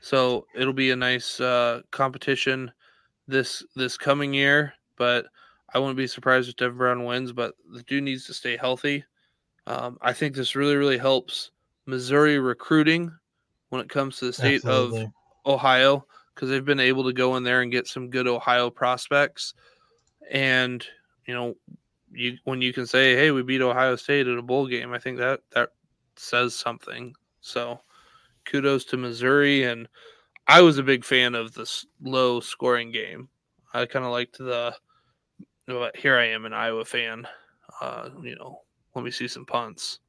So 0.00 0.46
it'll 0.54 0.72
be 0.72 0.90
a 0.90 0.96
nice 0.96 1.38
uh, 1.40 1.82
competition 1.90 2.72
this 3.28 3.62
this 3.76 3.96
coming 3.96 4.34
year. 4.34 4.74
But 4.96 5.26
I 5.72 5.78
wouldn't 5.78 5.96
be 5.96 6.06
surprised 6.06 6.48
if 6.48 6.56
Devin 6.56 6.78
Brown 6.78 7.04
wins. 7.04 7.32
But 7.32 7.54
the 7.72 7.82
dude 7.82 8.04
needs 8.04 8.26
to 8.26 8.34
stay 8.34 8.56
healthy. 8.56 9.04
Um, 9.66 9.98
I 10.02 10.12
think 10.12 10.34
this 10.34 10.56
really 10.56 10.76
really 10.76 10.98
helps 10.98 11.50
Missouri 11.86 12.38
recruiting 12.38 13.12
when 13.68 13.80
it 13.80 13.88
comes 13.88 14.18
to 14.18 14.26
the 14.26 14.32
state 14.32 14.64
Absolutely. 14.64 15.02
of 15.02 15.12
Ohio 15.46 16.06
because 16.34 16.48
they've 16.48 16.64
been 16.64 16.80
able 16.80 17.04
to 17.04 17.12
go 17.12 17.36
in 17.36 17.42
there 17.42 17.62
and 17.62 17.72
get 17.72 17.86
some 17.86 18.10
good 18.10 18.26
Ohio 18.26 18.70
prospects. 18.70 19.54
And 20.30 20.84
you 21.26 21.34
know, 21.34 21.54
you 22.12 22.38
when 22.44 22.62
you 22.62 22.72
can 22.72 22.86
say, 22.86 23.14
"Hey, 23.14 23.30
we 23.30 23.42
beat 23.42 23.60
Ohio 23.60 23.96
State 23.96 24.26
at 24.26 24.38
a 24.38 24.42
bowl 24.42 24.66
game," 24.66 24.92
I 24.92 24.98
think 24.98 25.18
that 25.18 25.40
that 25.50 25.70
says 26.16 26.54
something. 26.54 27.14
So, 27.40 27.80
kudos 28.44 28.84
to 28.86 28.96
Missouri, 28.96 29.64
and 29.64 29.88
I 30.46 30.62
was 30.62 30.78
a 30.78 30.82
big 30.82 31.04
fan 31.04 31.34
of 31.34 31.54
this 31.54 31.86
low 32.02 32.40
scoring 32.40 32.90
game. 32.90 33.28
I 33.72 33.86
kind 33.86 34.04
of 34.04 34.12
liked 34.12 34.38
the. 34.38 34.74
But 35.66 35.96
here 35.96 36.18
I 36.18 36.26
am, 36.26 36.44
an 36.44 36.52
Iowa 36.52 36.84
fan. 36.84 37.26
Uh, 37.80 38.10
you 38.22 38.36
know, 38.36 38.60
let 38.94 39.04
me 39.04 39.10
see 39.10 39.28
some 39.28 39.46
punts. 39.46 40.00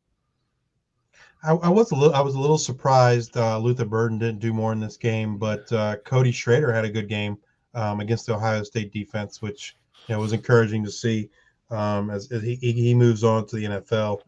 I, 1.44 1.52
I 1.52 1.70
was 1.70 1.92
a 1.92 1.96
little 1.96 2.16
I 2.16 2.22
was 2.22 2.36
a 2.36 2.40
little 2.40 2.58
surprised 2.58 3.38
uh, 3.38 3.58
Luther 3.60 3.86
Burden 3.86 4.18
didn't 4.18 4.40
do 4.40 4.54
more 4.54 4.74
in 4.74 4.80
this 4.80 4.98
game, 4.98 5.38
but 5.38 5.72
uh, 5.72 5.98
Cody 5.98 6.32
Schrader 6.32 6.74
had 6.74 6.86
a 6.86 6.90
good 6.90 7.08
game 7.08 7.38
um, 7.74 8.00
against 8.00 8.26
the 8.26 8.36
Ohio 8.36 8.64
State 8.64 8.92
defense, 8.92 9.42
which 9.42 9.76
you 10.08 10.16
know 10.16 10.22
was 10.22 10.34
encouraging 10.34 10.84
to 10.84 10.92
see 10.92 11.30
um, 11.70 12.10
as, 12.10 12.32
as 12.32 12.42
he, 12.42 12.56
he 12.56 12.94
moves 12.94 13.24
on 13.24 13.46
to 13.48 13.56
the 13.56 13.66
NFL. 13.66 14.22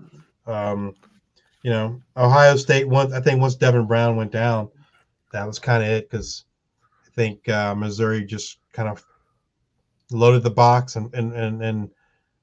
Um, 0.45 0.95
you 1.63 1.71
know, 1.71 2.01
Ohio 2.15 2.55
State 2.55 2.87
once 2.87 3.13
I 3.13 3.19
think 3.19 3.41
once 3.41 3.55
Devin 3.55 3.87
Brown 3.87 4.15
went 4.15 4.31
down, 4.31 4.69
that 5.31 5.45
was 5.45 5.59
kind 5.59 5.83
of 5.83 5.89
it 5.89 6.09
because 6.09 6.45
I 7.05 7.09
think 7.15 7.47
uh, 7.49 7.75
Missouri 7.75 8.23
just 8.25 8.59
kind 8.73 8.89
of 8.89 9.03
loaded 10.11 10.43
the 10.43 10.51
box 10.51 10.95
and 10.95 11.13
and 11.13 11.33
and 11.33 11.63
and 11.63 11.89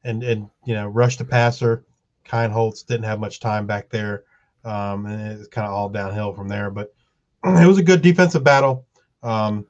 and, 0.05 0.23
and 0.23 0.51
you 0.65 0.75
know 0.75 0.89
rushed 0.89 1.19
the 1.19 1.25
passer. 1.25 1.85
Holtz 2.27 2.83
didn't 2.83 3.05
have 3.05 3.21
much 3.21 3.39
time 3.39 3.67
back 3.67 3.91
there, 3.91 4.25
um, 4.65 5.07
and 5.07 5.33
it's 5.33 5.49
kind 5.49 5.67
of 5.67 5.73
all 5.73 5.89
downhill 5.89 6.33
from 6.35 6.49
there. 6.49 6.71
But 6.71 6.95
it 7.45 7.67
was 7.67 7.79
a 7.79 7.83
good 7.83 8.03
defensive 8.03 8.45
battle. 8.45 8.87
Um, 9.23 9.67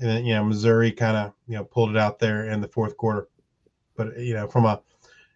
and 0.00 0.26
you 0.26 0.34
know 0.34 0.44
Missouri 0.44 0.92
kind 0.92 1.16
of 1.16 1.32
you 1.46 1.56
know 1.56 1.64
pulled 1.64 1.90
it 1.90 1.96
out 1.96 2.18
there 2.18 2.48
in 2.50 2.60
the 2.60 2.68
fourth 2.68 2.96
quarter. 2.96 3.28
But 3.96 4.18
you 4.18 4.34
know 4.34 4.48
from 4.48 4.64
a 4.64 4.80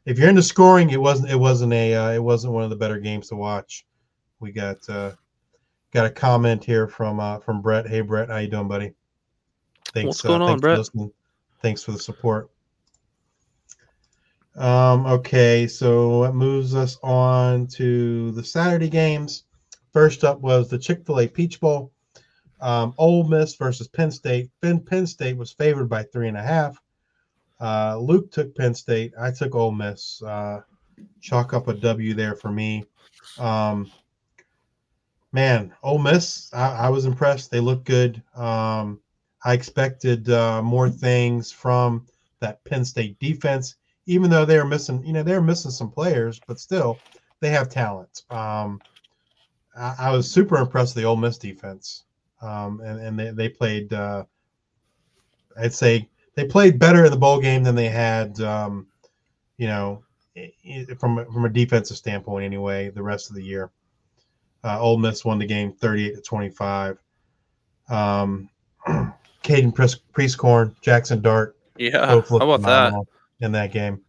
if 0.04 0.18
you're 0.18 0.28
into 0.28 0.42
scoring, 0.42 0.90
it 0.90 1.00
wasn't 1.00 1.30
it 1.30 1.36
wasn't 1.36 1.72
a 1.72 1.94
uh, 1.94 2.12
it 2.12 2.22
wasn't 2.22 2.54
one 2.54 2.64
of 2.64 2.70
the 2.70 2.76
better 2.76 2.98
games 2.98 3.28
to 3.28 3.36
watch. 3.36 3.86
We 4.40 4.52
got 4.52 4.76
uh, 4.88 5.12
got 5.92 6.06
a 6.06 6.10
comment 6.10 6.64
here 6.64 6.88
from 6.88 7.20
uh, 7.20 7.38
from 7.40 7.62
Brett. 7.62 7.86
Hey 7.86 8.00
Brett, 8.00 8.28
how 8.28 8.38
you 8.38 8.48
doing, 8.48 8.68
buddy? 8.68 8.94
Thanks. 9.92 10.06
What's 10.06 10.22
going 10.22 10.42
uh, 10.42 10.46
on, 10.46 10.60
Brett? 10.60 10.86
Thanks 11.60 11.82
for 11.82 11.92
the 11.92 11.98
support. 11.98 12.50
Um, 14.58 15.06
okay, 15.06 15.68
so 15.68 16.22
that 16.24 16.34
moves 16.34 16.74
us 16.74 16.98
on 17.02 17.68
to 17.68 18.32
the 18.32 18.42
Saturday 18.42 18.88
games. 18.88 19.44
First 19.92 20.24
up 20.24 20.40
was 20.40 20.68
the 20.68 20.78
Chick 20.78 21.06
Fil 21.06 21.20
A 21.20 21.28
Peach 21.28 21.60
Bowl. 21.60 21.92
Um, 22.60 22.92
Ole 22.98 23.22
Miss 23.22 23.54
versus 23.54 23.86
Penn 23.86 24.10
State. 24.10 24.50
Penn, 24.60 24.80
Penn 24.80 25.06
State 25.06 25.36
was 25.36 25.52
favored 25.52 25.88
by 25.88 26.02
three 26.02 26.26
and 26.26 26.36
a 26.36 26.42
half. 26.42 26.82
Uh, 27.60 27.98
Luke 27.98 28.32
took 28.32 28.54
Penn 28.56 28.74
State. 28.74 29.12
I 29.18 29.30
took 29.30 29.54
Ole 29.54 29.70
Miss. 29.70 30.20
Uh, 30.22 30.62
chalk 31.20 31.54
up 31.54 31.68
a 31.68 31.74
W 31.74 32.14
there 32.14 32.34
for 32.34 32.50
me. 32.50 32.84
Um, 33.38 33.90
man, 35.32 35.72
Ole 35.84 35.98
Miss, 35.98 36.52
I, 36.52 36.86
I, 36.86 36.88
was 36.88 37.04
impressed. 37.04 37.52
They 37.52 37.60
look 37.60 37.84
good. 37.84 38.22
Um, 38.34 39.00
I 39.44 39.52
expected 39.52 40.28
uh, 40.30 40.62
more 40.62 40.90
things 40.90 41.52
from 41.52 42.06
that 42.40 42.64
Penn 42.64 42.84
State 42.84 43.18
defense, 43.20 43.76
even 44.08 44.30
though 44.30 44.46
they're 44.46 44.64
missing, 44.64 45.04
you 45.04 45.12
know, 45.12 45.22
they're 45.22 45.42
missing 45.42 45.70
some 45.70 45.90
players, 45.90 46.40
but 46.48 46.58
still, 46.58 46.98
they 47.40 47.50
have 47.50 47.68
talent. 47.68 48.22
Um, 48.30 48.80
I, 49.76 49.94
I, 49.98 50.10
was 50.10 50.28
super 50.28 50.56
impressed 50.56 50.96
with 50.96 51.02
the 51.02 51.08
Ole 51.08 51.16
Miss 51.16 51.36
defense, 51.36 52.04
um, 52.40 52.80
and, 52.80 52.98
and 53.00 53.18
they, 53.18 53.30
they 53.30 53.48
played, 53.50 53.92
uh, 53.92 54.24
I'd 55.60 55.74
say, 55.74 56.08
they 56.34 56.46
played 56.46 56.78
better 56.78 57.04
in 57.04 57.10
the 57.10 57.18
bowl 57.18 57.38
game 57.38 57.62
than 57.62 57.74
they 57.74 57.90
had, 57.90 58.40
um, 58.40 58.86
you 59.58 59.66
know, 59.66 60.02
from 60.98 61.26
from 61.30 61.44
a 61.44 61.48
defensive 61.48 61.96
standpoint 61.96 62.44
anyway. 62.44 62.90
The 62.90 63.02
rest 63.02 63.28
of 63.28 63.34
the 63.34 63.42
year, 63.42 63.70
uh, 64.62 64.80
Ole 64.80 64.98
Miss 64.98 65.24
won 65.24 65.40
the 65.40 65.46
game 65.46 65.72
thirty-eight 65.72 66.14
to 66.14 66.20
twenty-five. 66.20 66.96
Um, 67.90 68.48
Caden 68.86 69.74
Prieskorn, 70.12 70.80
Jackson 70.80 71.20
Dart. 71.20 71.56
Yeah, 71.76 72.06
how 72.06 72.18
about 72.20 72.62
that 72.62 72.94
in 73.40 73.52
that 73.52 73.72
game? 73.72 74.02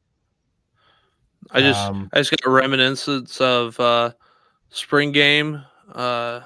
I 1.52 1.62
just 1.62 1.80
um, 1.80 2.10
I 2.14 2.20
just 2.20 2.32
got 2.32 2.46
a 2.46 2.50
reminiscence 2.50 3.42
of 3.42 3.80
uh, 3.80 4.12
spring 4.70 5.12
game. 5.12 5.64
Uh, 5.92 6.42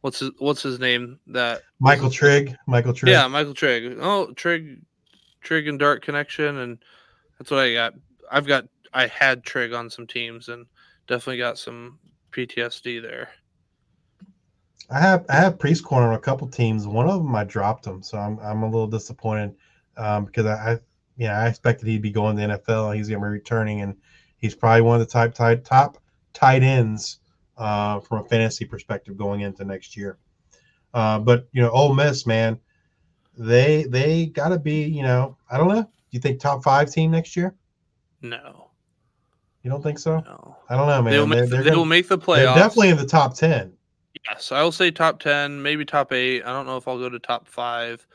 what's 0.00 0.20
his 0.20 0.30
what's 0.38 0.62
his 0.62 0.80
name? 0.80 1.20
That 1.28 1.62
Michael 1.78 2.10
Trigg. 2.10 2.56
Michael 2.66 2.92
Trigg. 2.92 3.12
Yeah, 3.12 3.26
Michael 3.28 3.54
Trigg. 3.54 3.98
Oh, 4.00 4.32
Trigg, 4.32 4.80
Trigg 5.42 5.68
and 5.68 5.78
Dart 5.78 6.02
connection, 6.02 6.58
and 6.58 6.78
that's 7.38 7.50
what 7.50 7.60
I 7.60 7.72
got. 7.72 7.94
I've 8.30 8.46
got 8.46 8.66
I 8.92 9.06
had 9.06 9.44
Trigg 9.44 9.72
on 9.72 9.90
some 9.90 10.06
teams, 10.06 10.48
and 10.48 10.66
definitely 11.06 11.38
got 11.38 11.58
some 11.58 11.98
PTSD 12.32 13.02
there. 13.02 13.28
I 14.90 15.00
have 15.00 15.24
I 15.28 15.36
have 15.36 15.58
Prieskorn 15.58 16.08
on 16.08 16.14
a 16.14 16.18
couple 16.18 16.48
teams. 16.48 16.86
One 16.86 17.08
of 17.08 17.22
them 17.22 17.34
I 17.34 17.44
dropped 17.44 17.86
him, 17.86 18.02
so 18.02 18.18
I'm 18.18 18.38
I'm 18.40 18.62
a 18.62 18.66
little 18.66 18.86
disappointed 18.86 19.54
um, 19.96 20.24
because 20.24 20.46
I, 20.46 20.72
I 20.72 20.78
yeah 21.16 21.40
I 21.40 21.48
expected 21.48 21.88
he'd 21.88 22.02
be 22.02 22.10
going 22.10 22.36
to 22.36 22.46
the 22.46 22.58
NFL. 22.58 22.94
He's 22.96 23.08
gonna 23.08 23.20
be 23.20 23.28
returning, 23.28 23.80
and 23.80 23.96
he's 24.38 24.54
probably 24.54 24.82
one 24.82 25.00
of 25.00 25.06
the 25.06 25.12
top 25.12 25.34
tight 25.34 25.64
top 25.64 25.98
tight 26.32 26.62
ends 26.62 27.18
uh, 27.56 28.00
from 28.00 28.24
a 28.24 28.28
fantasy 28.28 28.64
perspective 28.64 29.16
going 29.16 29.40
into 29.40 29.64
next 29.64 29.96
year. 29.96 30.18
Uh, 30.94 31.18
but 31.18 31.48
you 31.52 31.62
know, 31.62 31.70
Ole 31.70 31.94
Miss, 31.94 32.26
man, 32.26 32.58
they 33.36 33.84
they 33.84 34.26
got 34.26 34.48
to 34.48 34.58
be 34.58 34.84
you 34.84 35.02
know 35.02 35.36
I 35.50 35.58
don't 35.58 35.68
know. 35.68 35.82
Do 35.82 35.88
you 36.10 36.20
think 36.20 36.40
top 36.40 36.62
five 36.62 36.90
team 36.90 37.10
next 37.10 37.36
year? 37.36 37.54
No. 38.22 38.70
You 39.62 39.70
don't 39.70 39.82
think 39.82 39.98
so? 39.98 40.20
No. 40.20 40.56
I 40.68 40.76
don't 40.76 40.86
know, 40.86 41.02
man. 41.02 41.12
They 41.12 41.18
will 41.18 41.26
make, 41.26 41.38
they're, 41.38 41.46
they're 41.48 41.62
they 41.64 41.70
gonna, 41.70 41.86
make 41.86 42.06
the 42.06 42.16
playoffs. 42.16 42.36
They're 42.36 42.54
definitely 42.54 42.90
in 42.90 42.96
the 42.96 43.06
top 43.06 43.34
ten. 43.34 43.76
Yes, 44.28 44.52
I 44.52 44.62
will 44.62 44.72
say 44.72 44.90
top 44.90 45.20
10, 45.20 45.62
maybe 45.62 45.84
top 45.84 46.12
8. 46.12 46.42
I 46.42 46.52
don't 46.52 46.66
know 46.66 46.76
if 46.76 46.88
I'll 46.88 46.98
go 46.98 47.08
to 47.08 47.18
top 47.18 47.46
5. 47.46 48.06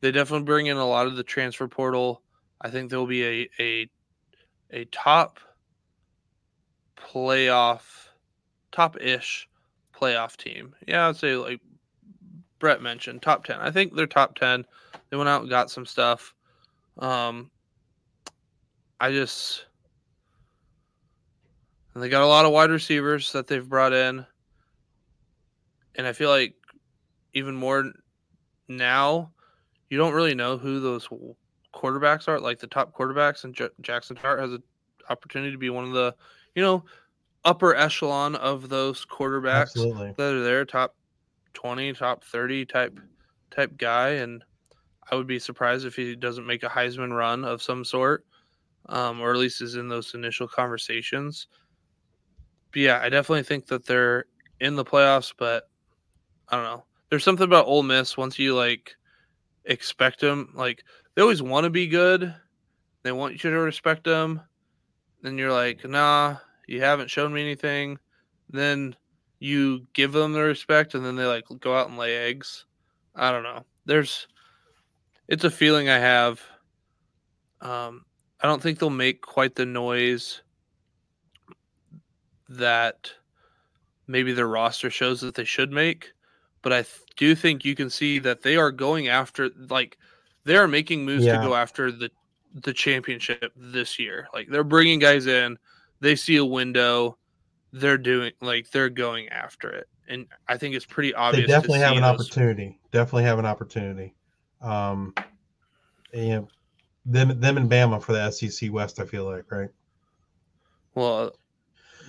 They 0.00 0.10
definitely 0.10 0.44
bring 0.44 0.66
in 0.66 0.76
a 0.76 0.86
lot 0.86 1.06
of 1.06 1.16
the 1.16 1.22
transfer 1.22 1.68
portal. 1.68 2.22
I 2.60 2.70
think 2.70 2.90
there'll 2.90 3.06
be 3.06 3.24
a 3.24 3.48
a 3.58 3.90
a 4.70 4.84
top 4.86 5.40
playoff 6.96 8.08
top-ish 8.72 9.48
playoff 9.94 10.36
team. 10.36 10.74
Yeah, 10.86 11.08
I'd 11.08 11.16
say 11.16 11.34
like 11.36 11.60
Brett 12.58 12.82
mentioned, 12.82 13.22
top 13.22 13.44
10. 13.44 13.58
I 13.60 13.70
think 13.70 13.94
they're 13.94 14.06
top 14.06 14.36
10. 14.36 14.64
They 15.08 15.16
went 15.16 15.28
out 15.28 15.40
and 15.40 15.50
got 15.50 15.70
some 15.70 15.86
stuff. 15.86 16.34
Um 16.98 17.50
I 19.00 19.10
just 19.10 19.66
and 21.94 22.02
they 22.02 22.08
got 22.08 22.22
a 22.22 22.26
lot 22.26 22.44
of 22.44 22.52
wide 22.52 22.70
receivers 22.70 23.32
that 23.32 23.46
they've 23.46 23.68
brought 23.68 23.92
in 23.92 24.26
and 25.96 26.06
I 26.06 26.12
feel 26.12 26.30
like 26.30 26.54
even 27.32 27.54
more 27.54 27.92
now, 28.68 29.32
you 29.88 29.98
don't 29.98 30.14
really 30.14 30.34
know 30.34 30.56
who 30.56 30.80
those 30.80 31.08
quarterbacks 31.74 32.28
are, 32.28 32.40
like 32.40 32.58
the 32.58 32.66
top 32.66 32.94
quarterbacks, 32.96 33.44
and 33.44 33.54
J- 33.54 33.68
Jackson 33.80 34.18
Dart 34.20 34.40
has 34.40 34.52
an 34.52 34.62
opportunity 35.08 35.52
to 35.52 35.58
be 35.58 35.70
one 35.70 35.84
of 35.84 35.92
the, 35.92 36.14
you 36.54 36.62
know, 36.62 36.84
upper 37.44 37.74
echelon 37.74 38.34
of 38.36 38.68
those 38.68 39.06
quarterbacks 39.06 39.62
Absolutely. 39.62 40.14
that 40.16 40.34
are 40.34 40.42
there, 40.42 40.64
top 40.64 40.94
twenty, 41.54 41.92
top 41.92 42.24
thirty 42.24 42.64
type 42.64 42.98
type 43.50 43.76
guy, 43.76 44.10
and 44.10 44.44
I 45.10 45.14
would 45.16 45.26
be 45.26 45.38
surprised 45.38 45.86
if 45.86 45.96
he 45.96 46.14
doesn't 46.14 46.46
make 46.46 46.62
a 46.62 46.68
Heisman 46.68 47.16
run 47.16 47.44
of 47.44 47.62
some 47.62 47.84
sort, 47.84 48.24
um, 48.88 49.20
or 49.20 49.32
at 49.32 49.38
least 49.38 49.62
is 49.62 49.74
in 49.74 49.88
those 49.88 50.14
initial 50.14 50.46
conversations. 50.46 51.48
But 52.72 52.82
yeah, 52.82 53.00
I 53.02 53.08
definitely 53.08 53.42
think 53.42 53.66
that 53.66 53.86
they're 53.86 54.26
in 54.60 54.76
the 54.76 54.84
playoffs, 54.84 55.32
but 55.36 55.68
I 56.48 56.56
don't 56.56 56.64
know. 56.64 56.84
There's 57.08 57.24
something 57.24 57.44
about 57.44 57.66
Ole 57.66 57.82
Miss 57.82 58.16
once 58.16 58.38
you 58.38 58.54
like 58.54 58.94
expect 59.64 60.20
them, 60.20 60.52
like 60.54 60.84
they 61.14 61.22
always 61.22 61.42
want 61.42 61.64
to 61.64 61.70
be 61.70 61.86
good. 61.86 62.34
They 63.02 63.12
want 63.12 63.42
you 63.42 63.50
to 63.50 63.58
respect 63.58 64.04
them. 64.04 64.40
Then 65.22 65.38
you're 65.38 65.52
like, 65.52 65.86
nah, 65.86 66.36
you 66.66 66.80
haven't 66.80 67.10
shown 67.10 67.32
me 67.32 67.40
anything. 67.40 67.98
Then 68.50 68.94
you 69.38 69.86
give 69.92 70.12
them 70.12 70.32
the 70.32 70.40
respect, 70.40 70.94
and 70.94 71.04
then 71.04 71.16
they 71.16 71.24
like 71.24 71.44
go 71.60 71.74
out 71.74 71.88
and 71.88 71.98
lay 71.98 72.16
eggs. 72.16 72.64
I 73.14 73.32
don't 73.32 73.42
know. 73.42 73.64
There's, 73.86 74.28
it's 75.28 75.44
a 75.44 75.50
feeling 75.50 75.88
I 75.88 75.98
have. 75.98 76.40
Um, 77.60 78.04
I 78.40 78.46
don't 78.46 78.62
think 78.62 78.78
they'll 78.78 78.90
make 78.90 79.20
quite 79.20 79.54
the 79.54 79.66
noise 79.66 80.42
that 82.48 83.10
maybe 84.06 84.32
their 84.32 84.48
roster 84.48 84.90
shows 84.90 85.20
that 85.20 85.34
they 85.34 85.44
should 85.44 85.70
make 85.70 86.12
but 86.62 86.72
I 86.72 86.82
th- 86.82 87.02
do 87.16 87.34
think 87.34 87.64
you 87.64 87.74
can 87.74 87.90
see 87.90 88.18
that 88.20 88.42
they 88.42 88.56
are 88.56 88.70
going 88.70 89.08
after 89.08 89.50
like 89.68 89.98
they 90.50 90.56
are 90.56 90.66
making 90.66 91.04
moves 91.04 91.24
yeah. 91.24 91.40
to 91.40 91.46
go 91.46 91.54
after 91.54 91.92
the 91.92 92.10
the 92.64 92.72
championship 92.72 93.52
this 93.54 94.00
year. 94.00 94.26
Like 94.34 94.48
they're 94.48 94.64
bringing 94.64 94.98
guys 94.98 95.28
in, 95.28 95.56
they 96.00 96.16
see 96.16 96.38
a 96.38 96.44
window, 96.44 97.16
they're 97.72 97.96
doing 97.96 98.32
like 98.40 98.68
they're 98.72 98.90
going 98.90 99.28
after 99.28 99.70
it, 99.70 99.88
and 100.08 100.26
I 100.48 100.56
think 100.56 100.74
it's 100.74 100.84
pretty 100.84 101.14
obvious. 101.14 101.46
They 101.46 101.52
definitely 101.52 101.78
have 101.78 101.96
an 101.96 102.02
those... 102.02 102.20
opportunity. 102.20 102.80
Definitely 102.90 103.22
have 103.24 103.38
an 103.38 103.46
opportunity. 103.46 104.16
Um, 104.60 105.14
and 106.12 106.48
them 107.06 107.40
them 107.40 107.56
and 107.56 107.70
Bama 107.70 108.02
for 108.02 108.12
the 108.12 108.28
SEC 108.32 108.72
West. 108.72 108.98
I 108.98 109.04
feel 109.04 109.26
like 109.26 109.48
right. 109.52 109.70
Well, 110.96 111.30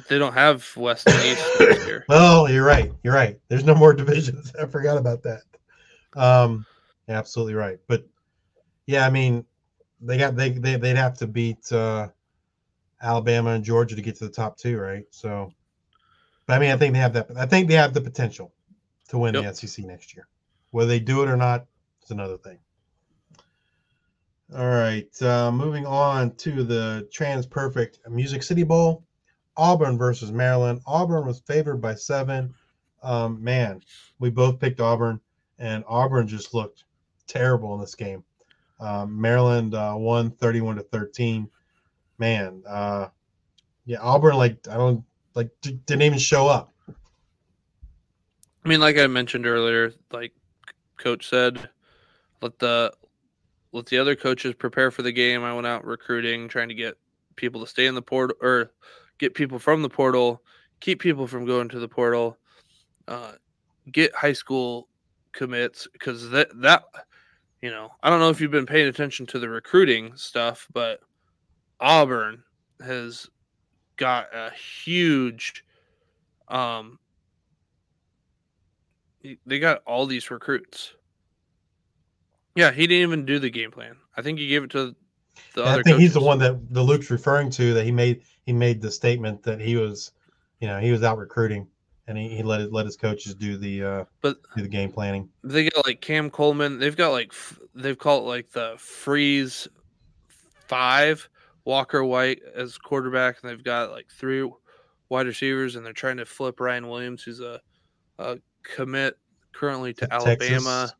they 0.09 0.17
don't 0.17 0.33
have 0.33 0.67
West 0.75 1.07
and 1.07 1.23
East 1.23 1.45
this 1.59 1.85
year. 1.85 2.05
well, 2.09 2.49
you're 2.49 2.65
right. 2.65 2.91
You're 3.03 3.13
right. 3.13 3.39
There's 3.49 3.65
no 3.65 3.75
more 3.75 3.93
divisions. 3.93 4.51
I 4.59 4.65
forgot 4.65 4.97
about 4.97 5.21
that. 5.21 5.43
Um, 6.15 6.65
absolutely 7.07 7.53
right. 7.53 7.77
But 7.87 8.07
yeah, 8.85 9.05
I 9.05 9.09
mean, 9.09 9.45
they 10.01 10.17
got 10.17 10.35
they, 10.35 10.49
they 10.49 10.77
they'd 10.77 10.97
have 10.97 11.17
to 11.19 11.27
beat 11.27 11.71
uh 11.71 12.09
Alabama 13.01 13.51
and 13.51 13.63
Georgia 13.63 13.95
to 13.95 14.01
get 14.01 14.15
to 14.17 14.25
the 14.25 14.31
top 14.31 14.57
two, 14.57 14.77
right? 14.77 15.05
So, 15.09 15.51
but 16.45 16.53
I 16.55 16.59
mean, 16.59 16.71
I 16.71 16.77
think 16.77 16.93
they 16.93 16.99
have 16.99 17.13
that. 17.13 17.27
I 17.35 17.45
think 17.45 17.67
they 17.67 17.75
have 17.75 17.93
the 17.93 18.01
potential 18.01 18.53
to 19.09 19.17
win 19.17 19.33
Yep. 19.35 19.43
the 19.55 19.67
SEC 19.67 19.85
next 19.85 20.15
year. 20.15 20.27
Whether 20.71 20.89
they 20.89 20.99
do 20.99 21.23
it 21.23 21.29
or 21.29 21.37
not, 21.37 21.65
is 22.03 22.11
another 22.11 22.37
thing. 22.37 22.59
All 24.55 24.67
right, 24.67 25.21
uh, 25.21 25.49
moving 25.51 25.85
on 25.85 26.35
to 26.35 26.63
the 26.63 27.07
TransPerfect 27.13 27.99
Music 28.09 28.43
City 28.43 28.63
Bowl, 28.63 29.05
Auburn 29.55 29.97
versus 29.97 30.31
Maryland. 30.31 30.81
Auburn 30.85 31.25
was 31.25 31.39
favored 31.39 31.77
by 31.77 31.95
seven. 31.95 32.53
Um, 33.01 33.41
man, 33.41 33.81
we 34.19 34.29
both 34.29 34.59
picked 34.59 34.81
Auburn, 34.81 35.21
and 35.57 35.85
Auburn 35.87 36.27
just 36.27 36.53
looked 36.53 36.83
terrible 37.27 37.73
in 37.75 37.79
this 37.79 37.95
game. 37.95 38.25
Um, 38.81 39.19
Maryland 39.19 39.75
uh, 39.75 39.93
won 39.95 40.31
31 40.31 40.77
to 40.77 40.83
13. 40.83 41.47
Man, 42.17 42.63
uh, 42.67 43.07
yeah, 43.85 43.99
Auburn 44.01 44.35
like 44.35 44.67
I 44.69 44.75
don't 44.75 45.03
like 45.33 45.49
d- 45.61 45.79
didn't 45.85 46.03
even 46.03 46.19
show 46.19 46.47
up. 46.47 46.73
I 48.63 48.69
mean, 48.69 48.79
like 48.79 48.97
I 48.97 49.07
mentioned 49.07 49.47
earlier, 49.47 49.93
like 50.11 50.33
coach 50.97 51.29
said, 51.29 51.69
let 52.41 52.59
the 52.59 52.91
let 53.71 53.85
the 53.85 53.97
other 53.97 54.15
coaches 54.15 54.53
prepare 54.53 54.91
for 54.91 55.01
the 55.01 55.11
game. 55.11 55.43
I 55.43 55.53
went 55.53 55.67
out 55.67 55.85
recruiting, 55.85 56.47
trying 56.47 56.69
to 56.69 56.75
get 56.75 56.97
people 57.35 57.61
to 57.61 57.67
stay 57.67 57.87
in 57.87 57.95
the 57.95 58.01
portal 58.01 58.35
or 58.41 58.71
get 59.17 59.33
people 59.33 59.59
from 59.59 59.81
the 59.81 59.89
portal, 59.89 60.41
keep 60.79 60.99
people 60.99 61.27
from 61.27 61.45
going 61.45 61.69
to 61.69 61.79
the 61.79 61.87
portal, 61.87 62.37
uh, 63.07 63.33
get 63.91 64.13
high 64.13 64.33
school 64.33 64.87
commits 65.31 65.87
because 65.93 66.29
that 66.29 66.49
that 66.61 66.83
you 67.61 67.69
know 67.69 67.91
I 68.01 68.09
don't 68.09 68.19
know 68.19 68.29
if 68.29 68.41
you've 68.41 68.51
been 68.51 68.65
paying 68.65 68.87
attention 68.87 69.25
to 69.27 69.39
the 69.39 69.49
recruiting 69.49 70.15
stuff, 70.15 70.67
but 70.73 70.99
Auburn 71.79 72.43
has 72.83 73.27
got 73.97 74.33
a 74.33 74.51
huge 74.51 75.63
um 76.47 76.97
they 79.45 79.59
got 79.59 79.83
all 79.85 80.05
these 80.07 80.31
recruits. 80.31 80.93
Yeah, 82.55 82.71
he 82.71 82.87
didn't 82.87 83.03
even 83.03 83.25
do 83.25 83.39
the 83.39 83.49
game 83.49 83.71
plan. 83.71 83.95
I 84.17 84.21
think 84.21 84.39
he 84.39 84.47
gave 84.47 84.63
it 84.63 84.71
to 84.71 84.95
the 85.53 85.63
other. 85.63 85.79
I 85.79 85.83
think 85.83 85.99
he's 85.99 86.13
the 86.13 86.21
one 86.21 86.39
that 86.39 86.73
the 86.73 86.81
Luke's 86.81 87.09
referring 87.09 87.49
to 87.51 87.73
that 87.73 87.85
he 87.85 87.91
made 87.91 88.23
he 88.45 88.53
made 88.53 88.81
the 88.81 88.91
statement 88.91 89.43
that 89.43 89.61
he 89.61 89.75
was, 89.75 90.11
you 90.59 90.67
know, 90.67 90.79
he 90.79 90.91
was 90.91 91.03
out 91.03 91.17
recruiting 91.17 91.67
and 92.11 92.19
he, 92.19 92.29
he 92.37 92.43
let 92.43 92.61
it, 92.61 92.71
let 92.71 92.85
his 92.85 92.95
coaches 92.95 93.33
do 93.33 93.57
the 93.57 93.83
uh 93.83 94.05
But 94.21 94.37
do 94.55 94.61
the 94.61 94.67
game 94.69 94.91
planning. 94.91 95.27
they 95.43 95.69
got 95.69 95.85
like 95.87 96.01
Cam 96.01 96.29
Coleman. 96.29 96.77
They've 96.77 96.95
got 96.95 97.09
like 97.11 97.29
f- 97.31 97.59
they've 97.73 97.97
called 97.97 98.25
like 98.27 98.51
the 98.51 98.75
freeze 98.77 99.67
five 100.67 101.27
Walker 101.65 102.03
White 102.03 102.41
as 102.55 102.77
quarterback, 102.77 103.37
and 103.41 103.49
they've 103.49 103.63
got 103.63 103.91
like 103.91 104.07
three 104.09 104.49
wide 105.09 105.27
receivers, 105.27 105.75
and 105.75 105.85
they're 105.85 105.93
trying 105.93 106.17
to 106.17 106.25
flip 106.25 106.59
Ryan 106.59 106.87
Williams, 106.87 107.23
who's 107.23 107.39
a, 107.39 107.59
a 108.19 108.37
commit 108.63 109.17
currently 109.53 109.93
to 109.95 110.13
Alabama. 110.13 110.87
Texas. 110.89 110.93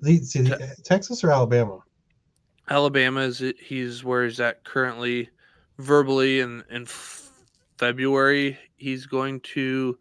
The, 0.00 0.16
see, 0.18 0.40
the- 0.42 0.76
Texas 0.84 1.22
or 1.24 1.30
Alabama? 1.30 1.80
Alabama 2.68 3.20
is 3.20 3.42
he's 3.60 4.04
where 4.04 4.24
he's 4.24 4.40
at 4.40 4.64
currently 4.64 5.28
verbally 5.78 6.40
and 6.40 6.62
in 6.70 6.82
f- 6.82 7.29
February 7.80 8.58
he's 8.76 9.06
going 9.06 9.40
to 9.40 9.98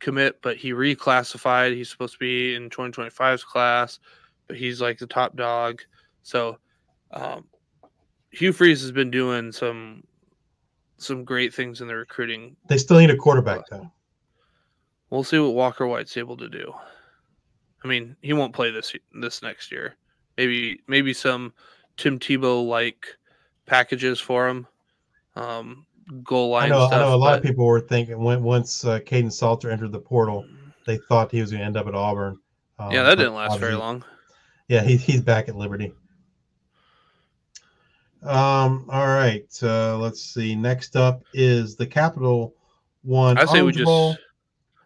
commit 0.00 0.42
but 0.42 0.56
he 0.56 0.72
reclassified. 0.72 1.72
He's 1.74 1.88
supposed 1.88 2.14
to 2.14 2.18
be 2.18 2.56
in 2.56 2.68
2025's 2.68 3.44
class 3.44 4.00
but 4.48 4.56
he's 4.56 4.80
like 4.80 4.98
the 4.98 5.06
top 5.06 5.36
dog. 5.36 5.80
So 6.24 6.58
um, 7.12 7.44
Hugh 8.32 8.52
Freeze 8.52 8.80
has 8.82 8.90
been 8.90 9.12
doing 9.12 9.52
some 9.52 10.02
some 10.96 11.24
great 11.24 11.54
things 11.54 11.80
in 11.80 11.86
the 11.86 11.94
recruiting 11.94 12.56
They 12.66 12.78
still 12.78 12.98
need 12.98 13.10
a 13.10 13.16
quarterback 13.16 13.60
though. 13.70 13.88
we'll 15.10 15.22
see 15.22 15.38
what 15.38 15.54
Walker 15.54 15.86
White's 15.86 16.16
able 16.16 16.36
to 16.38 16.48
do. 16.48 16.74
I 17.84 17.86
mean 17.86 18.16
he 18.22 18.32
won't 18.32 18.54
play 18.54 18.72
this 18.72 18.92
this 19.20 19.40
next 19.40 19.70
year. 19.70 19.94
Maybe 20.36 20.80
maybe 20.88 21.14
some 21.14 21.52
Tim 21.96 22.18
Tebow 22.18 22.66
like 22.66 23.06
packages 23.66 24.18
for 24.18 24.48
him. 24.48 24.66
Um, 25.36 25.86
goal 26.22 26.50
line. 26.50 26.64
I 26.64 26.68
know, 26.68 26.86
stuff. 26.86 26.92
I 26.92 26.98
know. 27.04 27.14
A 27.14 27.16
lot 27.16 27.38
of 27.38 27.42
people 27.42 27.64
were 27.64 27.80
thinking 27.80 28.18
when 28.18 28.42
once 28.42 28.84
uh, 28.84 29.00
Kaidon 29.00 29.32
Salter 29.32 29.70
entered 29.70 29.92
the 29.92 30.00
portal, 30.00 30.46
they 30.86 30.98
thought 31.08 31.30
he 31.30 31.40
was 31.40 31.50
going 31.50 31.60
to 31.60 31.66
end 31.66 31.76
up 31.76 31.86
at 31.86 31.94
Auburn. 31.94 32.38
Um, 32.78 32.92
yeah, 32.92 33.02
that 33.02 33.16
didn't 33.16 33.34
last 33.34 33.58
very 33.58 33.74
long. 33.74 34.04
Yeah, 34.68 34.82
he, 34.82 34.96
he's 34.96 35.20
back 35.20 35.48
at 35.48 35.56
Liberty. 35.56 35.92
Um. 38.22 38.86
All 38.90 39.06
right. 39.06 39.46
Uh, 39.62 39.98
let's 39.98 40.22
see. 40.22 40.54
Next 40.54 40.94
up 40.94 41.22
is 41.32 41.76
the 41.76 41.86
Capital 41.86 42.54
One. 43.02 43.38
I 43.38 43.46
say 43.46 43.62
we 43.62 43.72
just, 43.72 43.86
Bowl. 43.86 44.16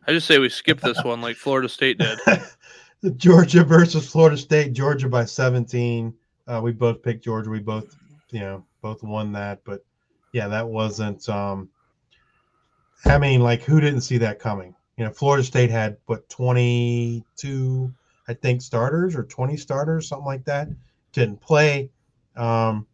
I 0.06 0.12
just 0.12 0.26
say 0.26 0.38
we 0.38 0.48
skip 0.48 0.80
this 0.80 1.02
one 1.02 1.20
like 1.20 1.36
Florida 1.36 1.68
State 1.68 1.98
did. 1.98 2.18
Georgia 3.16 3.64
versus 3.64 4.08
Florida 4.08 4.36
State. 4.36 4.72
Georgia 4.72 5.08
by 5.08 5.24
17. 5.24 6.14
Uh, 6.46 6.60
we 6.62 6.72
both 6.72 7.02
picked 7.02 7.24
Georgia. 7.24 7.50
We 7.50 7.58
both, 7.58 7.96
you 8.30 8.40
know, 8.40 8.64
both 8.82 9.02
won 9.02 9.32
that. 9.32 9.60
But 9.64 9.84
yeah, 10.34 10.48
that 10.48 10.68
wasn't. 10.68 11.28
Um, 11.28 11.68
I 13.04 13.18
mean, 13.18 13.40
like, 13.40 13.62
who 13.62 13.80
didn't 13.80 14.00
see 14.00 14.18
that 14.18 14.40
coming? 14.40 14.74
You 14.96 15.04
know, 15.04 15.12
Florida 15.12 15.44
State 15.44 15.70
had 15.70 15.96
what 16.06 16.28
22, 16.28 17.94
I 18.26 18.34
think, 18.34 18.60
starters 18.60 19.14
or 19.14 19.22
20 19.22 19.56
starters, 19.56 20.08
something 20.08 20.26
like 20.26 20.44
that. 20.46 20.68
Didn't 21.12 21.40
play. 21.40 21.88
Um, 22.34 22.84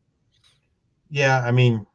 yeah, 1.08 1.40
I 1.40 1.50
mean, 1.50 1.86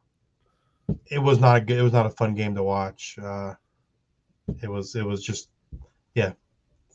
it 1.06 1.20
was 1.20 1.38
not 1.38 1.58
a 1.58 1.60
good. 1.60 1.78
It 1.78 1.82
was 1.82 1.92
not 1.92 2.06
a 2.06 2.10
fun 2.10 2.34
game 2.34 2.56
to 2.56 2.64
watch. 2.64 3.16
Uh, 3.22 3.54
it 4.60 4.68
was. 4.68 4.96
It 4.96 5.06
was 5.06 5.22
just, 5.22 5.48
yeah, 6.16 6.32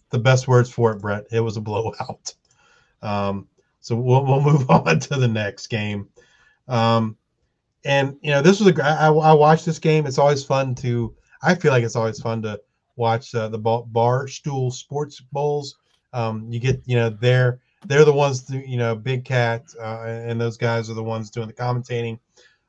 the 0.09 0.19
best 0.19 0.49
words 0.49 0.69
for 0.69 0.91
it, 0.91 0.99
Brett. 0.99 1.23
It 1.31 1.39
was 1.39 1.57
a 1.57 1.61
blowout. 1.61 2.35
Um, 3.03 3.47
so 3.79 3.95
we'll, 3.95 4.23
we'll 4.23 4.41
move 4.41 4.69
on 4.69 4.99
to 4.99 5.15
the 5.15 5.27
next 5.27 5.65
game. 5.67 6.07
Um, 6.67 7.17
and 7.85 8.17
you 8.21 8.31
know, 8.31 8.41
this 8.41 8.59
was 8.59 8.77
a. 8.77 8.83
I, 8.83 9.07
I 9.07 9.33
watched 9.33 9.65
this 9.65 9.79
game. 9.79 10.05
It's 10.05 10.17
always 10.17 10.43
fun 10.43 10.75
to. 10.75 11.15
I 11.43 11.55
feel 11.55 11.71
like 11.71 11.83
it's 11.83 11.95
always 11.95 12.19
fun 12.19 12.41
to 12.43 12.61
watch 12.95 13.33
uh, 13.33 13.49
the 13.49 13.57
bar, 13.57 14.27
stool 14.27 14.71
sports 14.71 15.19
bowls. 15.31 15.77
Um, 16.13 16.51
you 16.51 16.59
get, 16.59 16.81
you 16.85 16.95
know, 16.95 17.09
they're 17.09 17.59
they're 17.87 18.05
the 18.05 18.13
ones, 18.13 18.43
that, 18.43 18.67
you 18.67 18.77
know, 18.77 18.95
Big 18.95 19.25
Cat 19.25 19.65
uh, 19.81 20.03
and 20.05 20.39
those 20.39 20.57
guys 20.57 20.89
are 20.89 20.93
the 20.93 21.03
ones 21.03 21.31
doing 21.31 21.47
the 21.47 21.53
commentating. 21.53 22.19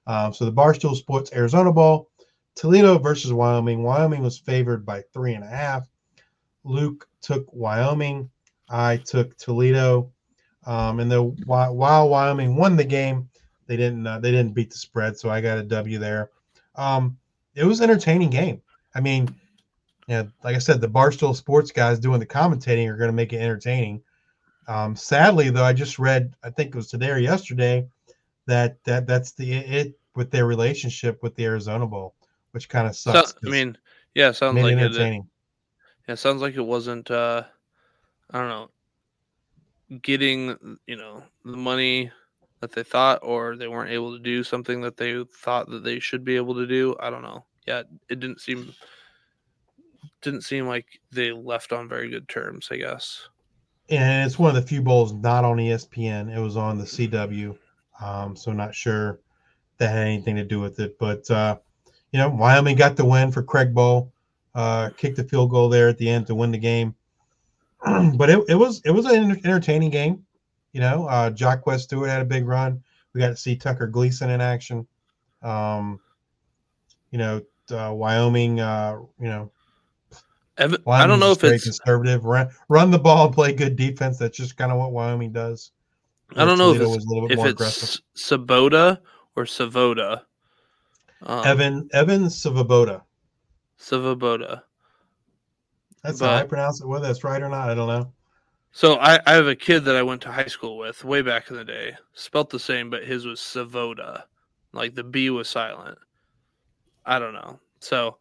Um, 0.06 0.32
so 0.32 0.44
the 0.44 0.52
Barstool 0.52 0.96
Sports 0.96 1.32
Arizona 1.34 1.72
Bowl, 1.72 2.08
Toledo 2.54 2.98
versus 2.98 3.32
Wyoming. 3.32 3.82
Wyoming 3.82 4.22
was 4.22 4.38
favored 4.38 4.86
by 4.86 5.02
three 5.12 5.34
and 5.34 5.44
a 5.44 5.48
half. 5.48 5.88
Luke 6.64 7.08
took 7.20 7.46
Wyoming. 7.52 8.30
I 8.70 8.96
took 8.96 9.36
Toledo. 9.36 10.10
Um, 10.64 11.00
and 11.00 11.10
the 11.10 11.22
while 11.22 12.08
Wyoming 12.08 12.56
won 12.56 12.76
the 12.76 12.84
game, 12.84 13.28
they 13.66 13.76
didn't 13.76 14.06
uh, 14.06 14.18
they 14.18 14.30
didn't 14.30 14.54
beat 14.54 14.70
the 14.70 14.78
spread, 14.78 15.18
so 15.18 15.30
I 15.30 15.40
got 15.40 15.58
a 15.58 15.62
W 15.62 15.98
there. 15.98 16.30
Um, 16.76 17.18
it 17.54 17.64
was 17.64 17.80
an 17.80 17.90
entertaining 17.90 18.30
game. 18.30 18.62
I 18.94 19.00
mean, 19.00 19.34
yeah, 20.06 20.24
like 20.44 20.56
I 20.56 20.58
said, 20.58 20.80
the 20.80 20.88
Barstool 20.88 21.34
Sports 21.34 21.70
guys 21.70 21.98
doing 21.98 22.20
the 22.20 22.26
commentating 22.26 22.88
are 22.88 22.96
going 22.96 23.10
to 23.10 23.14
make 23.16 23.32
it 23.32 23.40
entertaining. 23.40 24.02
Um, 24.68 24.96
sadly, 24.96 25.50
though, 25.50 25.64
I 25.64 25.72
just 25.72 25.98
read 25.98 26.34
I 26.42 26.50
think 26.50 26.68
it 26.68 26.74
was 26.76 26.88
today 26.88 27.10
or 27.10 27.18
yesterday 27.18 27.88
that 28.46 28.82
that 28.84 29.06
that's 29.06 29.32
the 29.32 29.52
it 29.52 29.98
with 30.14 30.30
their 30.30 30.46
relationship 30.46 31.22
with 31.22 31.34
the 31.36 31.44
Arizona 31.44 31.86
Bowl, 31.86 32.14
which 32.52 32.68
kind 32.68 32.86
of 32.86 32.96
So, 32.96 33.12
sucks. 33.12 33.34
I 33.44 33.48
mean, 33.50 33.76
yeah, 34.14 34.32
sounds 34.32 34.60
like 34.60 34.76
it 34.76 34.94
it. 34.96 35.22
Yeah, 36.08 36.14
sounds 36.14 36.42
like 36.42 36.54
it 36.54 36.62
wasn't. 36.62 37.10
uh 37.10 37.44
I 38.30 38.38
don't 38.38 38.48
know, 38.48 38.70
getting 40.02 40.78
you 40.86 40.96
know 40.96 41.22
the 41.44 41.56
money 41.56 42.10
that 42.62 42.72
they 42.72 42.84
thought, 42.84 43.18
or 43.22 43.56
they 43.56 43.66
weren't 43.66 43.90
able 43.90 44.16
to 44.16 44.22
do 44.22 44.44
something 44.44 44.80
that 44.82 44.96
they 44.96 45.24
thought 45.24 45.68
that 45.68 45.82
they 45.82 45.98
should 45.98 46.24
be 46.24 46.36
able 46.36 46.54
to 46.54 46.66
do. 46.66 46.96
I 47.00 47.10
don't 47.10 47.22
know. 47.22 47.44
Yeah, 47.66 47.82
it 48.08 48.20
didn't 48.20 48.40
seem 48.40 48.72
didn't 50.22 50.42
seem 50.42 50.68
like 50.68 50.86
they 51.10 51.32
left 51.32 51.72
on 51.72 51.88
very 51.88 52.08
good 52.08 52.28
terms. 52.28 52.68
I 52.70 52.76
guess. 52.76 53.28
and 53.90 54.24
it's 54.26 54.38
one 54.38 54.48
of 54.48 54.54
the 54.54 54.66
few 54.66 54.80
bowls 54.80 55.12
not 55.12 55.44
on 55.44 55.56
ESPN. 55.56 56.34
It 56.34 56.40
was 56.40 56.56
on 56.56 56.78
the 56.78 56.84
CW, 56.84 57.58
um, 58.00 58.36
so 58.36 58.52
not 58.52 58.74
sure 58.74 59.18
that 59.78 59.88
had 59.88 60.06
anything 60.06 60.36
to 60.36 60.44
do 60.44 60.60
with 60.60 60.78
it. 60.78 60.96
But 61.00 61.28
uh, 61.30 61.58
you 62.12 62.18
know, 62.18 62.28
Wyoming 62.30 62.76
got 62.76 62.96
the 62.96 63.04
win 63.04 63.32
for 63.32 63.42
Craig 63.42 63.74
Bohl, 63.74 64.08
uh, 64.54 64.90
kicked 64.96 65.16
the 65.16 65.24
field 65.24 65.50
goal 65.50 65.68
there 65.68 65.88
at 65.88 65.98
the 65.98 66.08
end 66.08 66.28
to 66.28 66.36
win 66.36 66.52
the 66.52 66.58
game. 66.58 66.94
but 68.16 68.30
it, 68.30 68.38
it 68.48 68.54
was 68.54 68.80
it 68.84 68.92
was 68.92 69.06
an 69.06 69.32
entertaining 69.44 69.90
game. 69.90 70.24
You 70.72 70.80
know, 70.80 71.06
uh, 71.06 71.30
Jock 71.30 71.66
West 71.66 71.84
Stewart 71.84 72.08
had 72.08 72.22
a 72.22 72.26
big 72.26 72.46
run. 72.46 72.82
We 73.12 73.20
got 73.20 73.28
to 73.28 73.36
see 73.36 73.56
Tucker 73.56 73.86
Gleason 73.86 74.30
in 74.30 74.40
action. 74.40 74.86
Um, 75.42 76.00
you 77.10 77.18
know, 77.18 77.42
uh, 77.70 77.92
Wyoming. 77.92 78.60
Uh, 78.60 79.00
you 79.20 79.28
know, 79.28 79.50
Evan, 80.58 80.82
I 80.86 81.06
don't 81.06 81.20
know 81.20 81.32
if 81.32 81.44
it's 81.44 81.64
conservative. 81.64 82.24
Run, 82.24 82.48
run 82.68 82.90
the 82.90 82.98
ball 82.98 83.30
play 83.30 83.52
good 83.52 83.76
defense. 83.76 84.18
That's 84.18 84.36
just 84.36 84.56
kind 84.56 84.72
of 84.72 84.78
what 84.78 84.92
Wyoming 84.92 85.32
does. 85.32 85.72
I 86.36 86.44
don't 86.44 86.58
know 86.58 86.72
if 86.72 86.80
it's, 86.80 86.88
was 86.88 87.04
a 87.04 87.08
little 87.08 87.28
bit 87.28 87.32
if 87.32 87.36
more 87.36 87.48
it's 87.48 87.52
aggressive. 87.52 88.00
Sabota 88.16 88.98
or 89.36 89.44
Savoda. 89.44 90.22
Um, 91.22 91.46
Evan 91.46 91.88
Evan 91.92 92.24
Savaboda. 92.24 93.02
Savaboda. 93.78 94.62
That's 96.02 96.20
how 96.20 96.34
I 96.34 96.44
pronounce 96.44 96.80
it. 96.80 96.86
Whether 96.86 97.06
that's 97.06 97.22
right 97.22 97.42
or 97.42 97.48
not, 97.48 97.70
I 97.70 97.74
don't 97.74 97.88
know. 97.88 98.12
So 98.72 98.94
I, 98.96 99.20
I 99.26 99.34
have 99.34 99.46
a 99.46 99.54
kid 99.54 99.84
that 99.84 99.96
I 99.96 100.02
went 100.02 100.22
to 100.22 100.32
high 100.32 100.46
school 100.46 100.78
with 100.78 101.04
way 101.04 101.20
back 101.22 101.50
in 101.50 101.56
the 101.56 101.64
day. 101.64 101.94
Spelt 102.14 102.48
the 102.50 102.58
same, 102.58 102.88
but 102.88 103.04
his 103.04 103.26
was 103.26 103.38
Savoda. 103.40 104.22
Like 104.72 104.94
the 104.94 105.04
B 105.04 105.28
was 105.30 105.48
silent. 105.48 105.98
I 107.04 107.18
don't 107.18 107.34
know. 107.34 107.60
So 107.80 108.16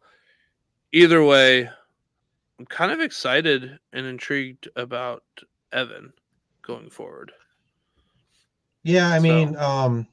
either 0.92 1.24
way, 1.24 1.70
I'm 2.58 2.66
kind 2.66 2.92
of 2.92 3.00
excited 3.00 3.78
and 3.94 4.06
intrigued 4.06 4.68
about 4.76 5.22
Evan 5.72 6.12
going 6.60 6.90
forward. 6.90 7.32
Yeah, 8.82 9.08
I 9.08 9.16
So- 9.18 9.22
mean, 9.22 9.56
um, 9.56 10.06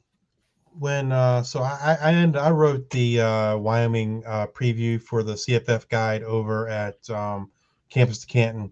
when 0.77 1.11
uh, 1.11 1.43
so 1.43 1.61
I 1.61 1.97
I 2.01 2.11
and 2.11 2.37
I 2.37 2.51
wrote 2.51 2.89
the 2.91 3.19
uh, 3.19 3.57
Wyoming 3.57 4.23
uh, 4.25 4.47
preview 4.47 5.01
for 5.01 5.23
the 5.23 5.33
CFF 5.33 5.89
guide 5.89 6.23
over 6.23 6.69
at 6.69 7.09
um, 7.09 7.51
Campus 7.89 8.19
to 8.19 8.27
Canton, 8.27 8.71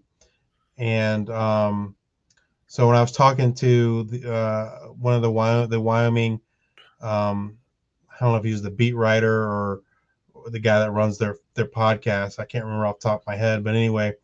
and 0.78 1.28
um, 1.30 1.96
so 2.68 2.86
when 2.86 2.96
I 2.96 3.00
was 3.00 3.12
talking 3.12 3.54
to 3.54 4.04
the, 4.04 4.32
uh, 4.32 4.88
one 4.88 5.14
of 5.14 5.22
the 5.22 5.30
Wyoming, 5.30 5.70
the 5.70 5.80
Wyoming, 5.80 6.40
um, 7.00 7.58
I 8.10 8.20
don't 8.20 8.32
know 8.32 8.38
if 8.38 8.44
he 8.44 8.52
was 8.52 8.62
the 8.62 8.70
beat 8.70 8.94
writer 8.94 9.42
or 9.42 9.82
the 10.46 10.58
guy 10.58 10.78
that 10.78 10.92
runs 10.92 11.18
their 11.18 11.36
their 11.54 11.66
podcast. 11.66 12.38
I 12.38 12.44
can't 12.44 12.64
remember 12.64 12.86
off 12.86 13.00
the 13.00 13.08
top 13.08 13.22
of 13.22 13.26
my 13.26 13.36
head, 13.36 13.64
but 13.64 13.74
anyway, 13.74 14.14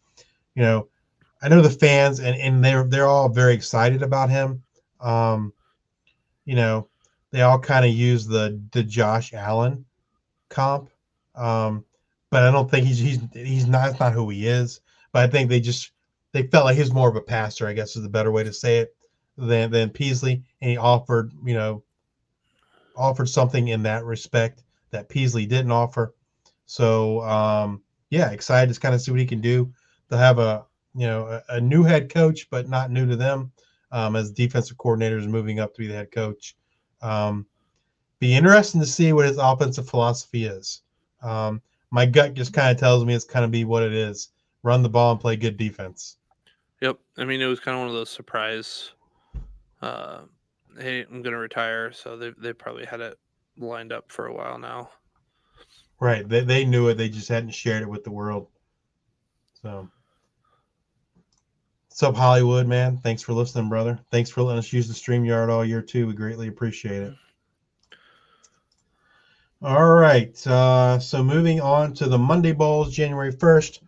you 0.55 0.63
know, 0.63 0.89
I 1.43 1.49
know 1.49 1.61
the 1.61 1.71
fans 1.71 2.21
and 2.21 2.37
and 2.37 2.65
they're 2.65 2.85
they're 2.85 3.07
all 3.07 3.29
very 3.29 3.55
excited 3.55 4.03
about 4.03 4.31
him. 4.31 4.63
Um, 5.01 5.53
you 6.45 6.55
know, 6.55 6.89
they 7.31 7.43
all 7.43 7.59
kind 7.59 7.85
of 7.85 7.93
use 7.93 8.27
the 8.27 8.61
the 8.73 8.83
Josh 8.83 9.33
Allen 9.33 9.85
comp, 10.49 10.91
um, 11.35 11.85
but 12.31 12.43
I 12.43 12.51
don't 12.51 12.71
think 12.71 12.87
he's 12.87 12.99
he's 12.99 13.21
he's 13.33 13.67
not 13.67 13.99
not 13.99 14.13
who 14.13 14.29
he 14.31 14.47
is. 14.47 14.81
But 15.13 15.23
I 15.23 15.27
think 15.29 15.49
they 15.49 15.61
just 15.61 15.93
they 16.35 16.43
felt 16.43 16.65
like 16.65 16.75
he 16.75 16.81
was 16.81 16.93
more 16.93 17.09
of 17.09 17.15
a 17.15 17.21
pastor, 17.21 17.69
I 17.69 17.73
guess 17.73 17.95
is 17.95 18.03
the 18.03 18.09
better 18.09 18.33
way 18.33 18.43
to 18.43 18.53
say 18.53 18.79
it, 18.79 18.95
than 19.39 19.71
than 19.71 19.89
Peasley, 19.89 20.43
and 20.61 20.71
he 20.71 20.77
offered 20.77 21.33
you 21.45 21.55
know 21.55 21.85
offered 22.97 23.29
something 23.29 23.69
in 23.69 23.85
that 23.85 24.05
respect 24.05 24.65
that 24.91 25.09
Peasley 25.09 25.47
didn't 25.47 25.71
offer. 25.71 26.15
So 26.67 27.23
um, 27.23 27.83
yeah, 28.11 28.31
excited 28.31 28.75
to 28.75 28.81
kind 28.81 28.97
of 28.97 29.01
see 29.01 29.13
what 29.13 29.21
he 29.21 29.27
can 29.27 29.41
do. 29.41 29.73
They'll 30.09 30.19
have 30.19 30.41
a 30.41 30.67
you 30.97 31.07
know 31.07 31.27
a, 31.49 31.55
a 31.55 31.61
new 31.61 31.85
head 31.85 32.13
coach, 32.13 32.51
but 32.51 32.69
not 32.69 32.91
new 32.91 33.07
to 33.07 33.17
them 33.17 33.53
um, 33.93 34.17
as 34.17 34.33
defensive 34.33 34.77
coordinator 34.77 35.19
is 35.19 35.29
moving 35.29 35.61
up 35.61 35.73
to 35.75 35.81
be 35.81 35.87
the 35.87 35.95
head 35.95 36.11
coach. 36.11 36.57
Um, 37.01 37.47
be 38.19 38.35
interesting 38.35 38.81
to 38.81 38.87
see 38.89 39.13
what 39.13 39.27
his 39.27 39.39
offensive 39.39 39.89
philosophy 39.89 40.47
is. 40.47 40.83
Um, 41.23 41.63
my 41.93 42.07
gut 42.07 42.35
just 42.35 42.53
kind 42.53 42.73
of 42.73 42.81
tells 42.81 43.05
me 43.05 43.15
it's 43.15 43.25
kind 43.25 43.45
of 43.45 43.53
be 43.53 43.65
what 43.65 43.85
it 43.85 43.93
is: 43.93 44.31
run 44.65 44.83
the 44.83 44.89
ball 44.89 45.13
and 45.13 45.21
play 45.21 45.37
good 45.37 45.57
defense. 45.57 46.17
Yep. 46.81 46.99
I 47.17 47.25
mean, 47.25 47.41
it 47.41 47.47
was 47.47 47.61
kind 47.61 47.77
of 47.77 47.81
one 47.81 47.89
of 47.89 47.95
those 47.95 48.11
surprise. 48.11 48.93
Uh, 49.81 50.23
hey, 50.79 51.03
I'm 51.03 51.23
going 51.23 51.33
to 51.33 51.39
retire. 51.39 51.93
So 51.93 52.17
they, 52.17 52.33
they 52.39 52.53
probably 52.53 52.85
had 52.85 53.01
it 53.01 53.19
lined 53.57 53.93
up 53.93 54.11
for 54.11 54.27
a 54.27 54.35
while 54.35 54.59
now. 54.59 54.91
Right? 56.01 56.29
They 56.29 56.41
they 56.41 56.65
knew 56.65 56.89
it. 56.89 56.95
They 56.95 57.09
just 57.09 57.29
hadn't 57.29 57.51
shared 57.51 57.83
it 57.83 57.89
with 57.89 58.05
the 58.05 58.11
world. 58.11 58.49
So. 59.63 59.89
What's 61.89 62.03
up, 62.03 62.17
Hollywood, 62.17 62.67
man? 62.67 62.97
Thanks 62.99 63.23
for 63.23 63.35
listening, 63.35 63.69
brother. 63.69 64.01
Thanks 64.11 64.29
for 64.29 64.43
letting 64.43 64.59
us 64.59 64.73
use 64.73 64.89
the 64.89 64.95
StreamYard 64.95 65.49
all 65.49 65.65
year, 65.65 65.81
too. 65.81 66.09
We 66.09 66.13
greatly 66.13 66.49
appreciate 66.49 67.03
it. 67.03 67.15
All 69.63 69.95
right. 69.95 70.45
Uh, 70.45 70.99
so 70.99 71.23
moving 71.23 71.61
on 71.61 71.95
to 71.95 72.07
the 72.07 72.19
Monday 72.19 72.51
Bowls, 72.51 72.93
January 72.93 73.33
1st. 73.33 73.79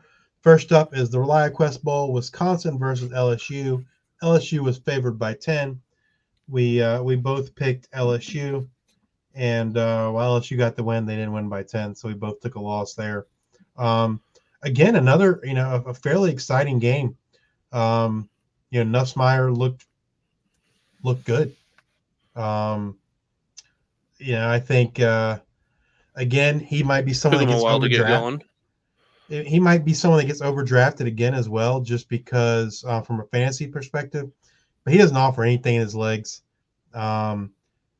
First 0.46 0.70
up 0.70 0.96
is 0.96 1.10
the 1.10 1.18
ReliaQuest 1.18 1.82
Bowl, 1.82 2.12
Wisconsin 2.12 2.78
versus 2.78 3.10
LSU. 3.10 3.84
LSU 4.22 4.60
was 4.60 4.78
favored 4.78 5.18
by 5.18 5.34
10. 5.34 5.80
We 6.46 6.80
uh, 6.80 7.02
we 7.02 7.16
both 7.16 7.52
picked 7.56 7.90
LSU, 7.90 8.68
and 9.34 9.76
uh, 9.76 10.08
while 10.12 10.40
LSU 10.40 10.56
got 10.56 10.76
the 10.76 10.84
win, 10.84 11.04
they 11.04 11.16
didn't 11.16 11.32
win 11.32 11.48
by 11.48 11.64
10, 11.64 11.96
so 11.96 12.06
we 12.06 12.14
both 12.14 12.38
took 12.38 12.54
a 12.54 12.60
loss 12.60 12.94
there. 12.94 13.26
Um, 13.76 14.20
again, 14.62 14.94
another 14.94 15.40
you 15.42 15.54
know 15.54 15.82
a, 15.84 15.90
a 15.90 15.94
fairly 15.94 16.30
exciting 16.30 16.78
game. 16.78 17.16
Um, 17.72 18.28
you 18.70 18.84
know, 18.84 19.00
Nussmeier 19.00 19.52
looked 19.52 19.84
looked 21.02 21.24
good. 21.24 21.56
Um, 22.36 22.96
you 24.18 24.34
know, 24.34 24.48
I 24.48 24.60
think 24.60 25.00
uh, 25.00 25.40
again 26.14 26.60
he 26.60 26.84
might 26.84 27.04
be 27.04 27.12
someone 27.12 27.40
Took 27.40 27.48
that 27.48 27.52
them 27.52 27.54
a 27.54 27.56
gets 27.56 27.64
while 27.64 27.80
to 27.80 27.88
get 27.88 28.06
going. 28.06 28.42
He 29.28 29.58
might 29.58 29.84
be 29.84 29.92
someone 29.92 30.20
that 30.20 30.26
gets 30.26 30.40
overdrafted 30.40 31.06
again 31.06 31.34
as 31.34 31.48
well, 31.48 31.80
just 31.80 32.08
because 32.08 32.84
uh, 32.86 33.00
from 33.02 33.20
a 33.20 33.24
fantasy 33.24 33.66
perspective. 33.66 34.30
But 34.84 34.92
he 34.92 34.98
doesn't 34.98 35.16
offer 35.16 35.42
anything 35.42 35.76
in 35.76 35.80
his 35.80 35.96
legs, 35.96 36.42
um, 36.94 37.50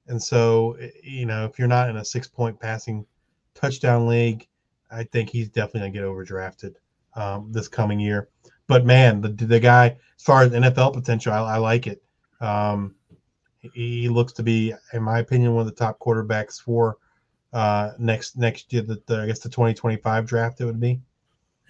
and 0.07 0.23
so 0.23 0.77
you 1.03 1.27
know 1.27 1.45
if 1.45 1.59
you're 1.59 1.67
not 1.67 1.91
in 1.91 1.97
a 1.97 2.05
six 2.05 2.29
point 2.29 2.61
passing 2.61 3.05
touchdown 3.55 4.07
league, 4.07 4.47
I 4.91 5.03
think 5.05 5.31
he's 5.31 5.49
definitely 5.49 5.81
gonna 5.81 5.93
get 5.93 6.03
overdrafted 6.05 6.75
um, 7.15 7.51
this 7.51 7.67
coming 7.67 7.99
year. 7.99 8.29
But 8.69 8.85
man, 8.85 9.21
the 9.21 9.29
the 9.29 9.61
guy, 9.61 9.97
as 10.17 10.23
far 10.23 10.43
as 10.43 10.53
NFL 10.53 10.93
potential, 10.95 11.33
I, 11.33 11.39
I 11.39 11.57
like 11.59 11.87
it. 11.87 12.03
Um, 12.41 12.95
he, 13.59 13.71
he 14.03 14.09
looks 14.09 14.33
to 14.35 14.43
be, 14.43 14.75
in 14.93 15.03
my 15.03 15.19
opinion, 15.19 15.55
one 15.55 15.67
of 15.67 15.75
the 15.75 15.79
top 15.79 15.99
quarterbacks 15.99 16.61
for 16.61 16.99
uh, 17.53 17.93
next 17.99 18.37
next 18.37 18.73
year. 18.73 18.83
The, 18.83 19.03
the 19.07 19.23
I 19.23 19.27
guess 19.27 19.41
the 19.41 19.49
2025 19.49 20.27
draft 20.27 20.61
it 20.61 20.65
would 20.65 20.81
be. 20.81 21.01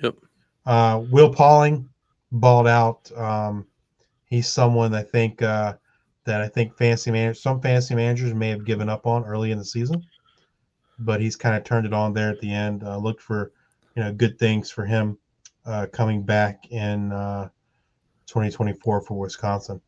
Yep. 0.03 0.16
Uh, 0.64 1.03
Will 1.11 1.32
Pauling 1.32 1.88
balled 2.32 2.66
out. 2.66 3.11
Um, 3.16 3.66
he's 4.26 4.49
someone 4.49 4.94
I 4.94 5.03
think 5.03 5.42
uh, 5.42 5.74
that 6.24 6.40
I 6.40 6.49
think 6.49 6.76
fancy 6.76 7.11
man 7.11 7.34
some 7.34 7.61
fancy 7.61 7.94
managers 7.94 8.34
may 8.34 8.49
have 8.51 8.64
given 8.64 8.88
up 8.88 9.07
on 9.07 9.24
early 9.24 9.53
in 9.53 9.59
the 9.59 9.64
season, 9.64 10.05
but 10.99 11.20
he's 11.20 11.36
kind 11.36 11.57
of 11.57 11.64
turned 11.64 11.86
it 11.86 11.92
on 11.92 12.12
there 12.12 12.30
at 12.30 12.40
the 12.40 12.53
end. 12.53 12.82
Uh, 12.82 12.97
looked 12.97 13.22
for 13.22 13.53
you 13.94 14.03
know 14.03 14.12
good 14.12 14.38
things 14.38 14.70
for 14.70 14.84
him 14.84 15.18
uh, 15.64 15.86
coming 15.92 16.22
back 16.22 16.70
in 16.70 17.12
uh, 17.12 17.49
2024 18.26 19.01
for 19.03 19.18
Wisconsin. 19.18 19.80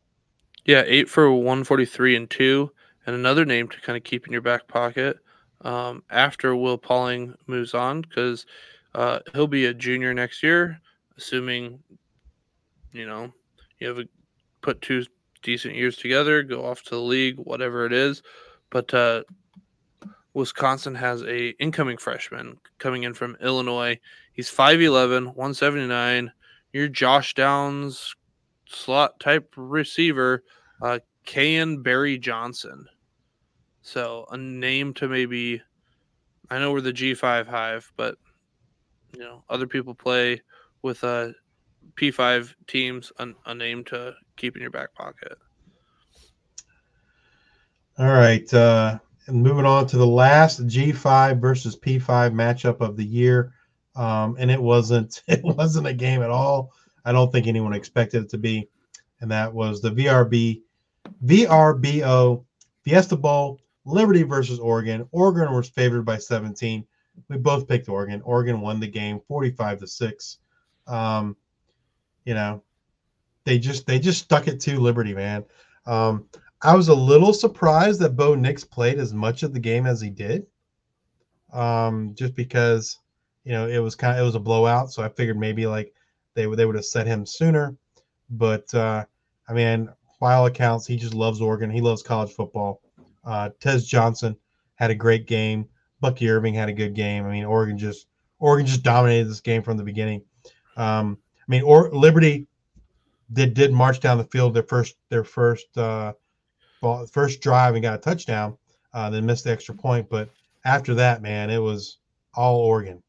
Yeah, 0.65 0.83
eight 0.85 1.09
for 1.09 1.31
143 1.31 2.15
and 2.15 2.29
two. 2.29 2.71
And 3.05 3.15
another 3.15 3.45
name 3.45 3.67
to 3.69 3.81
kind 3.81 3.97
of 3.97 4.03
keep 4.03 4.27
in 4.27 4.33
your 4.33 4.41
back 4.41 4.67
pocket 4.67 5.17
um, 5.61 6.03
after 6.09 6.55
Will 6.55 6.77
Pauling 6.77 7.33
moves 7.47 7.73
on, 7.73 8.01
because 8.01 8.45
uh, 8.95 9.19
he'll 9.33 9.47
be 9.47 9.65
a 9.65 9.73
junior 9.73 10.13
next 10.13 10.41
year, 10.43 10.79
assuming, 11.17 11.79
you 12.91 13.05
know, 13.05 13.31
you 13.79 13.87
have 13.87 13.99
a, 13.99 14.05
put 14.61 14.81
two 14.81 15.05
decent 15.41 15.75
years 15.75 15.97
together, 15.97 16.43
go 16.43 16.65
off 16.65 16.83
to 16.83 16.91
the 16.91 17.01
league, 17.01 17.37
whatever 17.37 17.85
it 17.85 17.93
is. 17.93 18.21
But 18.69 18.93
uh, 18.93 19.23
Wisconsin 20.33 20.95
has 20.95 21.23
a 21.23 21.49
incoming 21.61 21.97
freshman 21.97 22.57
coming 22.77 23.03
in 23.03 23.13
from 23.13 23.37
Illinois. 23.41 23.99
He's 24.33 24.49
5'11", 24.49 25.25
179. 25.25 26.31
Your 26.73 26.87
Josh 26.87 27.33
Downs 27.33 28.15
slot 28.67 29.19
type 29.19 29.53
receiver, 29.55 30.43
uh, 30.81 30.99
Kyan 31.25 31.81
Berry-Johnson. 31.81 32.85
So 33.81 34.27
a 34.31 34.37
name 34.37 34.93
to 34.95 35.07
maybe. 35.07 35.61
I 36.51 36.59
know 36.59 36.71
we're 36.71 36.81
the 36.81 36.93
G5 36.93 37.47
Hive, 37.47 37.91
but 37.95 38.17
you 39.13 39.19
know 39.19 39.43
other 39.49 39.67
people 39.67 39.93
play 39.93 40.41
with 40.81 41.03
uh, 41.03 41.29
P5 41.95 42.53
teams. 42.67 43.11
A, 43.19 43.27
a 43.45 43.55
name 43.55 43.83
to 43.85 44.13
keep 44.37 44.55
in 44.55 44.61
your 44.61 44.71
back 44.71 44.93
pocket. 44.93 45.37
All 47.97 48.07
right. 48.07 48.51
Uh, 48.53 48.99
and 49.27 49.43
moving 49.43 49.65
on 49.65 49.85
to 49.87 49.97
the 49.97 50.07
last 50.07 50.65
G5 50.65 51.39
versus 51.39 51.77
P5 51.77 52.33
matchup 52.33 52.79
of 52.79 52.95
the 52.95 53.05
year. 53.05 53.53
Um, 53.95 54.37
and 54.39 54.49
it 54.49 54.61
wasn't 54.61 55.21
it 55.27 55.43
wasn't 55.43 55.87
a 55.87 55.93
game 55.93 56.21
at 56.21 56.29
all. 56.29 56.71
I 57.05 57.11
don't 57.11 57.31
think 57.31 57.47
anyone 57.47 57.73
expected 57.73 58.23
it 58.23 58.29
to 58.29 58.37
be. 58.37 58.69
And 59.21 59.29
that 59.31 59.53
was 59.53 59.81
the 59.81 59.91
VRB 59.91 60.61
VRBO 61.25 62.45
Fiesta 62.83 63.17
Bowl, 63.17 63.59
Liberty 63.85 64.23
versus 64.23 64.59
Oregon. 64.59 65.07
Oregon 65.11 65.53
was 65.53 65.69
favored 65.69 66.03
by 66.03 66.17
17. 66.17 66.85
We 67.27 67.37
both 67.37 67.67
picked 67.67 67.89
Oregon. 67.89 68.21
Oregon 68.23 68.61
won 68.61 68.79
the 68.79 68.87
game 68.87 69.19
45 69.27 69.79
to 69.79 69.87
6. 69.87 70.37
Um, 70.87 71.35
you 72.25 72.33
know, 72.33 72.63
they 73.45 73.57
just 73.57 73.87
they 73.87 73.99
just 73.99 74.23
stuck 74.23 74.47
it 74.47 74.59
to 74.61 74.79
Liberty, 74.79 75.13
man. 75.13 75.43
Um, 75.85 76.25
I 76.61 76.75
was 76.75 76.89
a 76.89 76.93
little 76.93 77.33
surprised 77.33 77.99
that 78.01 78.15
Bo 78.15 78.35
Nix 78.35 78.63
played 78.63 78.99
as 78.99 79.13
much 79.13 79.43
of 79.43 79.53
the 79.53 79.59
game 79.59 79.85
as 79.85 80.01
he 80.01 80.09
did. 80.09 80.45
Um, 81.53 82.13
just 82.15 82.35
because 82.35 82.99
you 83.43 83.53
know 83.53 83.67
it 83.67 83.79
was 83.79 83.95
kind 83.95 84.13
of 84.13 84.21
it 84.21 84.25
was 84.25 84.35
a 84.35 84.39
blowout, 84.39 84.91
so 84.91 85.01
I 85.01 85.09
figured 85.09 85.39
maybe 85.39 85.65
like 85.65 85.93
they 86.35 86.47
would 86.47 86.59
they 86.59 86.65
would 86.65 86.75
have 86.75 86.85
set 86.85 87.07
him 87.07 87.25
sooner. 87.25 87.75
But 88.29 88.71
uh, 88.73 89.05
I 89.47 89.53
mean, 89.53 89.89
by 90.19 90.35
all 90.35 90.45
accounts, 90.45 90.85
he 90.85 90.97
just 90.97 91.13
loves 91.13 91.41
Oregon. 91.41 91.71
He 91.71 91.81
loves 91.81 92.03
college 92.03 92.33
football. 92.33 92.81
Uh, 93.23 93.49
Tez 93.59 93.87
Johnson 93.87 94.35
had 94.75 94.91
a 94.91 94.95
great 94.95 95.25
game. 95.25 95.67
Bucky 96.01 96.29
Irving 96.29 96.53
had 96.53 96.69
a 96.69 96.73
good 96.73 96.93
game. 96.93 97.25
I 97.25 97.31
mean, 97.31 97.45
Oregon 97.45 97.77
just 97.77 98.07
Oregon 98.39 98.65
just 98.65 98.83
dominated 98.83 99.29
this 99.29 99.41
game 99.41 99.61
from 99.61 99.77
the 99.77 99.83
beginning. 99.83 100.21
Um, 100.77 101.17
I 101.37 101.45
mean, 101.47 101.63
or 101.63 101.89
Liberty 101.91 102.47
did 103.33 103.53
did 103.53 103.71
march 103.71 103.99
down 103.99 104.17
the 104.17 104.23
field 104.25 104.53
their 104.53 104.63
first 104.63 104.95
their 105.09 105.23
first 105.23 105.77
uh, 105.77 106.13
ball, 106.81 107.05
first 107.05 107.41
drive 107.41 107.75
and 107.75 107.83
got 107.83 107.95
a 107.95 108.01
touchdown. 108.01 108.57
Uh, 108.93 109.09
then 109.09 109.25
missed 109.25 109.43
the 109.43 109.51
extra 109.51 109.75
point, 109.75 110.09
but 110.09 110.29
after 110.65 110.95
that, 110.95 111.21
man, 111.21 111.51
it 111.51 111.59
was 111.59 111.97
all 112.33 112.57
Oregon. 112.57 113.03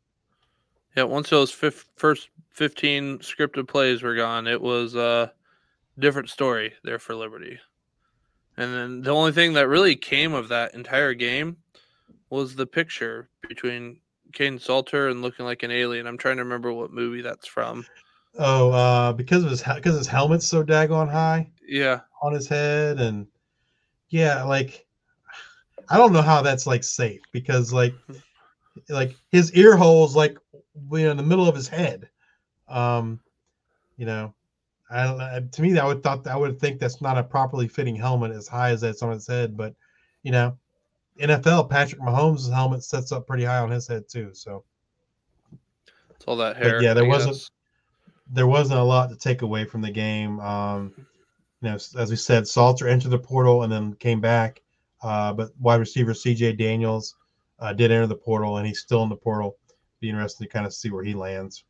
Yeah, 0.94 1.04
once 1.04 1.30
those 1.30 1.50
fif- 1.50 1.88
first 1.96 2.28
15 2.50 3.20
scripted 3.20 3.66
plays 3.66 4.02
were 4.02 4.14
gone, 4.14 4.46
it 4.46 4.60
was 4.60 4.94
a 4.94 5.32
different 5.98 6.28
story 6.28 6.74
there 6.84 6.98
for 6.98 7.14
Liberty. 7.14 7.58
And 8.56 8.74
then 8.74 9.02
the 9.02 9.10
only 9.10 9.32
thing 9.32 9.54
that 9.54 9.68
really 9.68 9.96
came 9.96 10.34
of 10.34 10.48
that 10.48 10.74
entire 10.74 11.14
game 11.14 11.56
was 12.30 12.54
the 12.54 12.66
picture 12.66 13.28
between 13.48 14.00
Kaidon 14.32 14.60
Salter 14.60 15.08
and 15.08 15.22
looking 15.22 15.44
like 15.44 15.62
an 15.62 15.70
alien. 15.70 16.06
I'm 16.06 16.18
trying 16.18 16.36
to 16.36 16.44
remember 16.44 16.72
what 16.72 16.92
movie 16.92 17.22
that's 17.22 17.46
from. 17.46 17.84
Oh, 18.38 18.70
uh, 18.70 19.12
because 19.12 19.42
of 19.42 19.50
his 19.50 19.62
because 19.62 19.96
his 19.96 20.06
helmet's 20.06 20.46
so 20.46 20.62
daggone 20.62 21.10
high 21.10 21.50
Yeah, 21.66 22.00
on 22.22 22.32
his 22.32 22.46
head, 22.46 23.00
and 23.00 23.26
yeah, 24.08 24.44
like 24.44 24.86
I 25.88 25.96
don't 25.96 26.12
know 26.12 26.22
how 26.22 26.40
that's 26.40 26.66
like 26.66 26.84
safe 26.84 27.20
because 27.32 27.72
like 27.72 27.94
like 28.88 29.16
his 29.30 29.52
ear 29.54 29.76
holes 29.76 30.14
like 30.14 30.38
you 30.92 31.04
know 31.04 31.10
in 31.10 31.16
the 31.16 31.22
middle 31.22 31.48
of 31.48 31.56
his 31.56 31.68
head. 31.68 32.08
Um, 32.68 33.20
you 33.96 34.06
know, 34.06 34.32
I 34.90 35.04
don't 35.04 35.18
know. 35.18 35.48
To 35.50 35.62
me, 35.62 35.76
I 35.78 35.84
would 35.84 36.02
thought 36.02 36.26
I 36.28 36.36
would 36.36 36.60
think 36.60 36.78
that's 36.78 37.00
not 37.00 37.18
a 37.18 37.24
properly 37.24 37.66
fitting 37.66 37.96
helmet 37.96 38.30
as 38.30 38.46
high 38.46 38.70
as 38.70 38.80
that's 38.80 39.02
on 39.02 39.12
his 39.12 39.26
head, 39.26 39.56
but 39.56 39.74
you 40.22 40.30
know, 40.30 40.56
NFL 41.20 41.68
Patrick 41.70 42.00
Mahomes' 42.00 42.52
helmet 42.52 42.82
sets 42.84 43.12
up 43.12 43.26
pretty 43.26 43.44
high 43.44 43.58
on 43.58 43.70
his 43.70 43.86
head 43.86 44.08
too. 44.08 44.30
So 44.32 44.64
it's 46.10 46.24
all 46.26 46.36
that 46.36 46.56
hair. 46.56 46.82
yeah, 46.82 46.94
there 46.94 47.04
I 47.04 47.08
wasn't- 47.08 47.34
guess. 47.34 47.50
there 48.32 48.46
wasn't 48.46 48.78
a 48.80 48.84
lot 48.84 49.10
to 49.10 49.16
take 49.16 49.42
away 49.42 49.64
from 49.64 49.82
the 49.82 49.90
game. 49.90 50.38
Um, 50.40 50.92
you 51.62 51.68
know, 51.68 51.74
as 51.74 52.10
we 52.10 52.16
said, 52.16 52.46
Salter 52.48 52.88
entered 52.88 53.10
the 53.10 53.18
portal 53.18 53.62
and 53.64 53.72
then 53.72 53.94
came 53.94 54.20
back, 54.20 54.62
uh, 55.02 55.32
but 55.32 55.50
wide 55.60 55.80
receiver 55.80 56.14
C.J. 56.14 56.54
Daniels 56.54 57.16
uh, 57.58 57.72
did 57.74 57.90
enter 57.90 58.06
the 58.06 58.16
portal, 58.16 58.56
and 58.56 58.66
he's 58.66 58.80
still 58.80 59.02
in 59.02 59.08
the 59.10 59.16
portal. 59.16 59.56
Be 60.00 60.08
interesting 60.08 60.46
to 60.46 60.52
kind 60.52 60.64
of 60.64 60.72
see 60.72 60.90
where 60.90 61.04
he 61.04 61.12
lands. 61.12 61.64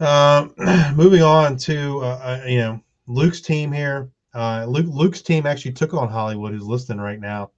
Um, 0.00 0.52
moving 0.96 1.22
on 1.22 1.56
to 1.58 2.00
uh, 2.00 2.40
uh, 2.42 2.46
you 2.46 2.58
know 2.58 2.80
Luke's 3.06 3.40
team 3.40 3.70
here. 3.70 4.10
Uh, 4.34 4.64
Luke 4.68 4.86
Luke's 4.88 5.22
team 5.22 5.46
actually 5.46 5.72
took 5.72 5.94
on 5.94 6.08
Hollywood, 6.08 6.52
who's 6.52 6.64
listening 6.64 7.00
right 7.00 7.20
now. 7.20 7.50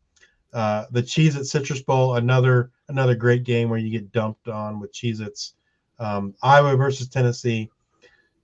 Uh, 0.52 0.84
the 0.90 1.02
Cheez-It 1.02 1.44
Citrus 1.46 1.82
Bowl, 1.82 2.16
another 2.16 2.70
another 2.88 3.14
great 3.14 3.44
game 3.44 3.68
where 3.68 3.78
you 3.78 3.90
get 3.90 4.12
dumped 4.12 4.48
on 4.48 4.80
with 4.80 4.92
Cheez-Its. 4.92 5.54
Um, 5.98 6.34
Iowa 6.42 6.76
versus 6.76 7.08
Tennessee. 7.08 7.70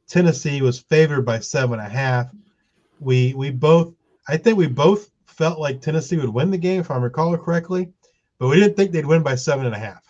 Tennessee 0.09 0.63
was 0.63 0.81
favored 0.81 1.23
by 1.23 1.39
seven 1.41 1.79
and 1.79 1.87
a 1.87 1.91
half. 1.91 2.29
We 3.01 3.35
we 3.35 3.51
both 3.51 3.93
I 4.29 4.37
think 4.37 4.57
we 4.57 4.67
both 4.67 5.11
felt 5.27 5.59
like 5.59 5.81
Tennessee 5.81 6.17
would 6.17 6.29
win 6.29 6.51
the 6.51 6.59
game 6.59 6.81
if 6.81 6.91
I 6.91 6.97
recall 6.97 7.37
correctly, 7.37 7.93
but 8.39 8.49
we 8.49 8.57
didn't 8.57 8.77
think 8.77 8.93
they'd 8.93 9.07
win 9.07 9.23
by 9.23 9.35
seven 9.35 9.67
and 9.67 9.75
a 9.75 9.79
half. 9.79 10.03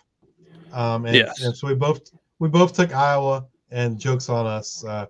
Um, 0.71 1.05
and, 1.05 1.15
Yes. 1.15 1.41
and 1.41 1.55
so 1.55 1.67
we 1.67 1.75
both 1.75 2.01
we 2.39 2.49
both 2.49 2.73
took 2.73 2.93
Iowa, 2.93 3.45
and 3.71 3.99
jokes 3.99 4.29
on 4.29 4.45
us. 4.45 4.85
Uh, 4.85 5.07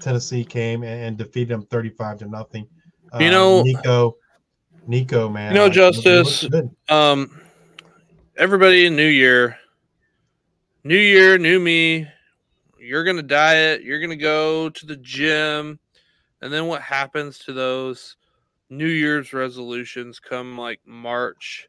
Tennessee 0.00 0.44
came 0.44 0.82
and, 0.82 1.02
and 1.04 1.16
defeated 1.16 1.48
them 1.48 1.66
thirty-five 1.66 2.18
to 2.18 2.26
nothing. 2.26 2.66
Uh, 3.12 3.18
You 3.18 3.30
know- 3.30 3.62
Nico, 3.62 4.16
Nico, 4.86 5.28
man. 5.28 5.52
You 5.52 5.60
know, 5.60 5.68
Justice. 5.68 6.46
Um, 6.88 7.40
everybody, 8.36 8.86
in 8.86 8.96
new 8.96 9.06
year, 9.06 9.58
new 10.82 10.96
year, 10.98 11.38
new 11.38 11.60
me. 11.60 12.06
You're 12.78 13.04
gonna 13.04 13.22
diet. 13.22 13.82
You're 13.82 14.00
gonna 14.00 14.16
go 14.16 14.68
to 14.68 14.86
the 14.86 14.96
gym, 14.96 15.78
and 16.42 16.52
then 16.52 16.66
what 16.66 16.82
happens 16.82 17.38
to 17.40 17.52
those 17.54 18.16
New 18.68 18.88
Year's 18.88 19.32
resolutions? 19.32 20.20
Come 20.20 20.58
like 20.58 20.80
March, 20.84 21.68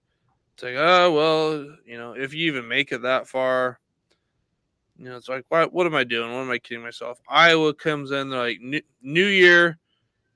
it's 0.54 0.64
like, 0.64 0.76
oh 0.76 1.12
well, 1.14 1.78
you 1.86 1.98
know, 1.98 2.14
if 2.14 2.34
you 2.34 2.48
even 2.52 2.68
make 2.68 2.92
it 2.92 3.04
that 3.04 3.28
far, 3.30 3.80
you 4.98 5.06
know, 5.10 5.18
it's 5.18 5.30
like, 5.30 5.46
what? 5.50 5.74
What 5.74 5.86
am 5.86 5.96
I 5.96 6.04
doing? 6.04 6.32
What 6.34 6.42
am 6.42 6.52
I 6.52 6.58
kidding 6.58 6.84
myself? 6.84 7.20
Iowa 7.30 7.74
comes 7.74 8.12
in, 8.12 8.30
they're 8.30 8.40
like, 8.40 8.62
new, 8.62 8.82
new 9.02 9.26
year, 9.26 9.78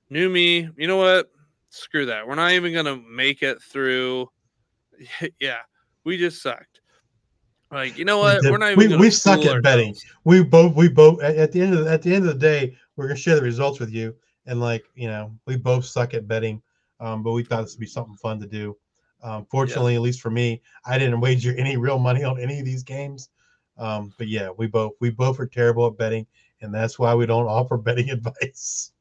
new 0.09 0.29
me. 0.29 0.69
You 0.77 0.87
know 0.87 0.97
what? 0.97 1.29
Screw 1.69 2.05
that. 2.07 2.27
We're 2.27 2.35
not 2.35 2.51
even 2.51 2.73
gonna 2.73 2.97
make 2.97 3.41
it 3.43 3.61
through. 3.61 4.29
yeah, 5.39 5.57
we 6.03 6.17
just 6.17 6.41
sucked. 6.41 6.81
Like, 7.71 7.97
you 7.97 8.05
know 8.05 8.17
what? 8.17 8.43
We're 8.43 8.57
not 8.57 8.71
even. 8.71 8.89
We- 8.91 8.97
we 8.97 9.09
suck 9.11 9.45
at 9.45 9.61
betting. 9.61 9.95
we 10.23 10.43
both 10.43 10.75
we 10.75 10.89
both 10.89 11.21
at, 11.21 11.35
at 11.35 11.51
the 11.51 11.61
end 11.61 11.73
of 11.75 11.85
the, 11.85 11.91
at 11.91 12.01
the 12.01 12.13
end 12.13 12.27
of 12.27 12.33
the 12.33 12.39
day 12.39 12.75
we're 12.95 13.07
gonna 13.07 13.17
share 13.17 13.35
the 13.35 13.41
results 13.41 13.79
with 13.79 13.91
you 13.91 14.15
and 14.45 14.59
like 14.59 14.83
you 14.95 15.07
know 15.07 15.31
we 15.45 15.55
both 15.55 15.85
suck 15.85 16.13
at 16.13 16.27
betting 16.27 16.61
um, 16.99 17.23
but 17.23 17.31
we 17.31 17.43
thought 17.43 17.61
this 17.61 17.75
would 17.75 17.79
be 17.79 17.85
something 17.85 18.15
fun 18.15 18.39
to 18.39 18.47
do 18.47 18.75
um, 19.23 19.45
fortunately 19.49 19.95
at 19.95 20.01
least 20.01 20.19
for 20.21 20.29
me 20.31 20.61
i 20.85 20.97
didn't 20.97 21.19
wager 21.21 21.55
any 21.57 21.77
real 21.77 21.99
money 21.99 22.23
on 22.23 22.39
any 22.39 22.59
of 22.59 22.65
these 22.65 22.83
games 22.83 23.29
um, 23.79 24.13
but 24.17 24.27
yeah 24.27 24.49
we 24.57 24.67
both 24.67 24.93
we 24.99 25.09
both 25.09 25.39
are 25.39 25.47
terrible 25.47 25.87
at 25.87 25.97
betting 25.97 26.27
and 26.61 26.73
that's 26.73 26.99
why 26.99 27.15
we 27.15 27.25
don't 27.25 27.47
offer 27.47 27.77
betting 27.77 28.09
advice 28.09 28.91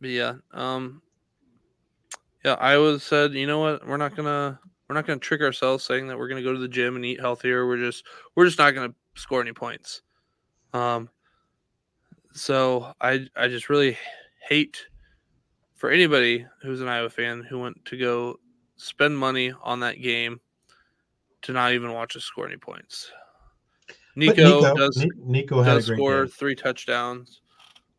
yeah, 0.00 0.34
um, 0.52 1.02
yeah, 2.44 2.54
I 2.54 2.72
Iowa 2.72 3.00
said, 3.00 3.32
you 3.34 3.46
know 3.46 3.58
what? 3.58 3.86
We're 3.86 3.96
not 3.96 4.14
gonna 4.14 4.60
we're 4.88 4.94
not 4.94 5.06
gonna 5.06 5.18
trick 5.18 5.40
ourselves 5.40 5.84
saying 5.84 6.08
that 6.08 6.18
we're 6.18 6.28
gonna 6.28 6.42
go 6.42 6.52
to 6.52 6.58
the 6.58 6.68
gym 6.68 6.96
and 6.96 7.04
eat 7.04 7.20
healthier. 7.20 7.66
We're 7.66 7.78
just 7.78 8.04
we're 8.34 8.46
just 8.46 8.58
not 8.58 8.74
gonna 8.74 8.94
score 9.14 9.40
any 9.40 9.52
points. 9.52 10.02
Um, 10.72 11.08
so 12.32 12.92
I 13.00 13.26
I 13.34 13.48
just 13.48 13.68
really 13.68 13.98
hate 14.48 14.86
for 15.74 15.90
anybody 15.90 16.46
who's 16.62 16.80
an 16.80 16.88
Iowa 16.88 17.10
fan 17.10 17.42
who 17.42 17.58
went 17.58 17.84
to 17.86 17.96
go 17.96 18.38
spend 18.76 19.18
money 19.18 19.52
on 19.62 19.80
that 19.80 20.00
game 20.00 20.40
to 21.42 21.52
not 21.52 21.72
even 21.72 21.92
watch 21.92 22.16
us 22.16 22.24
score 22.24 22.46
any 22.46 22.56
points. 22.56 23.10
But 24.16 24.36
Nico, 24.36 24.74
does 24.74 25.06
nico 25.16 25.62
had 25.62 25.76
a 25.76 25.80
does 25.80 25.86
score 25.86 26.24
game. 26.24 26.28
three 26.28 26.54
touchdowns 26.54 27.40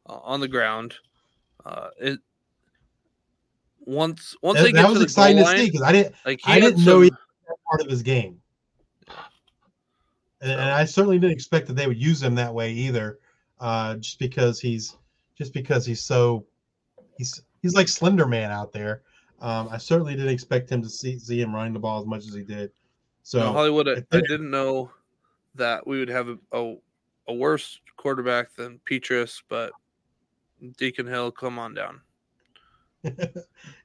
uh, 0.05 0.20
on 0.24 0.39
the 0.39 0.47
ground. 0.47 0.95
Uh, 1.66 1.89
it 1.99 2.20
once 3.86 4.36
once 4.41 4.57
that, 4.57 4.64
they 4.64 4.72
get 4.72 4.82
that 4.82 4.84
to 4.84 4.89
was 4.89 4.99
the 4.99 5.03
exciting 5.05 5.38
goal 5.38 5.45
to 5.45 5.51
line, 5.51 5.60
see 5.60 5.72
because 5.72 5.82
i 5.82 5.91
didn't 5.91 6.16
like 6.26 6.39
I 6.45 6.60
didn't 6.60 6.84
know 6.86 7.01
he 7.01 7.10
that 7.10 7.57
part 7.70 7.82
of 7.82 7.88
his 7.88 8.03
game. 8.03 8.39
And, 10.41 10.51
and 10.51 10.62
I 10.62 10.86
certainly 10.86 11.20
didn't 11.20 11.34
expect 11.34 11.68
that 11.68 11.74
they 11.74 11.88
would 11.88 12.01
use 12.01 12.22
him 12.24 12.36
that 12.36 12.53
way 12.53 12.72
either, 12.72 13.20
uh, 13.60 13.95
just 13.95 14.20
because 14.20 14.60
he's 14.60 14.95
just 15.38 15.53
because 15.53 15.86
he's 15.86 16.01
so 16.01 16.45
he's 17.18 17.41
he's 17.62 17.76
like 17.76 17.88
Slender 17.88 18.26
Man 18.26 18.51
out 18.51 18.72
there. 18.72 19.01
Um, 19.41 19.70
I 19.72 19.78
certainly 19.78 20.16
didn't 20.16 20.32
expect 20.32 20.72
him 20.72 20.82
to 20.82 20.89
see 20.89 21.18
see 21.20 21.41
him 21.41 21.53
running 21.53 21.74
the 21.74 21.80
ball 21.80 21.99
as 21.99 22.05
much 22.05 22.28
as 22.28 22.34
he 22.34 22.43
did. 22.43 22.72
So 23.24 23.39
no, 23.39 23.53
Hollywood. 23.53 23.88
I, 23.88 23.93
I 23.93 24.18
I 24.18 24.22
didn't 24.22 24.51
know 24.51 24.91
that 25.60 25.88
we 25.88 25.99
would 25.99 26.10
have 26.10 26.30
a, 26.30 26.38
a 26.51 26.76
a 27.30 27.34
worse 27.34 27.80
quarterback 27.95 28.53
than 28.55 28.80
Petras, 28.89 29.41
but 29.47 29.72
Deacon 30.78 31.07
Hill, 31.07 31.32
come 31.32 31.60
on 31.60 31.74
down. 31.74 32.01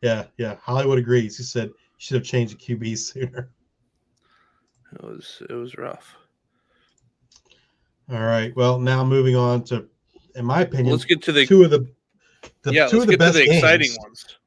yeah, 0.02 0.24
yeah, 0.38 0.56
Hollywood 0.60 0.98
agrees. 0.98 1.36
He 1.36 1.44
said 1.44 1.70
should 1.98 2.16
have 2.16 2.24
changed 2.24 2.58
the 2.58 2.76
QB 2.76 2.98
sooner. 3.12 3.50
It 4.92 5.02
was 5.02 5.42
it 5.48 5.54
was 5.54 5.76
rough. 5.76 6.16
All 8.10 8.20
right. 8.20 8.54
Well, 8.54 8.78
now 8.78 9.02
moving 9.04 9.34
on 9.34 9.64
to, 9.64 9.88
in 10.34 10.44
my 10.44 10.62
opinion, 10.62 10.92
Let's 10.92 11.06
get 11.06 11.22
to 11.22 11.32
the 11.32 11.46
two 11.46 11.64
of 11.64 11.70
the, 11.70 11.88
the 12.62 12.72
yeah. 12.72 12.86
two 12.86 13.00
of 13.00 13.06
the 13.06 13.16
best 13.16 13.34
the 13.34 13.44
exciting 13.44 13.88
games. 13.88 13.98
ones. 13.98 14.38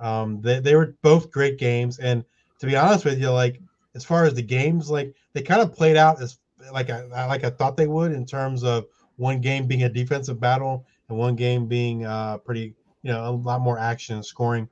Um, 0.00 0.40
they, 0.40 0.58
they 0.58 0.74
were 0.74 0.96
both 1.02 1.30
great 1.30 1.56
games, 1.56 2.00
and 2.00 2.24
to 2.58 2.66
be 2.66 2.76
honest 2.76 3.04
with 3.04 3.20
you, 3.20 3.30
like 3.30 3.60
as 3.94 4.04
far 4.04 4.24
as 4.24 4.34
the 4.34 4.42
games, 4.42 4.90
like 4.90 5.14
they 5.32 5.42
kind 5.42 5.62
of 5.62 5.72
played 5.72 5.96
out 5.96 6.20
as 6.20 6.38
like 6.72 6.90
I 6.90 7.26
like 7.26 7.44
I 7.44 7.50
thought 7.50 7.76
they 7.76 7.86
would 7.86 8.12
in 8.12 8.26
terms 8.26 8.64
of 8.64 8.86
one 9.16 9.40
game 9.40 9.66
being 9.66 9.84
a 9.84 9.88
defensive 9.88 10.40
battle 10.40 10.86
and 11.08 11.18
one 11.18 11.36
game 11.36 11.66
being 11.66 12.04
uh 12.04 12.38
pretty 12.38 12.74
you 13.02 13.12
know 13.12 13.28
a 13.28 13.30
lot 13.30 13.60
more 13.60 13.78
action 13.78 14.16
and 14.16 14.24
scoring. 14.24 14.68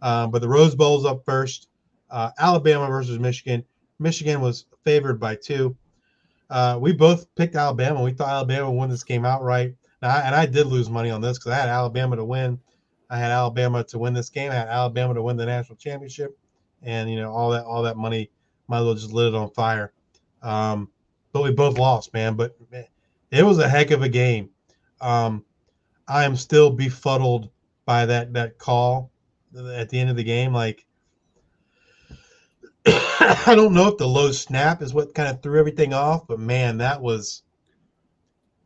Um, 0.00 0.30
but 0.30 0.40
the 0.40 0.48
Rose 0.48 0.74
Bowl's 0.74 1.04
up 1.04 1.24
first. 1.24 1.68
Uh, 2.10 2.30
Alabama 2.38 2.88
versus 2.88 3.18
Michigan. 3.18 3.64
Michigan 3.98 4.40
was 4.40 4.66
favored 4.84 5.20
by 5.20 5.36
two. 5.36 5.76
Uh, 6.50 6.78
we 6.80 6.92
both 6.92 7.32
picked 7.34 7.56
Alabama. 7.56 8.02
We 8.02 8.12
thought 8.12 8.28
Alabama 8.28 8.70
would 8.70 8.78
win 8.78 8.90
this 8.90 9.04
game 9.04 9.24
outright. 9.24 9.74
Now, 10.02 10.16
and 10.16 10.34
I 10.34 10.44
did 10.44 10.66
lose 10.66 10.90
money 10.90 11.10
on 11.10 11.20
this 11.20 11.38
because 11.38 11.52
I 11.52 11.56
had 11.56 11.68
Alabama 11.68 12.16
to 12.16 12.24
win. 12.24 12.58
I 13.08 13.16
had 13.16 13.30
Alabama 13.30 13.84
to 13.84 13.98
win 13.98 14.12
this 14.12 14.28
game. 14.28 14.50
I 14.50 14.54
had 14.54 14.68
Alabama 14.68 15.14
to 15.14 15.22
win 15.22 15.36
the 15.36 15.46
national 15.46 15.76
championship, 15.76 16.36
and 16.82 17.10
you 17.10 17.16
know 17.16 17.30
all 17.30 17.50
that 17.50 17.64
all 17.64 17.82
that 17.82 17.96
money 17.96 18.30
might 18.68 18.78
as 18.78 18.84
well 18.84 18.94
just 18.94 19.12
lit 19.12 19.28
it 19.28 19.34
on 19.34 19.50
fire. 19.50 19.92
Um, 20.42 20.90
but 21.32 21.42
we 21.42 21.50
both 21.50 21.78
lost, 21.78 22.12
man. 22.12 22.34
But 22.34 22.56
man, 22.70 22.86
it 23.30 23.42
was 23.42 23.58
a 23.58 23.68
heck 23.68 23.90
of 23.90 24.02
a 24.02 24.08
game. 24.08 24.50
Um, 25.00 25.44
I 26.06 26.24
am 26.24 26.36
still 26.36 26.70
befuddled 26.70 27.50
by 27.84 28.06
that 28.06 28.32
that 28.34 28.58
call 28.58 29.10
at 29.56 29.88
the 29.88 29.98
end 29.98 30.10
of 30.10 30.16
the 30.16 30.24
game. 30.24 30.52
Like 30.52 30.86
I 32.86 33.54
don't 33.54 33.74
know 33.74 33.88
if 33.88 33.98
the 33.98 34.08
low 34.08 34.32
snap 34.32 34.82
is 34.82 34.92
what 34.92 35.14
kind 35.14 35.28
of 35.28 35.42
threw 35.42 35.58
everything 35.58 35.94
off, 35.94 36.26
but 36.26 36.40
man, 36.40 36.78
that 36.78 37.00
was 37.00 37.42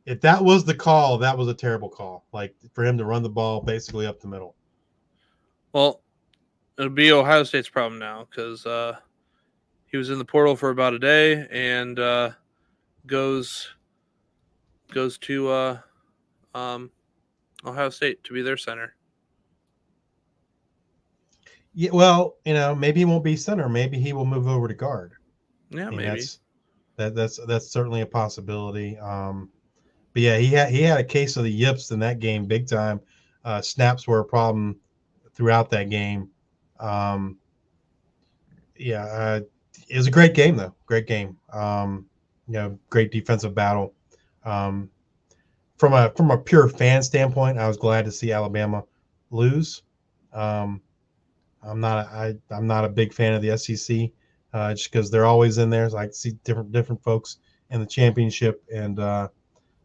if 0.07 0.21
that 0.21 0.43
was 0.43 0.65
the 0.65 0.75
call, 0.75 1.19
that 1.19 1.37
was 1.37 1.49
a 1.49 1.55
terrible 1.55 1.89
call. 1.89 2.25
Like 2.33 2.55
for 2.73 2.85
him 2.85 2.97
to 2.99 3.05
run 3.05 3.23
the 3.23 3.29
ball 3.29 3.61
basically 3.61 4.07
up 4.07 4.21
the 4.21 4.29
middle. 4.29 4.55
Well, 5.73 6.01
it'll 6.79 6.91
be 6.91 7.13
Ohio 7.13 7.43
State's 7.43 7.69
problem 7.69 7.99
now 7.99 8.27
because 8.31 8.65
uh, 8.65 8.97
he 9.87 9.97
was 9.97 10.09
in 10.11 10.19
the 10.19 10.25
portal 10.25 10.57
for 10.57 10.71
about 10.71 10.95
a 10.95 10.99
day 10.99 11.47
and 11.51 11.99
uh, 11.99 12.31
goes 13.07 13.69
goes 14.93 15.19
to 15.19 15.49
uh, 15.49 15.79
um, 16.55 16.91
Ohio 17.65 17.91
State 17.91 18.23
to 18.25 18.33
be 18.33 18.43
their 18.43 18.57
center. 18.57 18.95
Yeah, 21.75 21.91
well, 21.93 22.37
you 22.45 22.55
know, 22.55 22.75
maybe 22.75 23.01
he 23.01 23.05
won't 23.05 23.25
be 23.25 23.37
center. 23.37 23.69
Maybe 23.69 23.99
he 23.99 24.13
will 24.13 24.25
move 24.25 24.49
over 24.49 24.67
to 24.67 24.75
guard. 24.75 25.13
Yeah, 25.71 25.87
I 25.87 25.91
mean, 25.91 25.99
maybe. 25.99 26.09
That's, 26.09 26.41
that 26.97 27.15
that's 27.15 27.39
that's 27.47 27.69
certainly 27.69 28.01
a 28.01 28.07
possibility. 28.07 28.97
Um, 28.99 29.51
but 30.13 30.23
yeah, 30.23 30.39
he 30.39 30.49
had 30.49 30.71
he 30.71 30.83
had 30.83 30.99
a 30.99 31.05
case 31.05 31.37
of 31.37 31.45
the 31.45 31.53
yips 31.53 31.91
in 31.91 31.99
that 32.01 32.19
game, 32.19 32.47
big 32.47 32.67
time. 32.67 33.01
Uh, 33.45 33.61
snaps 33.61 34.09
were 34.09 34.21
a 34.21 34.25
problem 34.25 34.77
throughout 35.35 35.71
that 35.71 35.91
game. 35.91 36.31
Um, 36.81 37.37
yeah, 38.79 39.05
uh, 39.05 39.41
it 39.89 39.97
was 39.97 40.07
a 40.07 40.11
great 40.11 40.35
game 40.35 40.57
though. 40.57 40.75
Great 40.87 41.07
game. 41.07 41.37
Um, 41.53 42.07
you 42.49 42.55
know, 42.55 42.79
great 42.91 43.11
defensive 43.11 43.55
battle. 43.55 43.95
Um, 44.45 44.91
from 45.77 45.93
a 45.93 46.11
from 46.17 46.31
a 46.31 46.39
pure 46.39 46.69
fan 46.69 47.03
standpoint, 47.03 47.59
I 47.59 47.69
was 47.69 47.77
glad 47.77 48.05
to 48.07 48.13
see 48.13 48.33
Alabama 48.33 48.85
lose. 49.31 49.83
Um, 50.33 50.81
I'm 51.63 51.81
not 51.81 52.07
I 52.07 52.35
I'm 52.51 52.67
not 52.67 52.85
a 52.85 52.89
big 52.89 53.13
fan 53.13 53.35
of 53.35 53.43
the 53.43 53.57
SEC 53.59 54.11
uh, 54.53 54.73
just 54.75 54.91
because 54.91 55.11
they're 55.11 55.27
always 55.27 55.59
in 55.59 55.71
there. 55.71 55.89
So 55.91 55.99
I 55.99 56.09
see 56.11 56.33
different 56.45 56.73
different 56.73 57.03
folks 57.03 57.39
in 57.71 57.81
the 57.81 57.87
championship, 57.87 58.63
and 58.73 58.99
uh, 58.99 59.29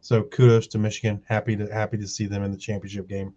so 0.00 0.22
kudos 0.22 0.66
to 0.68 0.78
Michigan. 0.78 1.22
Happy 1.28 1.56
to 1.56 1.66
happy 1.66 1.98
to 1.98 2.06
see 2.06 2.26
them 2.26 2.42
in 2.42 2.52
the 2.52 2.56
championship 2.56 3.08
game. 3.08 3.34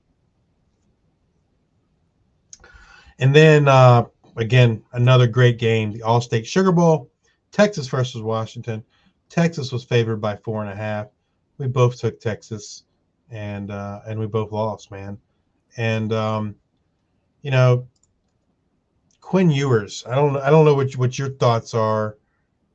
And 3.20 3.36
then 3.36 3.68
uh, 3.68 4.06
again, 4.38 4.84
another 4.94 5.28
great 5.28 5.58
game, 5.58 5.92
the 5.92 6.02
Allstate 6.02 6.46
Sugar 6.46 6.72
Bowl, 6.72 7.10
Texas 7.52 7.88
versus 7.88 8.22
Washington. 8.22 8.84
Texas 9.36 9.74
was 9.74 9.84
favored 9.84 10.22
by 10.22 10.38
four 10.38 10.62
and 10.64 10.72
a 10.72 10.76
half. 10.76 11.08
We 11.58 11.68
both 11.68 12.00
took 12.00 12.22
Texas, 12.22 12.84
and 13.30 13.70
uh, 13.70 14.00
and 14.08 14.18
we 14.18 14.28
both 14.28 14.54
lost, 14.54 14.92
man. 14.92 15.18
And 15.76 16.14
um, 16.14 16.56
you 17.42 17.52
know, 17.52 17.86
Quinn 19.20 19.52
Ewers. 19.52 20.06
I 20.08 20.16
don't 20.16 20.38
I 20.38 20.50
don't 20.50 20.64
know 20.64 20.74
what 20.74 20.94
what 20.94 21.20
your 21.20 21.32
thoughts 21.32 21.74
are, 21.74 22.18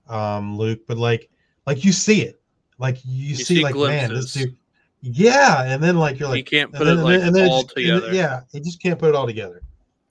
um, 0.09 0.59
Luke, 0.59 0.81
but 0.87 0.99
like 0.99 1.31
like 1.67 1.83
you 1.83 1.93
see 1.93 2.21
it, 2.23 2.43
like 2.79 2.99
you, 3.07 3.29
You 3.31 3.37
see, 3.37 3.57
see 3.57 3.63
like 3.63 3.75
man, 3.75 4.13
this 4.13 4.35
dude, 4.35 4.55
yeah, 5.01 5.63
and 5.63 5.83
then 5.83 5.97
like 5.97 6.19
you're 6.21 6.29
like 6.29 6.37
he 6.37 6.43
can't 6.43 6.71
and 6.73 6.79
put 6.79 6.85
then- 6.85 6.99
it 6.99 7.03
like 7.03 7.23
and 7.23 7.35
then 7.35 7.49
all 7.49 7.63
then- 7.63 7.75
together. 7.75 8.13
yeah, 8.13 8.41
he 8.53 8.61
just 8.61 8.83
can't 8.83 8.99
put 8.99 9.09
it 9.09 9.15
all 9.15 9.27
together. 9.27 9.63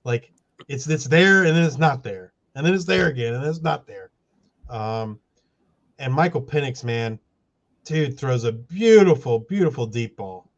Like 0.03 0.31
it's 0.67 0.87
it's 0.87 1.05
there 1.05 1.43
and 1.43 1.55
then 1.55 1.63
it's 1.63 1.77
not 1.77 2.01
there, 2.01 2.33
and 2.55 2.65
then 2.65 2.73
it's 2.73 2.85
there 2.85 3.05
again 3.07 3.35
and 3.35 3.43
then 3.43 3.51
it's 3.51 3.61
not 3.61 3.85
there. 3.85 4.09
Um, 4.67 5.19
and 5.99 6.13
Michael 6.13 6.41
Penix, 6.41 6.83
man, 6.83 7.19
dude 7.83 8.17
throws 8.17 8.45
a 8.45 8.51
beautiful, 8.51 9.39
beautiful 9.39 9.85
deep 9.85 10.17
ball. 10.17 10.49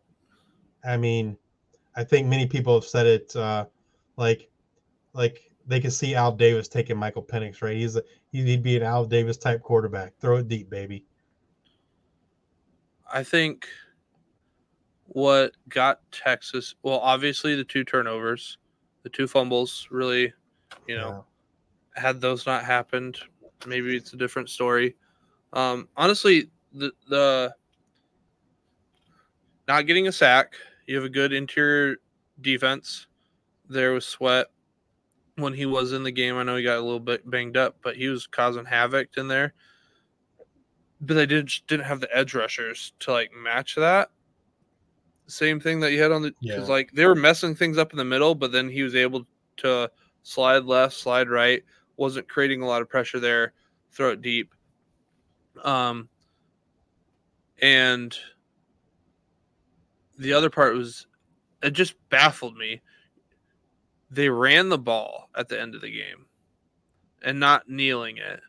I 0.86 0.98
mean, 0.98 1.38
I 1.96 2.04
think 2.04 2.28
many 2.28 2.46
people 2.46 2.76
have 2.76 2.86
said 2.86 3.06
it. 3.06 3.36
Uh, 3.36 3.66
like, 4.16 4.50
like 5.14 5.52
they 5.68 5.80
could 5.80 5.94
see 5.94 6.16
Al 6.16 6.32
Davis 6.32 6.68
taking 6.68 6.96
Michael 6.98 7.24
Penix, 7.24 7.62
right? 7.62 7.76
He's 7.76 7.96
a 7.96 8.04
he'd 8.32 8.64
be 8.64 8.78
an 8.78 8.84
Al 8.84 9.06
Davis 9.06 9.38
type 9.38 9.62
quarterback. 9.62 10.14
Throw 10.20 10.38
it 10.38 10.48
deep, 10.48 10.70
baby. 10.70 11.06
I 13.12 13.24
think 13.24 13.68
what 15.08 15.54
got 15.68 16.00
Texas, 16.12 16.76
well, 16.84 17.00
obviously 17.00 17.56
the 17.56 17.66
two 17.66 17.84
turnovers, 17.84 18.58
the 19.04 19.10
two 19.10 19.28
fumbles 19.28 19.88
really, 19.92 20.32
you 20.88 20.96
know, 20.96 21.26
had 21.96 22.22
those 22.22 22.46
not 22.46 22.64
happened, 22.64 23.18
maybe 23.66 23.98
it's 23.98 24.14
a 24.14 24.18
different 24.18 24.50
story. 24.50 24.96
Um, 25.54 25.90
honestly, 25.98 26.50
the 26.74 26.92
the 27.10 27.54
not 29.68 29.88
getting 29.88 30.08
a 30.08 30.12
sack, 30.12 30.54
you 30.88 30.96
have 30.96 31.06
a 31.06 31.10
good 31.10 31.34
interior 31.34 31.98
defense. 32.42 33.08
There 33.70 33.92
was 33.94 34.06
Sweat 34.06 34.48
when 35.36 35.54
he 35.54 35.66
was 35.66 35.94
in 35.94 36.04
the 36.04 36.12
game. 36.12 36.36
I 36.36 36.44
know 36.44 36.56
he 36.56 36.64
got 36.64 36.78
a 36.78 36.82
little 36.82 37.00
bit 37.00 37.30
banged 37.30 37.58
up, 37.58 37.78
but 37.82 37.96
he 37.96 38.08
was 38.08 38.28
causing 38.28 38.66
havoc 38.66 39.10
in 39.18 39.28
there. 39.28 39.54
But 41.02 41.16
they 41.16 41.26
did 41.26 41.48
just 41.48 41.68
didn't 41.68 41.86
have 41.86 42.00
the 42.00 42.16
edge 42.16 42.34
rushers 42.34 42.94
to 43.00 43.12
like 43.12 43.32
match 43.34 43.76
that. 43.76 44.10
Same 45.28 45.60
thing 45.60 45.80
that 45.80 45.92
you 45.94 46.02
had 46.02 46.12
on 46.12 46.22
the 46.22 46.34
because 46.42 46.68
Yeah. 46.68 46.74
like 46.74 46.92
they 46.92 47.06
were 47.06 47.16
messing 47.16 47.56
things 47.56 47.78
up 47.78 47.92
in 47.92 47.98
the 47.98 48.06
middle, 48.06 48.36
but 48.36 48.52
then 48.52 48.70
he 48.70 48.84
was 48.84 48.96
able 48.96 49.26
to 49.58 49.90
slide 50.24 50.66
left, 50.66 50.96
slide 50.96 51.30
right, 51.30 51.64
wasn't 51.98 52.28
creating 52.28 52.62
a 52.62 52.68
lot 52.68 52.82
of 52.82 52.90
pressure 52.90 53.20
there, 53.20 53.54
throw 53.92 54.12
it 54.12 54.22
deep. 54.22 54.54
Um, 55.64 56.10
and 57.62 58.16
the 60.18 60.34
other 60.34 60.50
part 60.50 60.76
was 60.76 61.08
it 61.62 61.72
just 61.72 61.96
baffled 62.10 62.58
me. 62.58 62.82
They 64.10 64.30
ran 64.30 64.70
the 64.70 64.78
ball 64.78 65.30
at 65.36 65.48
the 65.48 65.60
end 65.60 65.76
of 65.76 65.82
the 65.82 65.92
game 65.92 66.26
and 67.24 67.40
not 67.40 67.70
kneeling 67.70 68.18
it. 68.18 68.42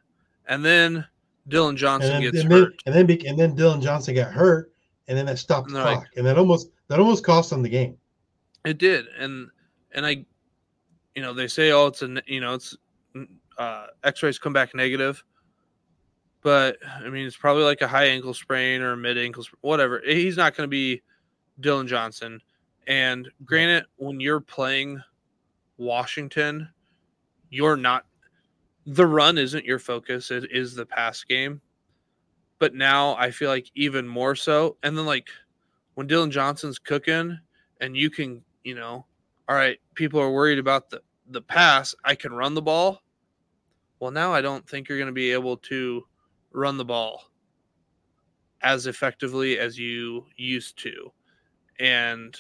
And 0.47 0.65
then 0.65 1.07
Dylan 1.49 1.77
Johnson 1.77 2.17
and 2.17 2.25
then, 2.25 2.33
gets 2.33 2.43
and 2.43 2.53
then, 2.53 2.59
hurt. 2.59 2.83
and 2.87 2.95
then 2.95 3.19
and 3.27 3.39
then 3.39 3.57
Dylan 3.57 3.83
Johnson 3.83 4.15
got 4.15 4.33
hurt, 4.33 4.73
and 5.09 5.17
then 5.17 5.27
that 5.27 5.39
stopped 5.39 5.69
the 5.69 5.81
clock, 5.81 6.07
and 6.17 6.27
that 6.27 6.39
almost 6.39 6.71
that 6.89 6.99
almost 6.99 7.25
cost 7.25 7.51
them 7.51 7.63
the 7.63 7.69
game. 7.69 7.97
It 8.65 8.79
did, 8.79 9.07
and 9.19 9.49
and 9.93 10.07
I, 10.07 10.25
you 11.15 11.23
know, 11.23 11.33
they 11.33 11.49
say, 11.49 11.73
oh, 11.73 11.87
it's 11.87 12.03
a 12.03 12.23
you 12.27 12.41
know, 12.41 12.55
it's 12.55 12.77
uh, 13.59 13.87
X-rays 14.05 14.39
come 14.39 14.53
back 14.53 14.75
negative, 14.75 15.23
but 16.43 16.77
I 16.85 17.09
mean, 17.09 17.27
it's 17.27 17.37
probably 17.37 17.63
like 17.63 17.81
a 17.83 17.89
high 17.89 18.07
ankle 18.07 18.35
sprain 18.35 18.83
or 18.83 18.93
a 18.93 18.97
mid 18.97 19.17
ankle, 19.17 19.45
whatever. 19.61 20.03
He's 20.05 20.37
not 20.37 20.57
going 20.57 20.67
to 20.67 20.71
be 20.71 21.03
Dylan 21.61 21.87
Johnson. 21.87 22.41
And 22.87 23.29
granted, 23.45 23.85
when 23.97 24.21
you're 24.21 24.41
playing 24.41 25.01
Washington, 25.77 26.69
you're 27.51 27.77
not 27.77 28.05
the 28.87 29.07
run 29.07 29.39
isn't 29.39 29.65
your 29.65 29.79
focus. 29.79 30.33
It 30.33 30.51
is 30.51 30.75
the 30.75 30.85
pass 30.85 31.23
game. 31.23 31.61
But 32.59 32.75
now 32.75 33.15
I 33.17 33.31
feel 33.31 33.49
like 33.49 33.71
even 33.75 34.07
more 34.07 34.35
so. 34.35 34.77
And 34.83 34.99
then 34.99 35.07
like 35.07 35.29
when 35.95 36.09
Dylan 36.09 36.31
Johnson's 36.31 36.79
cooking 36.79 37.39
and 37.81 37.97
you 37.97 38.11
can, 38.11 38.43
you 38.65 38.75
know, 38.75 39.07
all 39.49 39.57
right, 39.57 39.79
people 39.95 40.21
are 40.21 40.31
worried 40.31 40.59
about 40.59 40.91
the 40.91 41.03
the 41.29 41.41
pass, 41.41 41.95
I 42.05 42.17
can 42.17 42.33
run 42.33 42.55
the 42.55 42.63
ball. 42.63 43.01
Well, 44.01 44.11
now 44.11 44.35
I 44.35 44.41
don't 44.41 44.69
think 44.69 44.89
you're 44.89 44.99
going 44.99 45.07
to 45.07 45.13
be 45.13 45.31
able 45.31 45.57
to 45.59 46.05
run 46.53 46.77
the 46.77 46.85
ball 46.85 47.25
as 48.63 48.87
effectively 48.87 49.59
as 49.59 49.79
you 49.79 50.27
used 50.37 50.79
to. 50.79 51.13
And 51.81 52.37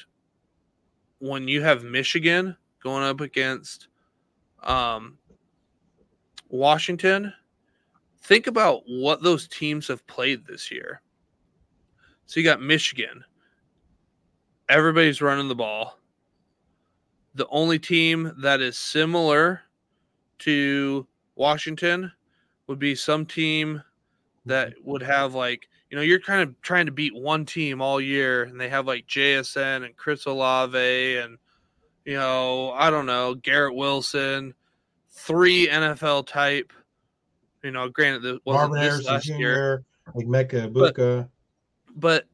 when 1.19 1.49
you 1.49 1.63
have 1.63 1.85
Michigan 1.85 2.57
going 2.83 3.05
up 3.05 3.21
against 3.21 3.89
um, 4.63 5.19
Washington, 6.49 7.33
think 8.23 8.47
about 8.47 8.83
what 8.87 9.23
those 9.23 9.49
teams 9.49 9.89
have 9.89 10.07
played 10.07 10.47
this 10.47 10.71
year. 10.71 11.03
So 12.27 12.41
you 12.41 12.45
got 12.45 12.63
Michigan. 12.63 13.25
Everybody's 14.69 15.21
running 15.21 15.49
the 15.49 15.55
ball. 15.55 15.99
The 17.35 17.49
only 17.49 17.79
team 17.79 18.33
that 18.39 18.61
is 18.61 18.79
similar 18.79 19.63
to 20.41 21.07
Washington 21.35 22.13
would 22.67 22.79
be 22.79 22.95
some 22.95 23.27
team 23.27 23.83
that 24.47 24.71
mm-hmm. 24.71 24.91
would 24.91 25.03
have 25.03 25.35
like 25.35 25.69
you 25.91 25.97
know 25.97 26.03
you're 26.03 26.21
kind 26.21 26.43
of 26.43 26.61
trying 26.63 26.87
to 26.87 26.93
beat 26.93 27.15
one 27.15 27.45
team 27.45 27.81
all 27.81 28.01
year 28.01 28.45
and 28.45 28.61
they 28.61 28.69
have 28.69 28.87
like 28.87 29.07
JSN 29.07 29.85
and 29.85 29.97
Chris 29.97 30.27
Olave 30.27 31.17
and 31.19 31.39
you 32.05 32.15
know 32.15 32.71
I 32.73 32.91
don't 32.91 33.07
know 33.07 33.35
Garrett 33.35 33.75
Wilson 33.75 34.55
three 35.11 35.69
NFL 35.69 36.27
type 36.27 36.73
you 37.63 37.71
know 37.71 37.89
granted 37.89 38.23
that 38.23 38.41
wasn't 38.45 38.73
Marvin 38.73 38.99
this 38.99 39.07
last 39.07 39.29
year 39.29 39.85
like 40.15 40.27
Emeka 40.27 40.73
But- 40.73 40.97
Buka. 40.97 41.29
but 41.95 42.27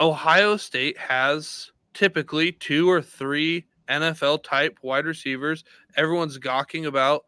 Ohio 0.00 0.56
State 0.56 0.98
has 0.98 1.70
typically 1.94 2.52
two 2.52 2.90
or 2.90 3.00
three 3.00 3.66
NFL 3.88 4.42
type 4.42 4.78
wide 4.82 5.04
receivers. 5.06 5.64
Everyone's 5.96 6.38
gawking 6.38 6.86
about 6.86 7.24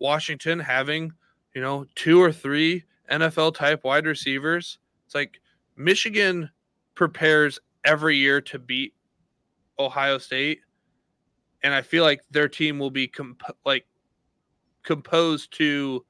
Washington 0.00 0.58
having, 0.58 1.12
you 1.54 1.60
know, 1.60 1.86
two 1.94 2.20
or 2.20 2.32
three 2.32 2.84
NFL 3.10 3.54
type 3.54 3.84
wide 3.84 4.06
receivers. 4.06 4.78
It's 5.06 5.14
like 5.14 5.40
Michigan 5.76 6.50
prepares 6.94 7.58
every 7.84 8.16
year 8.16 8.40
to 8.42 8.58
beat 8.58 8.94
Ohio 9.78 10.18
State, 10.18 10.60
and 11.62 11.74
I 11.74 11.82
feel 11.82 12.04
like 12.04 12.22
their 12.30 12.48
team 12.48 12.78
will 12.78 12.90
be 12.90 13.08
comp- 13.08 13.42
like 13.64 13.86
composed 14.82 15.52
to 15.58 16.04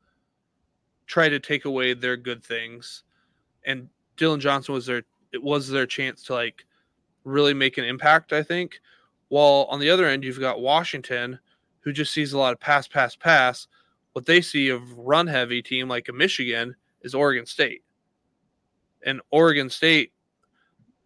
try 1.07 1.29
to 1.29 1.41
take 1.41 1.65
away 1.65 1.95
their 1.95 2.17
good 2.17 2.45
things. 2.45 3.03
And 3.65 3.89
Dillon 4.17 4.41
Johnson 4.41 4.75
was 4.75 4.87
their 4.87 5.03
it 5.33 5.43
was 5.43 5.69
their 5.69 5.87
chance 5.87 6.23
to 6.25 6.35
like 6.35 6.65
really 7.25 7.55
make 7.55 7.79
an 7.79 7.85
impact, 7.85 8.33
I 8.33 8.43
think. 8.43 8.81
While 9.29 9.67
on 9.71 9.81
the 9.81 9.91
other 9.91 10.07
end, 10.07 10.25
you've 10.25 10.41
got 10.41 10.61
Washington, 10.61 11.39
who 11.81 11.93
just 11.93 12.13
sees 12.13 12.33
a 12.33 12.39
lot 12.39 12.53
of 12.53 12.61
pass, 12.61 12.87
pass, 12.87 13.17
pass. 13.17 13.67
What 14.13 14.25
they 14.25 14.41
see 14.41 14.69
of 14.69 14.97
run 14.97 15.27
heavy 15.27 15.61
team 15.63 15.89
like 15.89 16.09
a 16.09 16.13
Michigan 16.13 16.77
is 17.07 17.15
Oregon 17.15 17.47
State. 17.47 17.83
And 19.05 19.21
Oregon 19.31 19.71
State, 19.71 20.13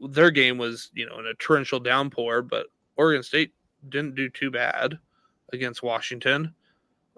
their 0.00 0.30
game 0.30 0.56
was, 0.56 0.90
you 0.94 1.06
know, 1.06 1.18
in 1.18 1.26
a 1.26 1.34
torrential 1.34 1.78
downpour, 1.78 2.42
but 2.42 2.66
Oregon 2.96 3.22
State 3.22 3.52
didn't 3.90 4.14
do 4.14 4.30
too 4.30 4.50
bad 4.50 4.98
against 5.52 5.82
Washington. 5.82 6.54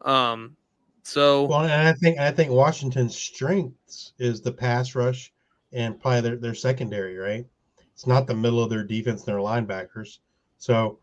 Um, 0.05 0.57
so 1.05 1.45
well, 1.45 1.63
and 1.63 1.73
I 1.73 1.93
think 1.93 2.19
I 2.19 2.31
think 2.31 2.51
Washington's 2.51 3.17
strengths 3.17 4.13
is 4.19 4.41
the 4.41 4.53
pass 4.53 4.95
rush 4.95 5.33
and 5.73 6.01
probably 6.01 6.21
their, 6.21 6.37
their 6.37 6.55
secondary, 6.55 7.17
right? 7.17 7.47
It's 7.93 8.07
not 8.07 8.27
the 8.27 8.35
middle 8.35 8.63
of 8.63 8.71
their 8.71 8.85
defense 8.85 9.21
and 9.21 9.29
their 9.29 9.43
linebackers. 9.43 10.19
So 10.59 10.99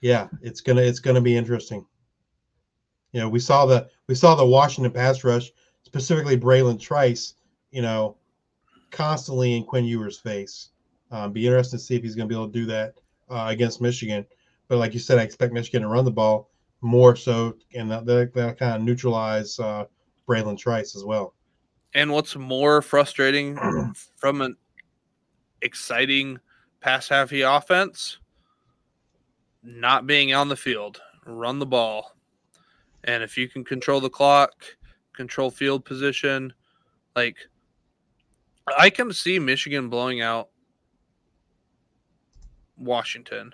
yeah, 0.00 0.28
it's 0.42 0.60
gonna 0.60 0.82
it's 0.82 1.00
gonna 1.00 1.20
be 1.20 1.36
interesting. 1.36 1.86
You 3.12 3.20
know, 3.20 3.28
we 3.28 3.38
saw 3.38 3.64
the 3.64 3.88
we 4.08 4.14
saw 4.14 4.34
the 4.34 4.46
Washington 4.46 4.92
pass 4.92 5.24
rush, 5.24 5.50
specifically 5.94 6.36
Bralen 6.36 6.80
Trice, 6.80 7.34
you 7.70 7.80
know, 7.80 8.16
constantly 8.90 9.56
in 9.56 9.62
Quinn 9.62 9.84
Ewers' 9.84 10.18
face. 10.18 10.70
Um, 11.12 11.30
be 11.30 11.46
interested 11.46 11.76
to 11.76 11.82
see 11.84 11.94
if 11.94 12.02
he's 12.02 12.16
going 12.16 12.28
to 12.28 12.32
be 12.32 12.36
able 12.36 12.48
to 12.48 12.52
do 12.52 12.66
that 12.66 12.94
uh, 13.30 13.46
against 13.48 13.80
Michigan. 13.80 14.26
But 14.66 14.78
like 14.78 14.92
you 14.92 14.98
said, 14.98 15.20
I 15.20 15.22
expect 15.22 15.52
Michigan 15.52 15.82
to 15.82 15.88
run 15.88 16.04
the 16.04 16.10
ball 16.10 16.50
more 16.80 17.14
so, 17.14 17.56
and 17.76 17.88
that, 17.92 18.06
that, 18.06 18.34
that 18.34 18.58
kind 18.58 18.74
of 18.74 18.82
neutralize 18.82 19.56
uh, 19.60 19.84
Bralen 20.28 20.58
Trice 20.58 20.96
as 20.96 21.04
well. 21.04 21.32
And 21.94 22.10
what's 22.10 22.34
more 22.34 22.82
frustrating 22.82 23.56
from 24.16 24.40
an 24.40 24.56
exciting 25.62 26.40
pass 26.80 27.08
heavy 27.08 27.42
offense, 27.42 28.18
not 29.62 30.08
being 30.08 30.34
on 30.34 30.48
the 30.48 30.56
field, 30.56 31.00
run 31.24 31.60
the 31.60 31.66
ball. 31.66 32.16
And 33.04 33.22
if 33.22 33.38
you 33.38 33.48
can 33.48 33.62
control 33.62 34.00
the 34.00 34.10
clock, 34.10 34.64
control 35.14 35.50
field 35.50 35.84
position, 35.84 36.52
like 37.16 37.36
I 38.78 38.90
can 38.90 39.12
see 39.12 39.38
Michigan 39.38 39.88
blowing 39.88 40.20
out 40.20 40.48
Washington. 42.76 43.52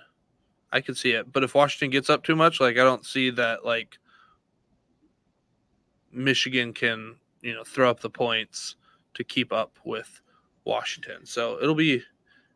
I 0.72 0.80
can 0.80 0.94
see 0.94 1.12
it. 1.12 1.32
But 1.32 1.44
if 1.44 1.54
Washington 1.54 1.90
gets 1.90 2.10
up 2.10 2.22
too 2.22 2.36
much, 2.36 2.60
like 2.60 2.78
I 2.78 2.84
don't 2.84 3.04
see 3.04 3.30
that 3.30 3.64
like 3.64 3.98
Michigan 6.12 6.72
can, 6.72 7.16
you 7.42 7.54
know, 7.54 7.64
throw 7.64 7.90
up 7.90 8.00
the 8.00 8.10
points 8.10 8.76
to 9.14 9.24
keep 9.24 9.52
up 9.52 9.78
with 9.84 10.20
Washington. 10.64 11.26
So 11.26 11.58
it'll 11.60 11.74
be 11.74 12.02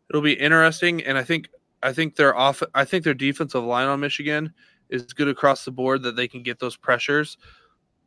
it'll 0.09 0.23
be 0.23 0.35
interesting 0.35 1.03
and 1.03 1.19
I 1.19 1.25
think 1.25 1.49
I 1.83 1.93
think 1.93 2.17
their 2.17 2.37
off 2.37 2.63
I 2.75 2.85
think 2.85 3.05
their 3.05 3.15
defensive 3.15 3.65
line 3.65 3.89
on 3.89 4.01
Michigan 4.01 4.53
is 4.91 5.13
good 5.13 5.29
across 5.29 5.65
the 5.65 5.71
board 5.71 6.03
that 6.03 6.17
they 6.17 6.29
can 6.29 6.43
get 6.43 6.59
those 6.59 6.77
pressures. 6.77 7.37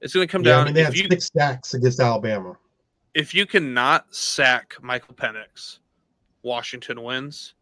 It's 0.02 0.14
going 0.14 0.28
to 0.28 0.32
come 0.32 0.44
yeah, 0.44 0.52
down. 0.52 0.62
I 0.62 0.66
mean, 0.66 0.74
they 0.76 0.84
had 0.84 0.96
you, 0.96 1.08
six 1.10 1.30
sacks 1.34 1.74
against 1.74 2.00
Alabama. 2.00 2.58
If 3.14 3.34
you 3.34 3.46
cannot 3.46 4.14
sack 4.14 4.76
Michael 4.82 5.16
Penix, 5.16 5.80
Washington 6.44 7.04
wins. 7.04 7.56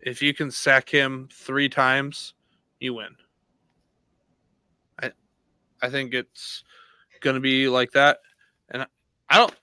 If 0.00 0.22
you 0.22 0.34
can 0.34 0.50
sack 0.50 0.88
him 0.88 1.28
three 1.32 1.68
times, 1.68 2.34
you 2.80 2.94
win. 2.94 3.14
I, 5.00 5.12
I 5.82 5.90
think 5.90 6.14
it's 6.14 6.64
going 7.20 7.34
to 7.34 7.40
be 7.40 7.68
like 7.68 7.92
that, 7.92 8.18
and 8.70 8.86
I 9.28 9.36
don't. 9.36 9.54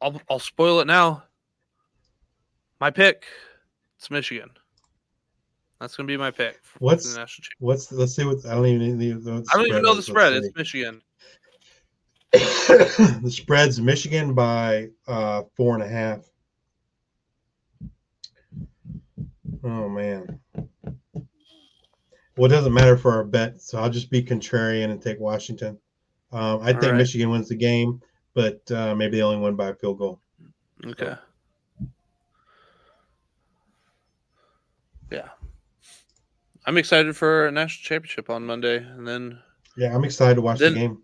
I'll, 0.00 0.20
I'll 0.28 0.38
spoil 0.38 0.80
it 0.80 0.86
now. 0.86 1.24
My 2.78 2.90
pick, 2.90 3.24
it's 3.96 4.10
Michigan. 4.10 4.50
That's 5.80 5.96
going 5.96 6.06
to 6.06 6.12
be 6.12 6.16
my 6.16 6.30
pick. 6.30 6.60
What's 6.78 7.12
the 7.12 7.20
national 7.20 7.46
what's 7.58 7.92
let's 7.92 8.14
see 8.14 8.24
what 8.24 8.44
I 8.46 8.54
don't 8.54 8.66
even 8.66 9.24
know 9.24 9.42
I 9.52 9.56
don't 9.56 9.66
even 9.66 9.82
know 9.82 9.94
the 9.94 10.02
spread. 10.02 10.32
It's 10.32 10.54
Michigan. 10.56 11.02
The 12.38 13.30
spread's 13.30 13.80
Michigan 13.80 14.34
by 14.34 14.88
uh, 15.06 15.42
four 15.56 15.74
and 15.74 15.82
a 15.82 15.88
half. 15.88 16.20
Oh 19.64 19.88
man. 19.88 20.40
Well, 22.36 22.50
it 22.50 22.54
doesn't 22.54 22.74
matter 22.74 22.96
for 22.96 23.12
our 23.12 23.24
bet, 23.24 23.62
so 23.62 23.78
I'll 23.78 23.90
just 23.90 24.10
be 24.10 24.22
contrarian 24.22 24.90
and 24.90 25.00
take 25.00 25.18
Washington. 25.18 25.78
Um, 26.32 26.40
I 26.40 26.72
All 26.72 26.80
think 26.80 26.82
right. 26.82 26.94
Michigan 26.94 27.30
wins 27.30 27.48
the 27.48 27.56
game, 27.56 28.02
but 28.34 28.60
uh, 28.70 28.94
maybe 28.94 29.16
they 29.16 29.22
only 29.22 29.38
win 29.38 29.56
by 29.56 29.68
a 29.68 29.74
field 29.74 29.98
goal. 29.98 30.20
Okay. 30.84 31.14
Yeah. 35.10 35.28
I'm 36.66 36.76
excited 36.76 37.16
for 37.16 37.46
a 37.46 37.52
national 37.52 37.84
championship 37.84 38.28
on 38.28 38.44
Monday, 38.44 38.78
and 38.78 39.06
then. 39.06 39.38
Yeah, 39.76 39.94
I'm 39.94 40.04
excited 40.04 40.34
to 40.34 40.42
watch 40.42 40.58
then, 40.58 40.74
the 40.74 40.80
game. 40.80 41.02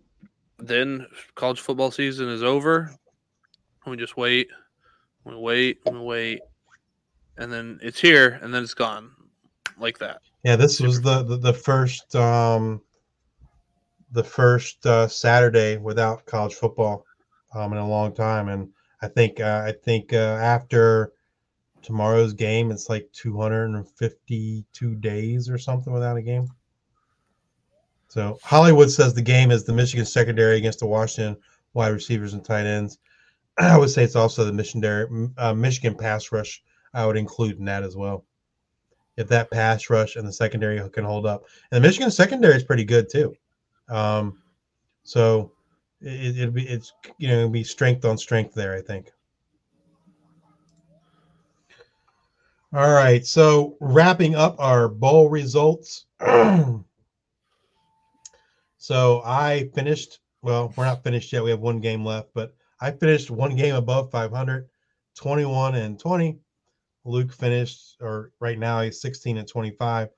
Then 0.65 1.07
college 1.35 1.59
football 1.59 1.91
season 1.91 2.29
is 2.29 2.43
over. 2.43 2.95
We 3.85 3.97
just 3.97 4.17
wait. 4.17 4.47
We 5.25 5.35
wait. 5.35 5.79
We 5.85 5.99
wait 5.99 6.41
and 7.37 7.51
then 7.51 7.79
it's 7.81 7.99
here 7.99 8.39
and 8.41 8.53
then 8.53 8.63
it's 8.63 8.73
gone 8.73 9.11
like 9.77 9.97
that 9.99 10.19
yeah 10.43 10.55
this 10.55 10.79
was 10.79 11.01
the, 11.01 11.23
the, 11.23 11.37
the 11.37 11.53
first 11.53 12.15
um 12.15 12.81
the 14.11 14.23
first 14.23 14.85
uh, 14.85 15.07
saturday 15.07 15.77
without 15.77 16.25
college 16.25 16.53
football 16.53 17.05
um 17.55 17.71
in 17.73 17.79
a 17.79 17.87
long 17.87 18.13
time 18.13 18.49
and 18.49 18.69
i 19.01 19.07
think 19.07 19.39
uh, 19.39 19.63
i 19.65 19.73
think 19.83 20.13
uh, 20.13 20.37
after 20.41 21.11
tomorrow's 21.81 22.33
game 22.33 22.71
it's 22.71 22.89
like 22.89 23.09
252 23.13 24.95
days 24.95 25.49
or 25.49 25.57
something 25.57 25.91
without 25.91 26.17
a 26.17 26.21
game 26.21 26.47
so 28.13 28.37
hollywood 28.43 28.91
says 28.91 29.13
the 29.13 29.21
game 29.21 29.51
is 29.51 29.63
the 29.63 29.73
michigan 29.73 30.05
secondary 30.05 30.57
against 30.57 30.79
the 30.79 30.85
washington 30.85 31.35
wide 31.73 31.89
receivers 31.89 32.33
and 32.33 32.45
tight 32.45 32.65
ends 32.65 32.99
i 33.57 33.77
would 33.77 33.89
say 33.89 34.03
it's 34.03 34.15
also 34.15 34.43
the 34.43 34.53
missionary 34.53 35.07
uh, 35.37 35.53
michigan 35.53 35.95
pass 35.95 36.31
rush 36.31 36.61
I 36.93 37.05
would 37.05 37.17
include 37.17 37.57
in 37.57 37.65
that 37.65 37.83
as 37.83 37.95
well. 37.95 38.25
If 39.17 39.27
that 39.29 39.51
pass 39.51 39.89
rush 39.89 40.15
and 40.15 40.27
the 40.27 40.33
secondary 40.33 40.89
can 40.89 41.03
hold 41.03 41.25
up, 41.25 41.45
and 41.71 41.83
the 41.83 41.87
Michigan 41.87 42.11
secondary 42.11 42.55
is 42.55 42.63
pretty 42.63 42.83
good 42.83 43.09
too. 43.09 43.35
Um, 43.89 44.41
so 45.03 45.51
it, 46.01 46.37
it'll 46.37 46.53
be 46.53 46.67
it's 46.67 46.93
you 47.17 47.27
know 47.27 47.49
be 47.49 47.63
strength 47.63 48.05
on 48.05 48.17
strength 48.17 48.55
there. 48.55 48.75
I 48.75 48.81
think. 48.81 49.11
All 52.73 52.91
right, 52.91 53.23
so 53.23 53.77
wrapping 53.79 54.33
up 54.33 54.55
our 54.57 54.87
bowl 54.87 55.29
results. 55.29 56.05
so 58.83 59.21
I 59.23 59.69
finished. 59.73 60.19
Well, 60.41 60.73
we're 60.75 60.83
not 60.83 61.05
finished 61.05 61.31
yet. 61.31 61.41
We 61.41 61.51
have 61.51 61.61
one 61.61 61.79
game 61.79 62.03
left, 62.03 62.31
but 62.33 62.53
I 62.81 62.91
finished 62.91 63.31
one 63.31 63.55
game 63.55 63.75
above 63.75 64.11
500, 64.11 64.67
21 65.15 65.75
and 65.75 65.97
20. 65.97 66.37
Luke 67.05 67.31
finished, 67.31 67.95
or 68.01 68.33
right 68.41 68.59
now 68.59 68.81
he's 68.81 68.99
16 68.99 69.37
and 69.37 69.47
25. 69.47 70.09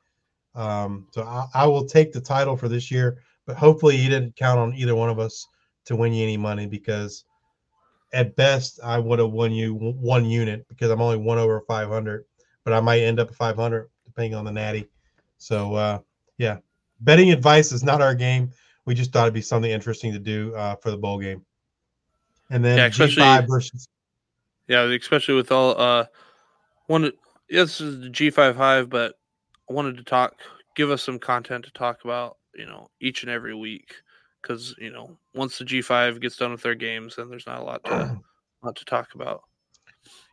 Um, 0.56 1.06
so 1.12 1.22
I, 1.22 1.46
I, 1.54 1.68
will 1.68 1.86
take 1.86 2.12
the 2.12 2.20
title 2.20 2.58
for 2.58 2.68
this 2.68 2.90
year, 2.90 3.20
but 3.46 3.56
hopefully 3.56 3.98
you 3.98 4.10
didn't 4.10 4.36
count 4.36 4.58
on 4.58 4.74
either 4.74 4.96
one 4.96 5.12
of 5.12 5.20
us 5.20 5.46
to 5.86 5.96
win 5.96 6.12
you 6.12 6.24
any 6.24 6.38
money 6.38 6.66
because 6.66 7.24
at 8.14 8.36
best 8.36 8.80
I 8.84 8.98
would 8.98 9.20
have 9.20 9.32
won 9.32 9.52
you 9.52 9.76
one 9.76 10.26
unit 10.26 10.68
because 10.70 10.90
I'm 10.90 11.02
only 11.02 11.18
one 11.18 11.38
over 11.38 11.62
500, 11.68 12.26
but 12.64 12.74
I 12.74 12.80
might 12.80 13.02
end 13.02 13.20
up 13.20 13.30
at 13.30 13.36
500 13.36 13.92
depending 14.06 14.34
on 14.34 14.46
the 14.46 14.52
natty. 14.52 14.88
So 15.38 15.76
uh, 15.76 16.00
yeah, 16.40 16.58
betting 17.00 17.32
advice 17.32 17.72
is 17.72 17.84
not 17.84 18.02
our 18.02 18.16
game. 18.16 18.52
We 18.86 18.94
just 18.94 19.12
thought 19.12 19.24
it'd 19.24 19.34
be 19.34 19.42
something 19.42 19.72
interesting 19.72 20.14
to 20.14 20.20
do 20.20 20.54
uh, 20.56 20.76
for 20.76 20.92
the 20.92 20.98
bowl 20.98 21.20
game. 21.20 21.44
And 22.50 22.64
then 22.64 22.78
yeah, 22.78 22.90
G5 22.90 23.48
versus. 23.48 23.88
Yeah, 24.68 24.84
especially 24.84 25.36
with 25.36 25.52
all 25.52 25.80
uh, 25.80 26.06
wanted 26.88 27.14
this 27.50 27.82
is 27.82 28.02
the 28.02 28.10
G5 28.10 28.56
Hive, 28.56 28.90
but 28.90 29.16
I 29.70 29.74
wanted 29.74 29.98
to 29.98 30.04
talk, 30.04 30.36
give 30.76 30.90
us 30.92 31.04
some 31.04 31.20
content 31.20 31.66
to 31.66 31.72
talk 31.72 32.04
about, 32.04 32.38
you 32.56 32.66
know, 32.66 32.88
each 33.00 33.24
and 33.24 33.32
every 33.32 33.56
week, 33.56 33.94
because 34.42 34.76
you 34.80 34.92
know, 34.92 35.18
once 35.34 35.58
the 35.58 35.66
G5 35.66 36.22
gets 36.22 36.38
done 36.38 36.52
with 36.52 36.62
their 36.62 36.76
games, 36.76 37.16
then 37.16 37.30
there's 37.30 37.48
not 37.48 37.60
a 37.60 37.64
lot 37.64 37.84
to 37.86 38.20
lot 38.64 38.76
to 38.76 38.86
talk 38.86 39.10
about. 39.16 39.42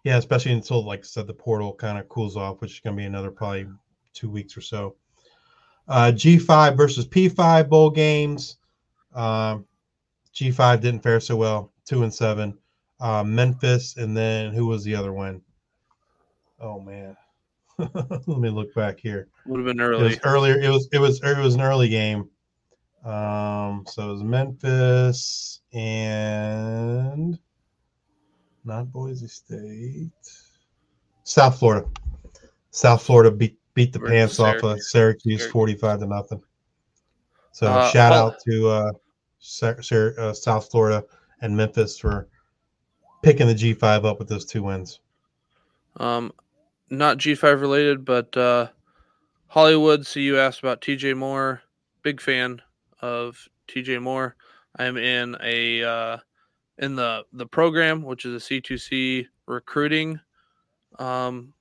Yeah, 0.04 0.16
especially 0.16 0.52
until, 0.52 0.84
like 0.84 1.00
I 1.00 1.04
said, 1.04 1.26
the 1.26 1.34
portal 1.34 1.74
kind 1.74 1.98
of 1.98 2.08
cools 2.08 2.36
off, 2.36 2.60
which 2.60 2.72
is 2.72 2.80
going 2.80 2.96
to 2.96 3.00
be 3.00 3.06
another 3.06 3.30
probably 3.30 3.66
two 4.14 4.28
weeks 4.28 4.56
or 4.56 4.60
so. 4.60 4.96
Uh, 5.88 6.12
G5 6.14 6.76
versus 6.76 7.06
P5 7.06 7.68
bowl 7.68 7.90
games. 7.90 8.56
Um, 9.14 9.66
G5 10.34 10.80
didn't 10.80 11.02
fare 11.02 11.20
so 11.20 11.36
well, 11.36 11.72
two 11.84 12.02
and 12.02 12.12
seven. 12.12 12.56
Uh, 13.00 13.24
Memphis, 13.24 13.96
and 13.96 14.16
then 14.16 14.52
who 14.52 14.66
was 14.66 14.84
the 14.84 14.94
other 14.94 15.12
one? 15.12 15.42
Oh 16.60 16.80
man, 16.80 17.16
let 17.78 18.28
me 18.28 18.48
look 18.48 18.72
back 18.74 19.00
here. 19.00 19.28
Would 19.46 19.58
have 19.58 19.66
been 19.66 19.80
early. 19.80 20.06
It 20.06 20.08
was 20.08 20.18
earlier. 20.22 20.60
It 20.60 20.68
was 20.68 20.88
it 20.92 20.98
was 21.00 21.20
it 21.22 21.38
was 21.38 21.56
an 21.56 21.62
early 21.62 21.88
game. 21.88 22.30
Um, 23.04 23.84
so 23.88 24.08
it 24.08 24.12
was 24.12 24.22
Memphis 24.22 25.60
and 25.72 27.36
not 28.64 28.92
Boise 28.92 29.26
State, 29.26 30.10
South 31.24 31.58
Florida. 31.58 31.88
South 32.70 33.02
Florida 33.02 33.32
beat 33.32 33.58
beat 33.74 33.92
the 33.92 33.98
We're 34.00 34.08
pants 34.08 34.38
off 34.40 34.56
of 34.56 34.62
Syracuse. 34.62 34.90
Syracuse 34.90 35.22
Syracuse. 35.40 35.52
forty-five 35.52 36.00
to 36.00 36.06
nothing. 36.06 36.42
So 37.52 37.66
Uh, 37.68 37.88
shout 37.90 38.12
Hol- 38.12 38.28
out 38.28 38.34
to 38.48 38.68
uh, 38.68 38.92
Sy- 39.38 39.80
Sy- 39.80 40.14
uh, 40.18 40.32
South 40.32 40.70
Florida 40.70 41.04
and 41.40 41.56
Memphis 41.56 41.98
for 41.98 42.28
picking 43.22 43.46
the 43.46 43.54
G 43.54 43.74
five 43.74 44.04
up 44.04 44.18
with 44.18 44.28
those 44.28 44.44
two 44.44 44.62
wins. 44.62 45.00
Um, 45.98 46.32
not 46.90 47.18
G5 47.18 47.60
related, 47.60 48.04
but 48.04 48.34
uh, 48.36 48.68
Hollywood. 49.48 50.06
So 50.06 50.20
you 50.20 50.38
asked 50.38 50.60
about 50.60 50.80
TJ 50.80 51.16
Moore. 51.16 51.62
Big 52.02 52.20
fan 52.20 52.60
of 53.00 53.48
TJ 53.68 54.00
Moore. 54.02 54.34
I'm 54.76 54.96
in 54.96 55.36
a 55.42 55.82
uh, 55.84 56.16
in 56.78 56.96
the 56.96 57.24
the 57.34 57.46
program, 57.46 58.02
which 58.02 58.24
is 58.24 58.34
a 58.34 58.44
C2C 58.46 59.26
recruiting 59.46 60.18
um, 60.98 61.52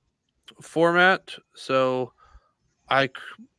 format. 0.61 1.35
So 1.55 2.13
I 2.89 3.09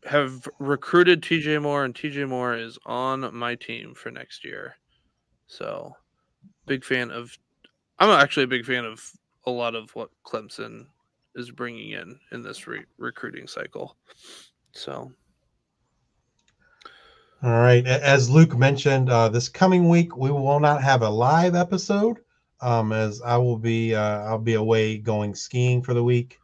have 0.05 0.49
recruited 0.59 1.23
TJ 1.23 1.63
Moore, 1.63 1.85
and 1.85 1.95
TJ 1.95 2.29
Moore 2.29 2.55
is 2.55 2.79
on 2.85 3.35
my 3.35 3.55
team 3.55 3.95
for 3.95 4.11
next 4.11 4.45
year. 4.45 4.77
So 5.47 5.97
big 6.67 6.85
fan 6.85 7.11
of. 7.11 7.37
I'm 7.99 8.11
actually 8.11 8.45
a 8.45 8.49
big 8.49 8.65
fan 8.65 8.85
of 8.85 9.03
a 9.47 9.51
lot 9.51 9.75
of 9.75 9.95
what 9.95 10.11
Clemson 10.25 10.87
is 11.35 11.51
bringing 11.51 11.91
in 11.91 12.19
in 12.33 12.43
this 12.43 12.67
re- 12.67 12.85
recruiting 12.99 13.47
cycle. 13.47 13.97
So 14.73 15.13
All 17.43 17.51
right. 17.51 17.87
As 17.87 18.31
Luke 18.31 18.57
mentioned, 18.57 19.11
uh, 19.11 19.29
this 19.29 19.49
coming 19.49 19.89
week 19.89 20.17
we 20.17 20.31
will 20.31 20.61
not 20.61 20.83
have 20.83 21.03
a 21.03 21.11
live 21.11 21.55
episode, 21.55 22.19
um, 22.61 22.93
as 22.93 23.21
I 23.23 23.37
will 23.37 23.59
be 23.59 23.95
uh, 23.95 24.21
I'll 24.25 24.39
be 24.39 24.55
away 24.55 24.99
going 24.99 25.35
skiing 25.35 25.83
for 25.83 25.95
the 25.95 26.05
week. 26.05 26.39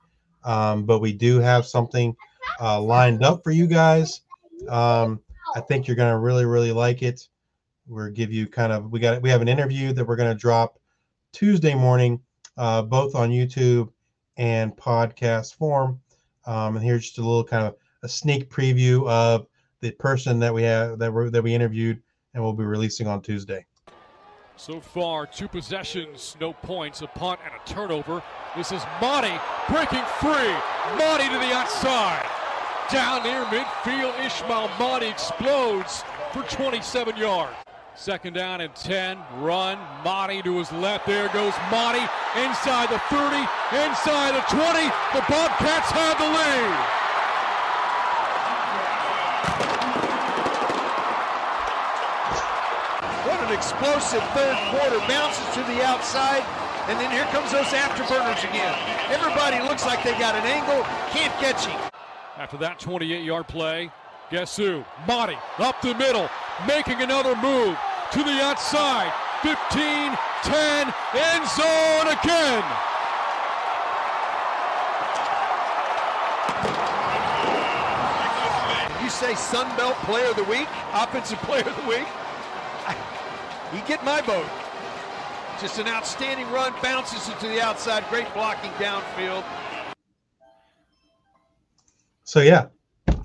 Um, 0.44 0.84
but 0.84 1.00
we 1.00 1.12
do 1.12 1.38
have 1.38 1.66
something 1.66 2.16
uh, 2.60 2.80
lined 2.80 3.22
up 3.22 3.42
for 3.42 3.50
you 3.50 3.66
guys. 3.66 4.22
Um, 4.68 5.20
I 5.54 5.60
think 5.60 5.86
you're 5.86 5.96
gonna 5.96 6.18
really 6.18 6.44
really 6.44 6.72
like 6.72 7.02
it. 7.02 7.28
We'll 7.86 8.10
give 8.10 8.32
you 8.32 8.46
kind 8.46 8.72
of 8.72 8.90
we 8.90 9.00
got 9.00 9.22
we 9.22 9.30
have 9.30 9.42
an 9.42 9.48
interview 9.48 9.92
that 9.92 10.06
we're 10.06 10.16
gonna 10.16 10.34
drop 10.34 10.78
Tuesday 11.32 11.74
morning, 11.74 12.20
uh, 12.56 12.82
both 12.82 13.14
on 13.14 13.30
YouTube 13.30 13.90
and 14.36 14.76
podcast 14.76 15.54
form. 15.54 16.00
Um, 16.46 16.76
and 16.76 16.84
here's 16.84 17.06
just 17.06 17.18
a 17.18 17.22
little 17.22 17.44
kind 17.44 17.66
of 17.66 17.76
a 18.02 18.08
sneak 18.08 18.50
preview 18.50 19.08
of 19.08 19.46
the 19.80 19.90
person 19.92 20.38
that 20.40 20.52
we 20.52 20.62
have 20.62 20.98
that 20.98 21.12
we 21.12 21.30
that 21.30 21.42
we 21.42 21.54
interviewed 21.54 22.02
and 22.34 22.42
we'll 22.42 22.52
be 22.52 22.64
releasing 22.64 23.06
on 23.06 23.22
Tuesday. 23.22 23.64
So 24.58 24.80
far, 24.80 25.24
two 25.24 25.46
possessions, 25.46 26.36
no 26.40 26.52
points, 26.52 27.00
a 27.02 27.06
punt 27.06 27.38
and 27.44 27.54
a 27.54 27.72
turnover. 27.72 28.20
This 28.56 28.72
is 28.72 28.82
Mahdi 29.00 29.32
breaking 29.68 30.04
free. 30.18 30.52
Mahdi 30.98 31.28
to 31.28 31.38
the 31.38 31.54
outside. 31.54 32.26
Down 32.90 33.22
near 33.22 33.44
midfield, 33.44 34.18
Ismail 34.26 34.68
Mahdi 34.76 35.06
explodes 35.06 36.02
for 36.32 36.42
27 36.42 37.16
yards. 37.16 37.54
Second 37.94 38.32
down 38.32 38.60
and 38.60 38.74
10. 38.74 39.18
Run. 39.36 39.78
Mahdi 40.04 40.42
to 40.42 40.58
his 40.58 40.72
left. 40.72 41.06
There 41.06 41.28
goes 41.28 41.54
Mahdi. 41.70 42.02
Inside 42.34 42.88
the 42.90 42.98
30. 43.10 43.36
Inside 43.86 44.34
the 44.34 44.42
20. 44.50 44.62
The 45.14 45.24
Bobcats 45.28 45.90
have 45.92 46.18
the 46.18 46.26
lead. 46.26 46.98
What 53.28 53.40
an 53.40 53.52
explosive 53.78 54.22
third 54.30 54.56
quarter. 54.70 54.98
Bounces 55.06 55.46
to 55.54 55.60
the 55.70 55.84
outside, 55.84 56.42
and 56.88 56.98
then 56.98 57.10
here 57.12 57.24
comes 57.26 57.52
those 57.52 57.66
afterburners 57.66 58.42
again. 58.48 58.74
Everybody 59.08 59.60
looks 59.68 59.86
like 59.86 60.02
they 60.02 60.18
got 60.18 60.34
an 60.34 60.42
angle, 60.44 60.82
can't 61.10 61.32
catch 61.34 61.66
him. 61.66 61.80
After 62.36 62.56
that 62.58 62.80
28 62.80 63.24
yard 63.24 63.46
play, 63.46 63.90
guess 64.30 64.56
who? 64.56 64.84
Mahdi 65.06 65.38
up 65.58 65.80
the 65.80 65.94
middle, 65.94 66.28
making 66.66 67.00
another 67.02 67.36
move 67.36 67.78
to 68.12 68.18
the 68.18 68.42
outside. 68.42 69.12
15, 69.42 69.54
10, 70.42 70.94
end 71.14 71.46
zone 71.46 72.08
again. 72.18 72.64
You 79.04 79.08
say 79.08 79.36
Sun 79.36 79.76
Belt 79.76 79.94
Player 79.98 80.30
of 80.30 80.36
the 80.36 80.44
Week, 80.44 80.66
Offensive 80.92 81.38
Player 81.42 81.62
of 81.62 81.76
the 81.76 81.88
Week? 81.88 82.06
You 83.72 83.82
get 83.86 84.02
my 84.02 84.22
vote. 84.22 84.48
Just 85.60 85.78
an 85.78 85.88
outstanding 85.88 86.50
run, 86.50 86.72
bounces 86.82 87.28
it 87.28 87.38
to 87.40 87.48
the 87.48 87.60
outside, 87.60 88.02
great 88.08 88.32
blocking 88.32 88.70
downfield. 88.72 89.44
So 92.24 92.40
yeah, 92.40 92.66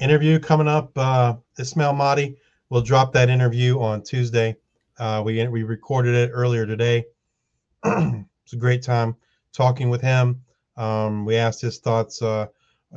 interview 0.01 0.39
coming 0.39 0.67
up. 0.67 0.91
Uh, 0.97 1.35
Ismail 1.57 1.93
Mahdi. 1.93 2.35
We'll 2.69 2.81
drop 2.81 3.13
that 3.13 3.29
interview 3.29 3.79
on 3.79 4.01
Tuesday. 4.01 4.57
Uh, 4.97 5.21
we 5.25 5.47
we 5.47 5.63
recorded 5.63 6.13
it 6.13 6.31
earlier 6.33 6.65
today. 6.65 7.05
it's 7.85 8.53
a 8.53 8.57
great 8.57 8.81
time 8.81 9.15
talking 9.53 9.89
with 9.89 10.01
him. 10.01 10.41
Um, 10.75 11.23
we 11.23 11.37
asked 11.37 11.61
his 11.61 11.79
thoughts. 11.79 12.21
Uh, 12.21 12.47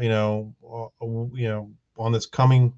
you 0.01 0.09
know, 0.09 0.53
uh, 0.69 1.07
you 1.33 1.49
know, 1.49 1.71
on 1.97 2.11
this 2.11 2.27
coming 2.27 2.73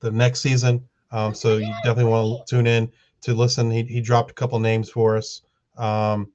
the 0.00 0.10
next 0.10 0.40
season. 0.40 0.82
Um, 1.12 1.32
so 1.32 1.58
you 1.58 1.72
definitely 1.84 2.10
want 2.10 2.46
to 2.46 2.56
tune 2.56 2.66
in 2.66 2.90
to 3.22 3.34
listen. 3.34 3.70
He 3.70 3.82
he 3.84 4.00
dropped 4.00 4.30
a 4.30 4.34
couple 4.34 4.58
names 4.58 4.90
for 4.90 5.16
us. 5.16 5.42
Um, 5.76 6.32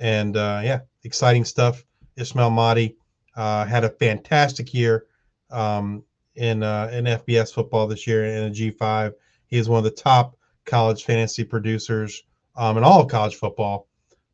and 0.00 0.36
uh, 0.36 0.60
yeah, 0.64 0.80
exciting 1.04 1.44
stuff. 1.44 1.84
Ismail 2.16 2.50
Mahdi 2.50 2.96
uh, 3.36 3.64
had 3.64 3.84
a 3.84 3.90
fantastic 3.90 4.74
year 4.74 5.06
um, 5.50 6.02
in 6.36 6.62
uh, 6.62 6.90
in 6.92 7.04
FBS 7.04 7.52
football 7.52 7.86
this 7.86 8.06
year 8.06 8.24
in 8.24 8.44
a 8.44 8.50
G5. 8.50 9.12
He 9.46 9.58
is 9.58 9.68
one 9.68 9.78
of 9.78 9.84
the 9.84 9.90
top 9.90 10.36
college 10.64 11.04
fantasy 11.04 11.44
producers 11.44 12.22
um, 12.56 12.76
in 12.76 12.84
all 12.84 13.00
of 13.00 13.08
college 13.08 13.36
football. 13.36 13.88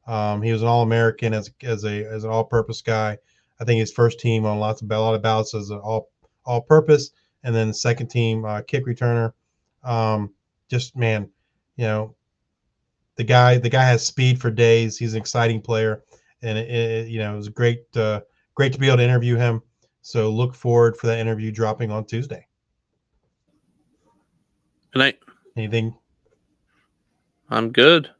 Um, 0.07 0.43
he 0.43 0.53
was 0.53 0.63
an 0.63 0.69
All 0.69 0.83
American 0.83 1.35
as 1.35 1.51
as 1.63 1.85
a 1.85 2.05
as 2.05 2.25
an 2.25 2.31
All 2.31 2.45
Purpose 2.45 2.83
guy. 2.83 3.19
I 3.59 3.65
think 3.65 3.81
his 3.81 3.93
first 3.93 4.21
team 4.21 4.45
on 4.45 4.59
lots 4.59 4.83
of 4.83 4.91
a 4.91 4.99
lot 4.99 5.15
of 5.15 5.23
ballots 5.23 5.55
as 5.55 5.71
an 5.71 5.79
All 5.79 6.11
All 6.45 6.61
Purpose, 6.61 7.11
and 7.43 7.55
then 7.55 7.69
the 7.69 7.75
second 7.75 8.09
team 8.09 8.45
uh, 8.45 8.63
kick 8.63 8.87
returner. 8.87 9.33
Um, 9.83 10.33
just 10.69 10.97
man, 10.97 11.31
you 11.77 11.85
know, 11.85 12.15
the 13.17 13.25
guy 13.25 13.59
the 13.59 13.69
guy 13.69 13.85
has 13.85 14.05
speed 14.05 14.41
for 14.41 14.51
days. 14.51 14.97
He's 14.97 15.15
an 15.15 15.21
exciting 15.21 15.61
player, 15.61 16.03
and 16.43 16.59
it, 16.59 16.71
it, 16.71 17.09
you 17.09 17.19
know 17.19 17.35
it 17.35 17.37
was 17.37 17.49
great 17.49 17.85
uh, 17.97 18.21
great 18.55 18.73
to 18.73 18.79
be 18.79 18.87
able 18.87 18.99
to 18.99 19.05
interview 19.05 19.37
him. 19.37 19.63
So 20.03 20.31
look 20.31 20.55
forward 20.55 20.97
for 20.97 21.09
that 21.09 21.19
interview 21.19 21.51
dropping 21.51 21.91
on 21.91 22.05
Tuesday. 22.05 22.47
good 24.93 24.99
night. 25.01 25.19
Anything? 25.57 25.97
I'm 27.51 27.73
good. 27.73 28.11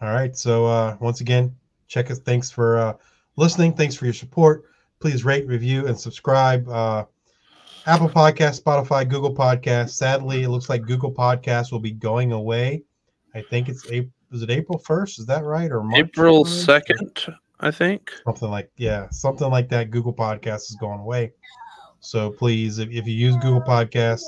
All 0.00 0.08
right. 0.08 0.36
So 0.36 0.66
uh, 0.66 0.96
once 1.00 1.20
again, 1.20 1.54
check 1.86 2.10
us. 2.10 2.18
Thanks 2.18 2.50
for 2.50 2.78
uh, 2.78 2.94
listening. 3.36 3.74
Thanks 3.74 3.94
for 3.94 4.04
your 4.04 4.14
support. 4.14 4.64
Please 5.00 5.24
rate, 5.24 5.46
review, 5.46 5.86
and 5.86 5.98
subscribe. 5.98 6.68
Uh, 6.68 7.04
Apple 7.86 8.08
Podcast, 8.08 8.62
Spotify, 8.62 9.08
Google 9.08 9.34
Podcast. 9.34 9.90
Sadly, 9.90 10.42
it 10.42 10.48
looks 10.48 10.68
like 10.68 10.82
Google 10.82 11.12
Podcast 11.12 11.70
will 11.70 11.80
be 11.80 11.90
going 11.92 12.32
away. 12.32 12.82
I 13.34 13.42
think 13.42 13.68
it's 13.68 13.84
April. 13.90 14.10
Is 14.32 14.42
it 14.42 14.50
April 14.50 14.78
first? 14.78 15.18
Is 15.20 15.26
that 15.26 15.44
right? 15.44 15.70
Or 15.70 15.82
March 15.82 15.98
April 16.00 16.44
second, 16.44 17.26
I 17.60 17.70
think. 17.70 18.10
something 18.24 18.50
like 18.50 18.70
yeah 18.76 19.08
something 19.10 19.48
like 19.48 19.68
that 19.68 19.90
google 19.90 20.12
podcast 20.12 20.68
is 20.70 20.76
going 20.80 20.98
away 20.98 21.32
so 22.00 22.30
please 22.30 22.78
if, 22.80 22.90
if 22.90 23.06
you 23.06 23.14
use 23.14 23.36
google 23.36 23.60
podcasts 23.62 24.24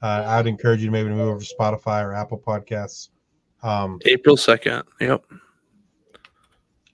uh, 0.00 0.22
i'd 0.28 0.46
encourage 0.46 0.80
you 0.80 0.86
to 0.86 0.92
maybe 0.92 1.08
move 1.08 1.20
over 1.28 1.40
to 1.40 1.54
spotify 1.58 2.02
or 2.04 2.14
apple 2.14 2.38
podcasts 2.38 3.08
um 3.64 3.98
April 4.06 4.36
second. 4.36 4.84
Yep. 5.00 5.24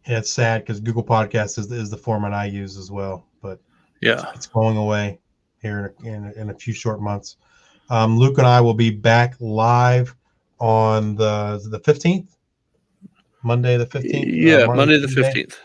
and 0.06 0.16
it's 0.16 0.30
sad 0.30 0.62
because 0.62 0.80
google 0.80 1.04
podcasts 1.04 1.58
is, 1.58 1.70
is 1.70 1.90
the 1.90 1.98
format 1.98 2.32
i 2.32 2.46
use 2.46 2.76
as 2.78 2.90
well 2.90 3.26
but 3.42 3.60
Yeah. 4.00 4.24
it's 4.34 4.46
going 4.46 4.78
away 4.78 5.20
here 5.64 5.94
in 6.04 6.06
a, 6.06 6.16
in, 6.16 6.24
a, 6.24 6.32
in 6.42 6.50
a 6.50 6.54
few 6.54 6.72
short 6.72 7.00
months 7.00 7.36
um 7.90 8.18
luke 8.18 8.38
and 8.38 8.46
i 8.46 8.60
will 8.60 8.74
be 8.74 8.90
back 8.90 9.34
live 9.40 10.14
on 10.60 11.16
the 11.16 11.60
the 11.70 11.80
15th 11.80 12.28
monday 13.42 13.76
the 13.76 13.86
15th 13.86 14.14
uh, 14.14 14.26
Yeah. 14.26 14.56
Martin 14.58 14.76
Monday 14.76 14.98
the 14.98 15.08
fifteenth. 15.08 15.58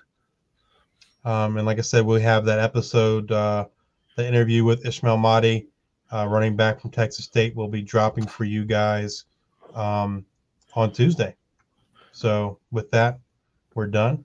Um, 1.26 1.58
and 1.58 1.66
like 1.66 1.78
I 1.78 1.82
said, 1.82 2.06
we 2.06 2.22
have 2.22 2.46
that 2.46 2.60
episode, 2.60 3.32
uh, 3.32 3.66
the 4.16 4.26
interview 4.28 4.64
with 4.64 4.86
Ismail 4.86 5.18
Mahdi, 5.18 5.68
uh, 6.12 6.28
running 6.28 6.56
back 6.56 6.82
from 6.82 6.92
Texas 6.92 7.26
State, 7.26 7.56
will 7.56 7.68
be 7.68 7.82
dropping 7.82 8.26
for 8.26 8.46
you 8.46 8.66
guys 8.66 9.26
um, 9.76 10.26
on 10.76 10.92
Tuesday. 10.92 11.36
So 12.12 12.60
with 12.72 12.90
that, 12.92 13.20
we're 13.76 13.88
done. 13.88 14.24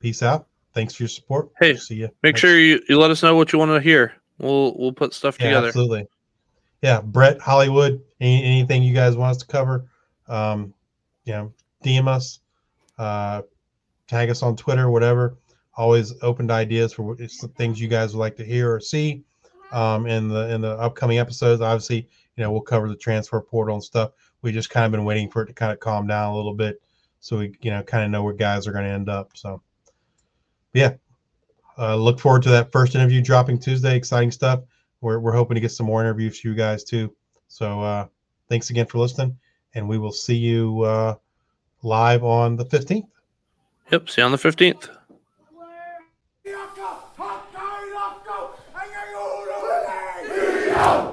Peace 0.00 0.22
out. 0.22 0.46
Thanks 0.74 0.94
for 0.94 1.04
your 1.04 1.08
support. 1.08 1.50
Hey, 1.58 1.76
see 1.76 1.96
you. 1.96 2.10
Make 2.22 2.36
sure 2.36 2.58
you, 2.58 2.80
you 2.88 2.98
let 2.98 3.10
us 3.10 3.22
know 3.22 3.34
what 3.34 3.52
you 3.52 3.58
want 3.58 3.70
to 3.70 3.80
hear. 3.80 4.12
We'll 4.44 4.76
we'll 4.76 4.92
put 4.92 5.14
stuff 5.14 5.38
Yeah, 5.40 5.46
together. 5.46 5.68
absolutely. 5.68 6.06
Yeah, 6.82 7.00
Brett 7.00 7.40
Hollywood. 7.40 8.02
any, 8.20 8.44
anything 8.44 8.82
you 8.82 8.94
guys 8.94 9.16
want 9.16 9.30
us 9.30 9.36
to 9.38 9.46
cover, 9.46 9.86
um, 10.28 10.74
you 11.24 11.32
know, 11.32 11.52
DM 11.82 12.06
us, 12.08 12.40
uh, 12.98 13.40
tag 14.06 14.28
us 14.28 14.42
on 14.42 14.54
Twitter, 14.54 14.90
whatever. 14.90 15.36
Always 15.76 16.12
open 16.22 16.46
to 16.48 16.54
ideas 16.54 16.92
for 16.92 17.16
things 17.56 17.80
you 17.80 17.88
guys 17.88 18.12
would 18.14 18.20
like 18.20 18.36
to 18.36 18.44
hear 18.44 18.72
or 18.72 18.80
see 18.80 19.24
um, 19.72 20.06
in 20.06 20.28
the 20.28 20.52
in 20.54 20.60
the 20.60 20.72
upcoming 20.72 21.18
episodes. 21.18 21.62
Obviously, 21.62 22.06
you 22.36 22.42
know, 22.44 22.52
we'll 22.52 22.60
cover 22.60 22.88
the 22.88 22.96
transfer 22.96 23.40
portal 23.40 23.76
and 23.76 23.82
stuff. 23.82 24.12
We 24.42 24.52
just 24.52 24.68
kind 24.68 24.84
of 24.84 24.92
been 24.92 25.04
waiting 25.06 25.30
for 25.30 25.42
it 25.42 25.46
to 25.46 25.52
kind 25.54 25.72
of 25.72 25.80
calm 25.80 26.06
down 26.06 26.32
a 26.32 26.36
little 26.36 26.52
bit, 26.54 26.82
so 27.20 27.38
we 27.38 27.56
you 27.62 27.70
know 27.70 27.82
kind 27.82 28.04
of 28.04 28.10
know 28.10 28.22
where 28.22 28.34
guys 28.34 28.66
are 28.68 28.72
going 28.72 28.84
to 28.84 28.90
end 28.90 29.08
up. 29.08 29.30
So, 29.34 29.62
yeah, 30.74 30.94
uh, 31.78 31.96
look 31.96 32.20
forward 32.20 32.42
to 32.44 32.50
that 32.50 32.72
first 32.72 32.94
interview 32.94 33.20
dropping 33.20 33.58
Tuesday. 33.58 33.96
Exciting 33.96 34.30
stuff. 34.30 34.60
We're 35.00 35.18
we're 35.18 35.32
hoping 35.32 35.54
to 35.54 35.60
get 35.60 35.70
some 35.70 35.86
more 35.86 36.00
interviews 36.00 36.40
for 36.40 36.48
you 36.48 36.54
guys 36.54 36.84
too. 36.84 37.14
So, 37.48 37.80
uh, 37.80 38.06
thanks 38.48 38.70
again 38.70 38.86
for 38.86 38.98
listening, 38.98 39.36
and 39.74 39.88
we 39.88 39.98
will 39.98 40.12
see 40.12 40.36
you 40.36 40.82
uh, 40.82 41.14
live 41.82 42.24
on 42.24 42.56
the 42.56 42.64
fifteenth. 42.64 43.06
Yep. 43.90 44.08
See 44.08 44.20
you 44.20 44.24
on 44.26 44.32
the 44.32 44.38
fifteenth. 44.38 44.88
Yeah. 50.74 51.10